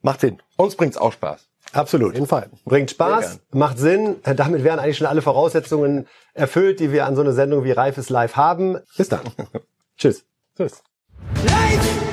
macht 0.00 0.20
Sinn. 0.20 0.40
Uns 0.56 0.76
bringt's 0.76 0.96
auch 0.96 1.12
Spaß. 1.12 1.48
Absolut. 1.72 2.10
Auf 2.10 2.14
jeden 2.14 2.26
Fall. 2.26 2.50
Bringt 2.64 2.90
Spaß, 2.90 3.40
macht 3.52 3.78
Sinn. 3.78 4.16
Damit 4.22 4.62
wären 4.62 4.78
eigentlich 4.78 4.98
schon 4.98 5.06
alle 5.06 5.22
Voraussetzungen 5.22 6.06
erfüllt, 6.34 6.80
die 6.80 6.92
wir 6.92 7.06
an 7.06 7.16
so 7.16 7.22
einer 7.22 7.32
Sendung 7.32 7.64
wie 7.64 7.72
Reif 7.72 7.96
ist 7.98 8.10
live 8.10 8.36
haben. 8.36 8.78
Bis 8.96 9.08
dann. 9.08 9.22
Tschüss. 9.96 10.24
Tschüss. 10.56 10.82
Life 11.46 12.11